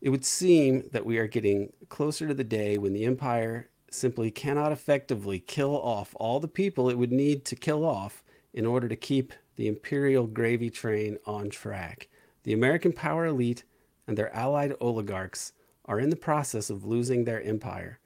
It 0.00 0.08
would 0.08 0.24
seem 0.24 0.88
that 0.92 1.04
we 1.04 1.18
are 1.18 1.26
getting 1.26 1.70
closer 1.90 2.26
to 2.26 2.32
the 2.32 2.42
day 2.42 2.78
when 2.78 2.94
the 2.94 3.04
empire 3.04 3.68
simply 3.90 4.30
cannot 4.30 4.72
effectively 4.72 5.38
kill 5.38 5.76
off 5.76 6.14
all 6.18 6.40
the 6.40 6.48
people 6.48 6.88
it 6.88 6.96
would 6.96 7.12
need 7.12 7.44
to 7.44 7.56
kill 7.56 7.84
off 7.84 8.24
in 8.54 8.64
order 8.64 8.88
to 8.88 8.96
keep 8.96 9.34
the 9.56 9.68
imperial 9.68 10.26
gravy 10.26 10.70
train 10.70 11.18
on 11.26 11.50
track. 11.50 12.08
The 12.44 12.54
American 12.54 12.94
power 12.94 13.26
elite 13.26 13.64
and 14.06 14.16
their 14.16 14.34
allied 14.34 14.74
oligarchs 14.80 15.52
are 15.84 16.00
in 16.00 16.10
the 16.10 16.16
process 16.16 16.70
of 16.70 16.84
losing 16.84 17.24
their 17.24 17.42
empire. 17.42 18.00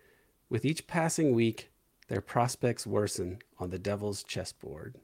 With 0.48 0.64
each 0.64 0.86
passing 0.86 1.34
week, 1.34 1.70
their 2.08 2.20
prospects 2.20 2.86
worsen 2.86 3.38
on 3.58 3.70
the 3.70 3.78
devil's 3.78 4.22
chessboard. 4.22 4.96